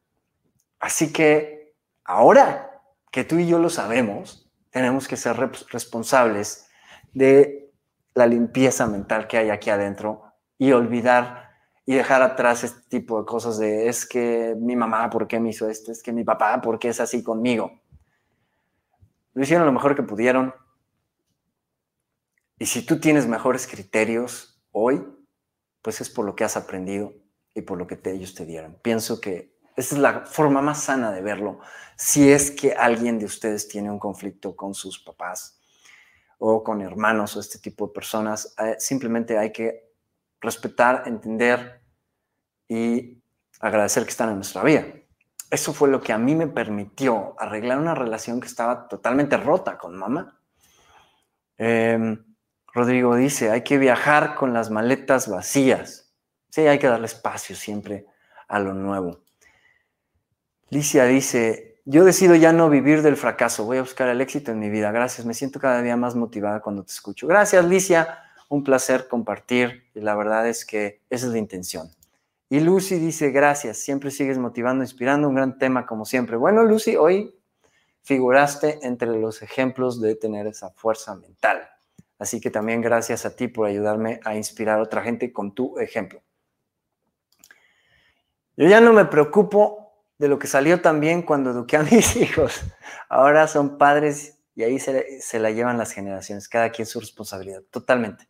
Así 0.86 1.11
que 1.11 1.73
ahora 2.03 2.83
que 3.11 3.23
tú 3.23 3.39
y 3.39 3.47
yo 3.47 3.57
lo 3.57 3.71
sabemos, 3.71 4.51
tenemos 4.69 5.07
que 5.07 5.17
ser 5.17 5.36
responsables 5.36 6.69
de 7.11 7.73
la 8.13 8.27
limpieza 8.27 8.86
mental 8.86 9.27
que 9.27 9.39
hay 9.39 9.49
aquí 9.49 9.71
adentro 9.71 10.31
y 10.59 10.73
olvidar 10.73 11.49
y 11.88 11.95
dejar 11.95 12.21
atrás 12.21 12.63
este 12.63 12.88
tipo 12.88 13.19
de 13.19 13.25
cosas 13.25 13.57
de 13.57 13.88
es 13.88 14.05
que 14.05 14.55
mi 14.59 14.75
mamá, 14.75 15.09
¿por 15.09 15.27
qué 15.27 15.39
me 15.39 15.49
hizo 15.49 15.67
esto? 15.67 15.91
Es 15.91 16.03
que 16.03 16.13
mi 16.13 16.23
papá, 16.23 16.61
¿por 16.61 16.77
qué 16.77 16.89
es 16.89 16.99
así 16.99 17.23
conmigo? 17.23 17.81
Lo 19.33 19.41
hicieron 19.41 19.65
lo 19.65 19.73
mejor 19.73 19.95
que 19.95 20.03
pudieron. 20.03 20.53
Y 22.59 22.67
si 22.67 22.86
tú 22.86 22.99
tienes 22.99 23.25
mejores 23.25 23.65
criterios 23.65 24.63
hoy, 24.71 25.03
pues 25.81 25.99
es 25.99 26.11
por 26.11 26.25
lo 26.25 26.36
que 26.36 26.43
has 26.43 26.55
aprendido 26.55 27.11
y 27.55 27.63
por 27.63 27.79
lo 27.79 27.88
que 27.88 27.99
ellos 28.03 28.36
te 28.36 28.45
dieron. 28.45 28.77
Pienso 28.83 29.19
que 29.19 29.55
esa 29.76 29.95
es 29.95 30.01
la 30.01 30.26
forma 30.26 30.61
más 30.61 30.84
sana 30.84 31.11
de 31.11 31.21
verlo. 31.21 31.59
Si 31.97 32.32
es 32.32 32.51
que 32.51 32.73
alguien 32.73 33.19
de 33.19 33.26
ustedes 33.26 33.67
tiene 33.67 33.91
un 33.91 33.99
conflicto 33.99 34.55
con 34.55 34.73
sus 34.73 34.99
papás 34.99 35.59
o 36.39 36.63
con 36.63 36.82
hermanos 36.82 37.36
o 37.36 37.39
este 37.39 37.59
tipo 37.59 37.88
de 37.88 37.93
personas, 37.93 38.55
eh, 38.57 38.76
simplemente 38.80 39.38
hay 39.38 39.51
que 39.51 39.91
respetar, 40.39 41.03
entender 41.07 41.82
y 42.67 43.21
agradecer 43.59 44.03
que 44.03 44.11
están 44.11 44.30
en 44.30 44.36
nuestra 44.36 44.63
vida. 44.63 44.86
Eso 45.49 45.73
fue 45.73 45.89
lo 45.89 46.01
que 46.01 46.13
a 46.13 46.17
mí 46.17 46.36
me 46.36 46.47
permitió 46.47 47.36
arreglar 47.39 47.80
una 47.80 47.95
relación 47.95 48.39
que 48.39 48.47
estaba 48.47 48.88
totalmente 48.88 49.38
rota 49.38 49.78
con 49.78 49.95
mamá. 49.95 50.39
Em, 51.57 52.23
Rodrigo 52.73 53.15
dice, 53.15 53.51
hay 53.51 53.63
que 53.63 53.78
viajar 53.78 54.36
con 54.36 54.53
las 54.53 54.69
maletas 54.69 55.30
vacías. 55.30 56.13
Sí, 56.49 56.67
hay 56.67 56.80
que 56.80 56.88
darle 56.88 57.05
espacio 57.05 57.55
siempre 57.55 58.05
a 58.47 58.59
lo 58.59 58.73
nuevo. 58.73 59.24
Licia 60.70 61.05
dice, 61.05 61.80
yo 61.86 62.03
decido 62.03 62.36
ya 62.36 62.51
no 62.51 62.70
vivir 62.70 63.03
del 63.03 63.18
fracaso, 63.18 63.66
voy 63.66 63.78
a 63.78 63.82
buscar 63.82 64.09
el 64.09 64.20
éxito 64.20 64.51
en 64.51 64.59
mi 64.59 64.70
vida. 64.70 64.91
Gracias, 64.91 65.26
me 65.26 65.36
siento 65.36 65.59
cada 65.59 65.82
día 65.82 65.95
más 65.95 66.16
motivada 66.16 66.59
cuando 66.61 66.84
te 66.84 66.91
escucho. 66.91 67.28
Gracias, 67.28 67.63
Licia, 67.66 68.20
un 68.49 68.63
placer 68.63 69.07
compartir 69.07 69.84
y 69.93 70.01
la 70.01 70.16
verdad 70.16 70.47
es 70.47 70.66
que 70.66 71.01
esa 71.09 71.28
es 71.28 71.32
la 71.32 71.38
intención. 71.38 71.89
Y 72.49 72.59
Lucy 72.59 72.97
dice, 72.97 73.30
gracias, 73.30 73.78
siempre 73.78 74.09
sigues 74.09 74.38
motivando, 74.38 74.84
inspirando, 74.84 75.28
un 75.30 75.36
gran 75.36 75.57
tema 75.59 75.86
como 75.86 76.05
siempre. 76.05 76.36
Bueno, 76.36 76.63
Lucy, 76.63 76.95
hoy 76.95 77.36
figuraste 78.01 78.80
entre 78.84 79.20
los 79.20 79.41
ejemplos 79.41 80.01
de 80.01 80.16
tener 80.16 80.47
esa 80.47 80.72
fuerza 80.72 81.16
mental. 81.16 81.68
Así 82.18 82.39
que 82.39 82.49
también 82.49 82.82
gracias 82.82 83.26
a 83.26 83.36
ti 83.36 83.47
por 83.47 83.68
ayudarme 83.68 84.20
a 84.24 84.36
inspirar 84.36 84.80
a 84.80 84.84
otra 84.84 85.03
gente 85.03 85.32
con 85.32 85.53
tu 85.53 85.78
ejemplo. 85.80 86.22
Yo 88.57 88.68
ya 88.68 88.80
no 88.80 88.93
me 88.93 89.05
preocupo 89.05 89.84
de 90.18 90.28
lo 90.28 90.39
que 90.39 90.47
salió 90.47 90.82
también 90.82 91.22
cuando 91.22 91.51
eduqué 91.51 91.78
a 91.78 91.84
mis 91.91 92.16
hijos. 92.16 92.63
Ahora 93.09 93.47
son 93.47 93.78
padres 93.78 94.39
y 94.55 94.63
ahí 94.63 94.80
se, 94.80 95.39
la 95.39 95.51
llevan 95.51 95.78
las 95.78 95.91
generaciones, 95.91 96.47
cada 96.47 96.70
quien 96.70 96.86
su 96.86 96.99
responsabilidad, 96.99 97.61
totalmente. 97.70 98.30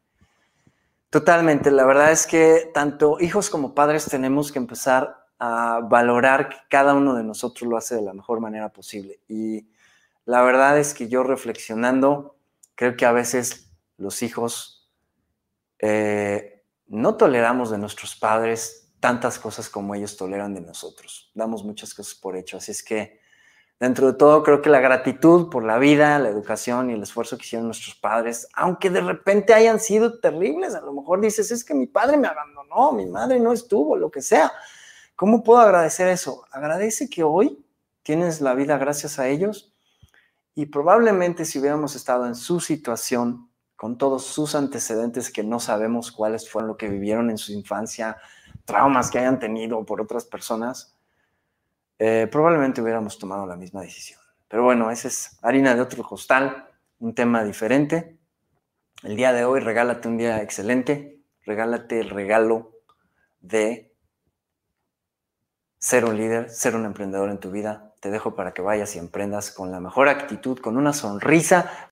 Totalmente, 1.11 1.71
la 1.71 1.85
verdad 1.85 2.11
es 2.11 2.25
que 2.25 2.71
tanto 2.73 3.17
hijos 3.21 3.49
como 3.49 3.75
padres 3.75 4.05
tenemos 4.05 4.51
que 4.51 4.59
empezar 4.59 5.23
a 5.37 5.81
valorar 5.83 6.49
que 6.49 6.57
cada 6.69 6.93
uno 6.93 7.13
de 7.13 7.23
nosotros 7.23 7.69
lo 7.69 7.77
hace 7.77 7.95
de 7.95 8.01
la 8.01 8.13
mejor 8.13 8.39
manera 8.39 8.69
posible. 8.69 9.19
Y 9.27 9.67
la 10.25 10.41
verdad 10.41 10.79
es 10.79 10.93
que 10.93 11.07
yo 11.07 11.23
reflexionando, 11.23 12.35
creo 12.73 12.97
que 12.97 13.05
a 13.05 13.11
veces 13.11 13.71
los 13.97 14.23
hijos 14.23 14.89
eh, 15.79 16.63
no 16.87 17.15
toleramos 17.15 17.69
de 17.69 17.77
nuestros 17.77 18.15
padres 18.15 18.84
tantas 19.05 19.37
cosas 19.37 19.69
como 19.69 19.93
ellos 19.93 20.17
toleran 20.17 20.55
de 20.55 20.61
nosotros. 20.61 21.29
Damos 21.35 21.63
muchas 21.63 21.93
cosas 21.93 22.15
por 22.15 22.35
hecho. 22.35 22.57
Así 22.57 22.71
es 22.71 22.81
que, 22.81 23.19
dentro 23.79 24.07
de 24.07 24.17
todo, 24.17 24.41
creo 24.41 24.63
que 24.63 24.71
la 24.71 24.79
gratitud 24.79 25.51
por 25.51 25.63
la 25.63 25.77
vida, 25.77 26.17
la 26.17 26.29
educación 26.29 26.89
y 26.89 26.93
el 26.93 27.03
esfuerzo 27.03 27.37
que 27.37 27.43
hicieron 27.43 27.67
nuestros 27.67 27.93
padres, 27.93 28.47
aunque 28.55 28.89
de 28.89 29.01
repente 29.01 29.53
hayan 29.53 29.79
sido 29.79 30.19
terribles, 30.19 30.73
a 30.73 30.81
lo 30.81 30.91
mejor 30.91 31.21
dices, 31.21 31.51
es 31.51 31.63
que 31.63 31.75
mi 31.75 31.85
padre 31.85 32.17
me 32.17 32.27
abandonó, 32.27 32.93
mi 32.93 33.05
madre 33.05 33.39
no 33.39 33.53
estuvo, 33.53 33.95
lo 33.95 34.09
que 34.09 34.23
sea. 34.23 34.51
¿Cómo 35.15 35.43
puedo 35.43 35.59
agradecer 35.59 36.07
eso? 36.07 36.43
Agradece 36.49 37.07
que 37.07 37.21
hoy 37.21 37.63
tienes 38.01 38.41
la 38.41 38.55
vida 38.55 38.79
gracias 38.79 39.19
a 39.19 39.27
ellos 39.27 39.71
y 40.55 40.65
probablemente 40.65 41.45
si 41.45 41.59
hubiéramos 41.59 41.95
estado 41.95 42.25
en 42.25 42.33
su 42.33 42.59
situación, 42.59 43.51
con 43.75 43.99
todos 43.99 44.25
sus 44.25 44.55
antecedentes 44.55 45.31
que 45.31 45.43
no 45.43 45.59
sabemos 45.59 46.11
cuáles 46.11 46.49
fueron 46.49 46.69
lo 46.69 46.77
que 46.77 46.89
vivieron 46.89 47.29
en 47.29 47.37
su 47.37 47.51
infancia, 47.51 48.17
traumas 48.65 49.09
que 49.09 49.19
hayan 49.19 49.39
tenido 49.39 49.85
por 49.85 50.01
otras 50.01 50.25
personas, 50.25 50.95
eh, 51.97 52.27
probablemente 52.31 52.81
hubiéramos 52.81 53.17
tomado 53.17 53.45
la 53.45 53.55
misma 53.55 53.81
decisión. 53.81 54.19
Pero 54.47 54.63
bueno, 54.63 54.91
ese 54.91 55.07
es 55.07 55.37
harina 55.41 55.75
de 55.75 55.81
otro 55.81 56.03
costal, 56.03 56.67
un 56.99 57.15
tema 57.15 57.43
diferente. 57.43 58.17
El 59.03 59.15
día 59.15 59.33
de 59.33 59.45
hoy 59.45 59.59
regálate 59.59 60.07
un 60.07 60.17
día 60.17 60.41
excelente, 60.41 61.21
regálate 61.45 61.99
el 61.99 62.09
regalo 62.09 62.71
de 63.39 63.95
ser 65.79 66.05
un 66.05 66.17
líder, 66.17 66.49
ser 66.49 66.75
un 66.75 66.85
emprendedor 66.85 67.29
en 67.29 67.39
tu 67.39 67.51
vida. 67.51 67.93
Te 67.99 68.09
dejo 68.09 68.35
para 68.35 68.53
que 68.53 68.61
vayas 68.61 68.95
y 68.95 68.99
emprendas 68.99 69.51
con 69.51 69.71
la 69.71 69.79
mejor 69.79 70.09
actitud, 70.09 70.59
con 70.59 70.77
una 70.77 70.93
sonrisa. 70.93 71.91